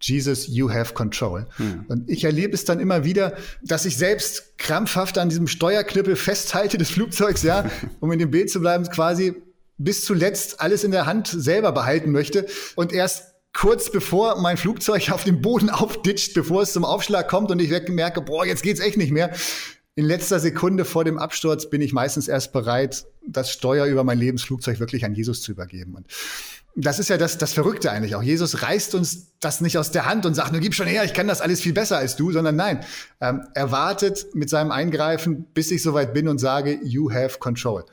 Jesus, 0.00 0.48
you 0.48 0.70
have 0.70 0.94
control. 0.94 1.46
Hm. 1.56 1.86
Und 1.88 2.10
ich 2.10 2.24
erlebe 2.24 2.54
es 2.54 2.64
dann 2.64 2.80
immer 2.80 3.04
wieder, 3.04 3.36
dass 3.62 3.84
ich 3.84 3.96
selbst 3.96 4.58
krampfhaft 4.58 5.18
an 5.18 5.28
diesem 5.28 5.46
Steuerknüppel 5.46 6.16
festhalte 6.16 6.78
des 6.78 6.90
Flugzeugs, 6.90 7.42
ja, 7.42 7.70
um 8.00 8.12
in 8.12 8.18
dem 8.18 8.30
Bild 8.30 8.50
zu 8.50 8.60
bleiben, 8.60 8.84
quasi 8.84 9.34
bis 9.78 10.04
zuletzt 10.04 10.60
alles 10.60 10.84
in 10.84 10.90
der 10.90 11.06
Hand 11.06 11.26
selber 11.28 11.72
behalten 11.72 12.12
möchte 12.12 12.46
und 12.76 12.92
erst 12.92 13.34
kurz 13.52 13.90
bevor 13.90 14.40
mein 14.40 14.56
Flugzeug 14.56 15.10
auf 15.10 15.24
dem 15.24 15.40
Boden 15.40 15.70
aufditscht, 15.70 16.34
bevor 16.34 16.62
es 16.62 16.72
zum 16.72 16.84
Aufschlag 16.84 17.28
kommt 17.28 17.50
und 17.50 17.60
ich 17.60 17.70
merke, 17.88 18.20
boah, 18.20 18.44
jetzt 18.44 18.62
geht's 18.62 18.80
echt 18.80 18.96
nicht 18.96 19.12
mehr. 19.12 19.32
In 19.96 20.06
letzter 20.06 20.40
Sekunde 20.40 20.84
vor 20.84 21.04
dem 21.04 21.18
Absturz 21.18 21.70
bin 21.70 21.80
ich 21.80 21.92
meistens 21.92 22.26
erst 22.26 22.52
bereit, 22.52 23.06
das 23.26 23.52
Steuer 23.52 23.86
über 23.86 24.02
mein 24.02 24.18
Lebensflugzeug 24.18 24.80
wirklich 24.80 25.04
an 25.04 25.14
Jesus 25.14 25.40
zu 25.40 25.52
übergeben. 25.52 25.94
Und 25.94 26.06
das 26.76 26.98
ist 26.98 27.08
ja 27.08 27.16
das, 27.16 27.38
das 27.38 27.52
Verrückte 27.52 27.90
eigentlich 27.90 28.16
auch. 28.16 28.22
Jesus 28.22 28.62
reißt 28.62 28.94
uns 28.94 29.38
das 29.40 29.60
nicht 29.60 29.78
aus 29.78 29.90
der 29.90 30.06
Hand 30.06 30.26
und 30.26 30.34
sagt, 30.34 30.52
nur 30.52 30.60
gib 30.60 30.74
schon 30.74 30.86
her, 30.86 31.04
ich 31.04 31.14
kann 31.14 31.28
das 31.28 31.40
alles 31.40 31.60
viel 31.60 31.72
besser 31.72 31.98
als 31.98 32.16
du, 32.16 32.32
sondern 32.32 32.56
nein, 32.56 32.84
ähm, 33.20 33.46
er 33.54 33.70
wartet 33.70 34.34
mit 34.34 34.50
seinem 34.50 34.72
Eingreifen, 34.72 35.44
bis 35.54 35.70
ich 35.70 35.82
soweit 35.82 36.12
bin 36.14 36.26
und 36.26 36.38
sage, 36.38 36.80
you 36.82 37.12
have 37.12 37.38
control. 37.38 37.84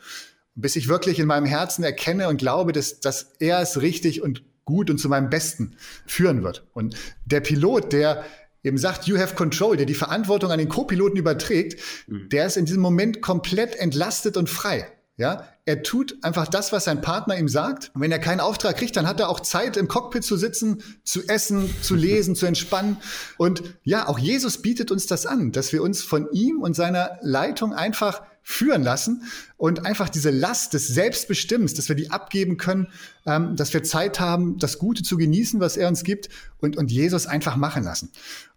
Bis 0.56 0.76
ich 0.76 0.88
wirklich 0.88 1.20
in 1.20 1.28
meinem 1.28 1.46
Herzen 1.46 1.84
erkenne 1.84 2.28
und 2.28 2.38
glaube, 2.38 2.72
dass, 2.72 3.00
dass 3.00 3.34
er 3.40 3.62
es 3.62 3.82
richtig 3.82 4.22
und 4.22 4.44
gut 4.66 4.90
und 4.90 4.98
zu 4.98 5.10
meinem 5.10 5.30
Besten 5.30 5.76
führen 6.06 6.44
wird. 6.44 6.66
Und 6.74 6.96
der 7.26 7.42
Pilot, 7.42 7.94
der 7.94 8.26
eben 8.64 8.78
sagt, 8.78 9.06
you 9.06 9.18
have 9.18 9.36
control, 9.36 9.78
der 9.78 9.86
die 9.86 9.94
Verantwortung 9.94 10.52
an 10.52 10.60
den 10.60 10.70
Co-Piloten 10.70 11.18
überträgt, 11.18 11.80
mhm. 12.08 12.30
der 12.30 12.48
ist 12.48 12.58
in 12.58 12.66
diesem 12.66 12.82
Moment 12.82 13.22
komplett 13.22 13.76
entlastet 13.76 14.38
und 14.38 14.50
frei. 14.50 14.88
Ja, 15.22 15.46
er 15.66 15.84
tut 15.84 16.18
einfach 16.24 16.48
das, 16.48 16.72
was 16.72 16.86
sein 16.86 17.00
Partner 17.00 17.38
ihm 17.38 17.48
sagt. 17.48 17.92
Und 17.94 18.02
wenn 18.02 18.12
er 18.12 18.18
keinen 18.18 18.40
Auftrag 18.40 18.76
kriegt, 18.76 18.98
dann 18.98 19.06
hat 19.06 19.20
er 19.20 19.30
auch 19.30 19.40
Zeit, 19.40 19.78
im 19.78 19.88
Cockpit 19.88 20.24
zu 20.24 20.36
sitzen, 20.36 20.82
zu 21.04 21.28
essen, 21.28 21.70
zu 21.84 21.94
lesen, 21.94 22.36
zu 22.36 22.48
entspannen. 22.48 22.98
Und 23.38 23.62
ja, 23.84 24.08
auch 24.08 24.18
Jesus 24.18 24.64
bietet 24.64 24.90
uns 24.90 25.06
das 25.06 25.28
an, 25.28 25.52
dass 25.52 25.74
wir 25.74 25.84
uns 25.84 26.02
von 26.02 26.28
ihm 26.32 26.60
und 26.60 26.76
seiner 26.76 27.20
Leitung 27.22 27.72
einfach 27.72 28.24
führen 28.44 28.84
lassen 28.84 29.24
und 29.58 29.86
einfach 29.86 30.10
diese 30.10 30.32
Last 30.32 30.74
des 30.74 30.88
Selbstbestimmens, 30.88 31.74
dass 31.74 31.90
wir 31.90 31.96
die 31.96 32.12
abgeben 32.12 32.58
können, 32.58 32.88
ähm, 33.26 33.56
dass 33.56 33.74
wir 33.74 33.84
Zeit 33.84 34.20
haben, 34.20 34.58
das 34.58 34.80
Gute 34.80 35.04
zu 35.04 35.18
genießen, 35.18 35.60
was 35.60 35.78
er 35.78 35.88
uns 35.88 36.04
gibt 36.04 36.30
und, 36.60 36.78
und 36.78 36.92
Jesus 36.92 37.28
einfach 37.28 37.56
machen 37.56 37.84
lassen. 37.84 38.12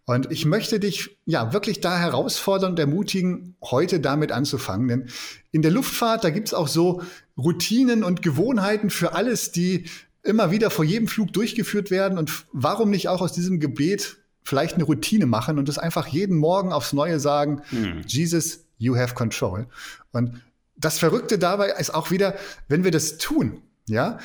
Und 0.06 0.30
ich 0.30 0.44
möchte 0.44 0.80
dich 0.80 1.18
ja 1.24 1.52
wirklich 1.52 1.80
da 1.80 1.98
herausfordern 1.98 2.72
und 2.72 2.78
ermutigen, 2.78 3.56
heute 3.62 4.00
damit 4.00 4.32
anzufangen. 4.32 4.88
Denn 4.88 5.08
in 5.50 5.62
der 5.62 5.70
Luftfahrt, 5.70 6.24
da 6.24 6.30
gibt's 6.30 6.52
auch 6.52 6.68
so 6.68 7.02
Routinen 7.38 8.04
und 8.04 8.20
Gewohnheiten 8.20 8.90
für 8.90 9.14
alles, 9.14 9.50
die 9.50 9.86
immer 10.22 10.50
wieder 10.50 10.70
vor 10.70 10.84
jedem 10.84 11.08
Flug 11.08 11.32
durchgeführt 11.32 11.90
werden. 11.90 12.18
Und 12.18 12.44
warum 12.52 12.90
nicht 12.90 13.08
auch 13.08 13.22
aus 13.22 13.32
diesem 13.32 13.60
Gebet 13.60 14.18
vielleicht 14.42 14.74
eine 14.74 14.84
Routine 14.84 15.24
machen 15.24 15.58
und 15.58 15.68
das 15.68 15.78
einfach 15.78 16.06
jeden 16.06 16.36
Morgen 16.36 16.72
aufs 16.72 16.92
Neue 16.92 17.18
sagen, 17.18 17.62
hm. 17.70 18.02
Jesus, 18.06 18.63
you 18.78 18.96
have 18.96 19.14
control. 19.14 19.66
Und 20.12 20.40
das 20.76 20.98
Verrückte 20.98 21.38
dabei 21.38 21.70
ist 21.70 21.94
auch 21.94 22.10
wieder, 22.10 22.34
wenn 22.68 22.84
wir 22.84 22.90
das 22.90 23.18
tun, 23.18 23.62
ja, 23.86 24.18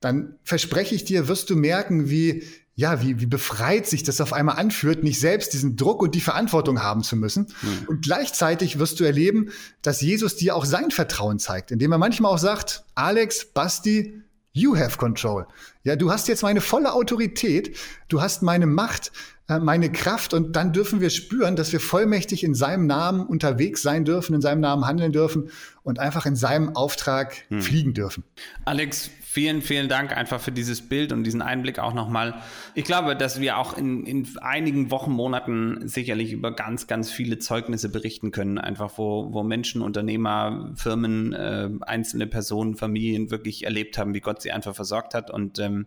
dann 0.00 0.38
verspreche 0.44 0.94
ich 0.94 1.04
dir, 1.04 1.28
wirst 1.28 1.50
du 1.50 1.56
merken, 1.56 2.08
wie 2.08 2.44
ja, 2.80 3.02
wie, 3.02 3.20
wie 3.20 3.26
befreit 3.26 3.86
sich 3.86 4.04
das 4.04 4.22
auf 4.22 4.32
einmal 4.32 4.56
anfühlt, 4.56 5.04
nicht 5.04 5.20
selbst 5.20 5.52
diesen 5.52 5.76
Druck 5.76 6.00
und 6.00 6.14
die 6.14 6.22
Verantwortung 6.22 6.82
haben 6.82 7.02
zu 7.02 7.14
müssen. 7.14 7.48
Mhm. 7.60 7.88
Und 7.88 8.02
gleichzeitig 8.02 8.78
wirst 8.78 8.98
du 9.00 9.04
erleben, 9.04 9.50
dass 9.82 10.00
Jesus 10.00 10.36
dir 10.36 10.56
auch 10.56 10.64
sein 10.64 10.90
Vertrauen 10.90 11.38
zeigt, 11.38 11.72
indem 11.72 11.92
er 11.92 11.98
manchmal 11.98 12.32
auch 12.32 12.38
sagt, 12.38 12.84
Alex, 12.94 13.44
Basti, 13.52 14.22
you 14.52 14.76
have 14.76 14.98
control. 14.98 15.46
Ja, 15.84 15.96
du 15.96 16.10
hast 16.10 16.28
jetzt 16.28 16.42
meine 16.42 16.60
volle 16.60 16.92
Autorität, 16.92 17.76
du 18.08 18.20
hast 18.20 18.42
meine 18.42 18.66
Macht, 18.66 19.12
äh, 19.48 19.58
meine 19.58 19.90
Kraft 19.90 20.34
und 20.34 20.56
dann 20.56 20.72
dürfen 20.72 21.00
wir 21.00 21.10
spüren, 21.10 21.56
dass 21.56 21.72
wir 21.72 21.80
vollmächtig 21.80 22.44
in 22.44 22.54
seinem 22.54 22.86
Namen 22.86 23.26
unterwegs 23.26 23.82
sein 23.82 24.04
dürfen, 24.04 24.34
in 24.34 24.40
seinem 24.40 24.60
Namen 24.60 24.86
handeln 24.86 25.12
dürfen 25.12 25.50
und 25.82 25.98
einfach 25.98 26.26
in 26.26 26.36
seinem 26.36 26.76
Auftrag 26.76 27.44
hm. 27.48 27.60
fliegen 27.60 27.94
dürfen. 27.94 28.24
Alex, 28.64 29.10
vielen, 29.30 29.62
vielen 29.62 29.88
Dank 29.88 30.16
einfach 30.16 30.40
für 30.40 30.50
dieses 30.50 30.82
Bild 30.82 31.12
und 31.12 31.22
diesen 31.22 31.40
Einblick 31.40 31.78
auch 31.78 31.94
nochmal. 31.94 32.42
Ich 32.74 32.82
glaube, 32.82 33.14
dass 33.14 33.40
wir 33.40 33.58
auch 33.58 33.78
in, 33.78 34.04
in 34.04 34.26
einigen 34.40 34.90
Wochen, 34.90 35.12
Monaten 35.12 35.86
sicherlich 35.86 36.32
über 36.32 36.52
ganz, 36.52 36.88
ganz 36.88 37.12
viele 37.12 37.38
Zeugnisse 37.38 37.90
berichten 37.90 38.32
können, 38.32 38.58
einfach 38.58 38.98
wo, 38.98 39.32
wo 39.32 39.44
Menschen, 39.44 39.82
Unternehmer, 39.82 40.72
Firmen, 40.74 41.32
äh, 41.32 41.68
einzelne 41.82 42.26
Personen, 42.26 42.74
Familien 42.74 43.30
wirklich 43.30 43.64
erlebt 43.64 43.98
haben, 43.98 44.14
wie 44.14 44.20
Gott 44.20 44.42
sie 44.42 44.50
einfach 44.50 44.74
versorgt 44.74 45.14
hat 45.14 45.30
und 45.30 45.60
ähm, 45.60 45.86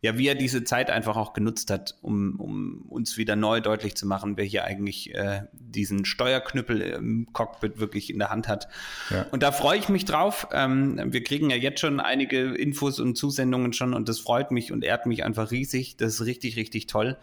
ja, 0.00 0.16
wie 0.16 0.28
er 0.28 0.36
diese 0.36 0.62
Zeit 0.62 0.90
einfach 0.90 1.16
auch 1.16 1.32
genutzt 1.32 1.70
hat, 1.70 1.96
um, 2.02 2.38
um 2.38 2.82
uns 2.88 3.16
wieder 3.16 3.34
neu 3.34 3.60
deutlich 3.60 3.96
zu 3.96 4.06
machen, 4.06 4.36
wer 4.36 4.44
hier 4.44 4.64
eigentlich 4.64 5.12
äh, 5.14 5.42
diesen 5.52 6.04
Steuerknüppel 6.04 6.80
im 6.80 7.32
Cockpit 7.32 7.80
wirklich 7.80 8.10
in 8.10 8.20
der 8.20 8.30
Hand 8.30 8.46
hat. 8.46 8.68
Ja. 9.10 9.26
Und 9.32 9.42
da 9.42 9.50
freue 9.50 9.78
ich 9.78 9.88
mich 9.88 10.04
drauf. 10.04 10.46
Ähm, 10.52 11.00
wir 11.06 11.24
kriegen 11.24 11.50
ja 11.50 11.56
jetzt 11.56 11.80
schon 11.80 11.98
einige 11.98 12.54
Infos 12.54 13.00
und 13.00 13.16
Zusendungen 13.16 13.72
schon 13.72 13.92
und 13.92 14.08
das 14.08 14.20
freut 14.20 14.52
mich 14.52 14.70
und 14.70 14.84
ehrt 14.84 15.06
mich 15.06 15.24
einfach 15.24 15.50
riesig. 15.50 15.96
Das 15.96 16.14
ist 16.14 16.26
richtig, 16.26 16.56
richtig 16.56 16.86
toll. 16.86 17.16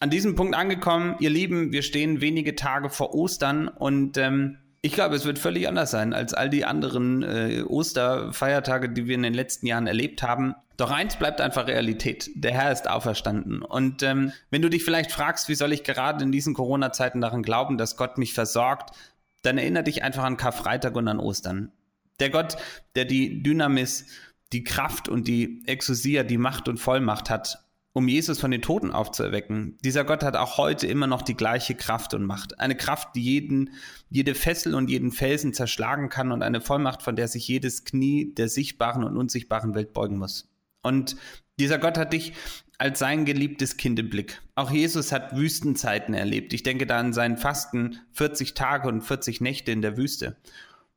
An 0.00 0.08
diesem 0.08 0.34
Punkt 0.34 0.54
angekommen, 0.54 1.16
ihr 1.20 1.30
Lieben, 1.30 1.70
wir 1.70 1.82
stehen 1.82 2.22
wenige 2.22 2.56
Tage 2.56 2.88
vor 2.88 3.14
Ostern 3.14 3.68
und 3.68 4.16
ähm, 4.16 4.56
ich 4.84 4.94
glaube, 4.94 5.14
es 5.14 5.24
wird 5.24 5.38
völlig 5.38 5.68
anders 5.68 5.92
sein 5.92 6.12
als 6.12 6.34
all 6.34 6.50
die 6.50 6.64
anderen 6.64 7.22
äh, 7.22 7.62
Osterfeiertage, 7.62 8.88
die 8.88 9.06
wir 9.06 9.14
in 9.14 9.22
den 9.22 9.34
letzten 9.34 9.66
Jahren 9.66 9.86
erlebt 9.86 10.24
haben. 10.24 10.56
Doch 10.76 10.90
eins 10.90 11.16
bleibt 11.16 11.40
einfach 11.40 11.66
Realität. 11.66 12.30
Der 12.34 12.52
Herr 12.52 12.72
ist 12.72 12.88
auferstanden. 12.88 13.62
Und 13.62 14.02
ähm, 14.02 14.32
wenn 14.50 14.62
du 14.62 14.70
dich 14.70 14.84
vielleicht 14.84 15.12
fragst, 15.12 15.48
wie 15.48 15.54
soll 15.54 15.72
ich 15.72 15.84
gerade 15.84 16.24
in 16.24 16.32
diesen 16.32 16.54
Corona-Zeiten 16.54 17.20
daran 17.20 17.42
glauben, 17.42 17.78
dass 17.78 17.96
Gott 17.96 18.18
mich 18.18 18.34
versorgt, 18.34 18.96
dann 19.42 19.58
erinnere 19.58 19.84
dich 19.84 20.02
einfach 20.02 20.24
an 20.24 20.36
Karfreitag 20.36 20.94
und 20.96 21.08
an 21.08 21.18
Ostern. 21.18 21.72
Der 22.20 22.30
Gott, 22.30 22.56
der 22.94 23.04
die 23.04 23.42
Dynamis, 23.42 24.06
die 24.52 24.64
Kraft 24.64 25.08
und 25.08 25.28
die 25.28 25.62
Exousia, 25.66 26.22
die 26.22 26.38
Macht 26.38 26.68
und 26.68 26.78
Vollmacht 26.78 27.30
hat, 27.30 27.58
um 27.94 28.08
Jesus 28.08 28.40
von 28.40 28.50
den 28.50 28.62
Toten 28.62 28.90
aufzuerwecken. 28.90 29.76
Dieser 29.84 30.04
Gott 30.04 30.22
hat 30.22 30.36
auch 30.36 30.56
heute 30.56 30.86
immer 30.86 31.06
noch 31.06 31.22
die 31.22 31.36
gleiche 31.36 31.74
Kraft 31.74 32.14
und 32.14 32.24
Macht. 32.24 32.58
Eine 32.58 32.76
Kraft, 32.76 33.14
die 33.14 33.22
jeden, 33.22 33.70
jede 34.08 34.34
Fessel 34.34 34.74
und 34.74 34.88
jeden 34.88 35.12
Felsen 35.12 35.52
zerschlagen 35.52 36.08
kann 36.08 36.32
und 36.32 36.42
eine 36.42 36.60
Vollmacht, 36.60 37.02
von 37.02 37.16
der 37.16 37.28
sich 37.28 37.46
jedes 37.48 37.84
Knie 37.84 38.32
der 38.34 38.48
sichtbaren 38.48 39.04
und 39.04 39.16
unsichtbaren 39.16 39.74
Welt 39.74 39.92
beugen 39.92 40.18
muss. 40.18 40.51
Und 40.82 41.16
dieser 41.58 41.78
Gott 41.78 41.98
hat 41.98 42.12
dich 42.12 42.32
als 42.78 42.98
sein 42.98 43.24
geliebtes 43.24 43.76
Kind 43.76 43.98
im 43.98 44.10
Blick. 44.10 44.42
Auch 44.54 44.70
Jesus 44.70 45.12
hat 45.12 45.36
Wüstenzeiten 45.36 46.14
erlebt. 46.14 46.52
Ich 46.52 46.62
denke 46.62 46.86
da 46.86 46.98
an 46.98 47.12
seinen 47.12 47.36
Fasten 47.36 48.00
40 48.12 48.54
Tage 48.54 48.88
und 48.88 49.02
40 49.02 49.40
Nächte 49.40 49.70
in 49.70 49.82
der 49.82 49.96
Wüste. 49.96 50.36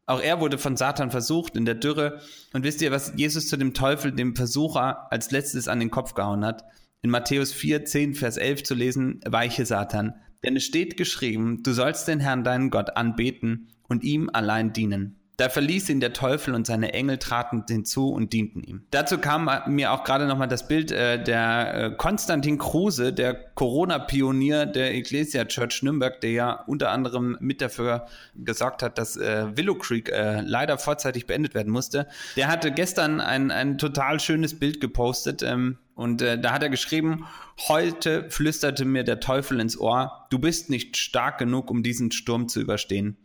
Auch 0.07 0.21
er 0.21 0.39
wurde 0.39 0.57
von 0.57 0.77
Satan 0.77 1.11
versucht 1.11 1.55
in 1.55 1.65
der 1.65 1.75
Dürre. 1.75 2.21
Und 2.53 2.63
wisst 2.63 2.81
ihr, 2.81 2.91
was 2.91 3.13
Jesus 3.15 3.47
zu 3.47 3.57
dem 3.57 3.73
Teufel, 3.73 4.11
dem 4.11 4.35
Versucher, 4.35 5.11
als 5.11 5.31
letztes 5.31 5.67
an 5.67 5.79
den 5.79 5.91
Kopf 5.91 6.13
gehauen 6.13 6.45
hat? 6.45 6.63
in 7.05 7.11
Matthäus 7.11 7.53
4, 7.53 7.85
10, 7.85 8.15
Vers 8.15 8.37
11 8.37 8.63
zu 8.63 8.73
lesen, 8.73 9.19
weiche 9.27 9.63
Satan. 9.67 10.15
Denn 10.43 10.55
es 10.55 10.63
steht 10.63 10.97
geschrieben, 10.97 11.61
du 11.61 11.71
sollst 11.71 12.07
den 12.07 12.19
Herrn 12.19 12.43
deinen 12.43 12.71
Gott 12.71 12.97
anbeten 12.97 13.67
und 13.87 14.03
ihm 14.03 14.27
allein 14.33 14.73
dienen. 14.73 15.19
Da 15.37 15.49
verließ 15.49 15.89
ihn 15.89 15.99
der 15.99 16.13
Teufel 16.13 16.53
und 16.53 16.65
seine 16.65 16.93
Engel 16.93 17.17
traten 17.17 17.63
hinzu 17.67 18.09
und 18.09 18.31
dienten 18.31 18.63
ihm. 18.63 18.83
Dazu 18.91 19.17
kam 19.17 19.49
mir 19.67 19.91
auch 19.91 20.05
gerade 20.05 20.27
nochmal 20.27 20.47
das 20.47 20.67
Bild 20.67 20.91
äh, 20.91 21.21
der 21.21 21.73
äh, 21.73 21.91
Konstantin 21.97 22.57
Kruse, 22.57 23.11
der 23.11 23.33
Corona-Pionier 23.33 24.65
der 24.65 24.95
Ecclesia 24.95 25.43
Church 25.45 25.83
Nürnberg, 25.83 26.21
der 26.21 26.31
ja 26.31 26.63
unter 26.67 26.91
anderem 26.91 27.37
mit 27.41 27.61
dafür 27.61 28.07
gesorgt 28.35 28.81
hat, 28.81 28.97
dass 28.97 29.17
äh, 29.17 29.45
Willow 29.57 29.75
Creek 29.75 30.09
äh, 30.09 30.39
leider 30.41 30.77
vorzeitig 30.77 31.27
beendet 31.27 31.53
werden 31.53 31.71
musste. 31.71 32.07
Der 32.37 32.47
hatte 32.47 32.71
gestern 32.71 33.19
ein, 33.19 33.51
ein 33.51 33.77
total 33.77 34.21
schönes 34.21 34.57
Bild 34.57 34.79
gepostet. 34.79 35.43
Ähm, 35.43 35.77
und 35.95 36.21
äh, 36.21 36.39
da 36.39 36.51
hat 36.51 36.63
er 36.63 36.69
geschrieben, 36.69 37.25
heute 37.67 38.29
flüsterte 38.29 38.85
mir 38.85 39.03
der 39.03 39.21
Teufel 39.21 39.59
ins 39.59 39.77
Ohr, 39.77 40.27
du 40.29 40.39
bist 40.39 40.69
nicht 40.69 40.97
stark 40.97 41.37
genug, 41.37 41.71
um 41.71 41.83
diesen 41.83 42.11
Sturm 42.11 42.47
zu 42.47 42.61
überstehen. 42.61 43.17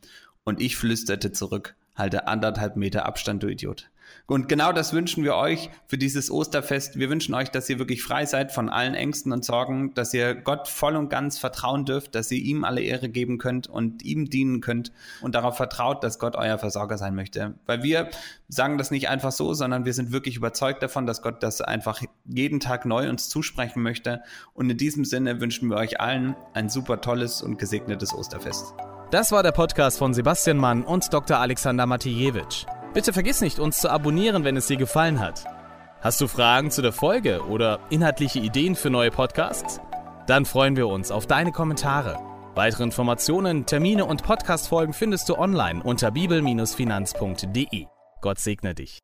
Und 0.45 0.61
ich 0.61 0.77
flüsterte 0.77 1.33
zurück, 1.33 1.75
halte 2.01 2.27
anderthalb 2.27 2.75
Meter 2.77 3.07
Abstand, 3.07 3.45
du 3.45 3.47
Idiot. 3.47 3.89
Und 4.27 4.49
genau 4.49 4.73
das 4.73 4.93
wünschen 4.93 5.25
wir 5.25 5.35
euch 5.35 5.71
für 5.87 5.99
dieses 5.99 6.31
Osterfest. 6.31 6.99
Wir 6.99 7.11
wünschen 7.11 7.35
euch, 7.35 7.51
dass 7.51 7.69
ihr 7.69 7.79
wirklich 7.79 8.03
frei 8.03 8.27
seid 8.27 8.53
von 8.53 8.69
allen 8.69 8.95
Ängsten 8.95 9.33
und 9.33 9.45
Sorgen, 9.45 9.93
dass 9.95 10.15
ihr 10.15 10.35
Gott 10.35 10.69
voll 10.69 10.97
und 10.97 11.09
ganz 11.09 11.39
vertrauen 11.39 11.85
dürft, 11.85 12.15
dass 12.15 12.31
ihr 12.31 12.39
ihm 12.39 12.65
alle 12.65 12.81
Ehre 12.81 13.09
geben 13.09 13.39
könnt 13.39 13.67
und 13.67 14.05
ihm 14.05 14.31
dienen 14.31 14.61
könnt 14.61 14.93
und 15.21 15.35
darauf 15.35 15.57
vertraut, 15.57 16.05
dass 16.05 16.19
Gott 16.19 16.37
euer 16.37 16.59
Versorger 16.59 16.97
sein 16.97 17.15
möchte. 17.15 17.55
Weil 17.67 17.83
wir 17.83 18.11
sagen 18.49 18.79
das 18.79 18.91
nicht 18.91 19.09
einfach 19.09 19.33
so, 19.33 19.53
sondern 19.55 19.85
wir 19.85 19.95
sind 19.95 20.13
wirklich 20.13 20.37
überzeugt 20.37 20.83
davon, 20.83 21.07
dass 21.07 21.23
Gott 21.23 21.43
das 21.43 21.61
einfach 21.61 22.01
jeden 22.25 22.61
Tag 22.61 22.87
neu 22.87 23.09
uns 23.09 23.29
zusprechen 23.29 23.83
möchte. 23.83 24.23
Und 24.55 24.71
in 24.71 24.77
diesem 24.77 25.05
Sinne 25.05 25.41
wünschen 25.41 25.69
wir 25.71 25.77
euch 25.77 26.01
allen 26.01 26.37
ein 26.55 26.69
super 26.69 27.01
tolles 27.01 27.43
und 27.43 27.59
gesegnetes 27.59 28.15
Osterfest. 28.15 28.75
Das 29.11 29.33
war 29.33 29.43
der 29.43 29.51
Podcast 29.51 29.99
von 29.99 30.15
Sebastian 30.15 30.57
Mann 30.57 30.85
und 30.85 31.13
Dr. 31.13 31.39
Alexander 31.39 31.85
Matijewitsch. 31.85 32.65
Bitte 32.95 33.13
vergiss 33.13 33.41
nicht, 33.41 33.59
uns 33.59 33.79
zu 33.79 33.91
abonnieren, 33.91 34.45
wenn 34.45 34.57
es 34.57 34.69
dir 34.69 34.77
gefallen 34.77 35.19
hat. 35.19 35.45
Hast 36.01 36.21
du 36.21 36.29
Fragen 36.29 36.71
zu 36.71 36.81
der 36.81 36.93
Folge 36.93 37.43
oder 37.47 37.81
inhaltliche 37.91 38.39
Ideen 38.39 38.77
für 38.77 38.89
neue 38.89 39.11
Podcasts? 39.11 39.81
Dann 40.29 40.45
freuen 40.45 40.77
wir 40.77 40.87
uns 40.87 41.11
auf 41.11 41.27
deine 41.27 41.51
Kommentare. 41.51 42.21
Weitere 42.55 42.85
Informationen, 42.85 43.67
Termine 43.67 44.05
und 44.05 44.23
Podcastfolgen 44.23 44.95
findest 44.95 45.29
du 45.29 45.37
online 45.37 45.83
unter 45.83 46.13
bibel-finanz.de. 46.13 47.87
Gott 48.21 48.39
segne 48.39 48.75
dich. 48.77 49.01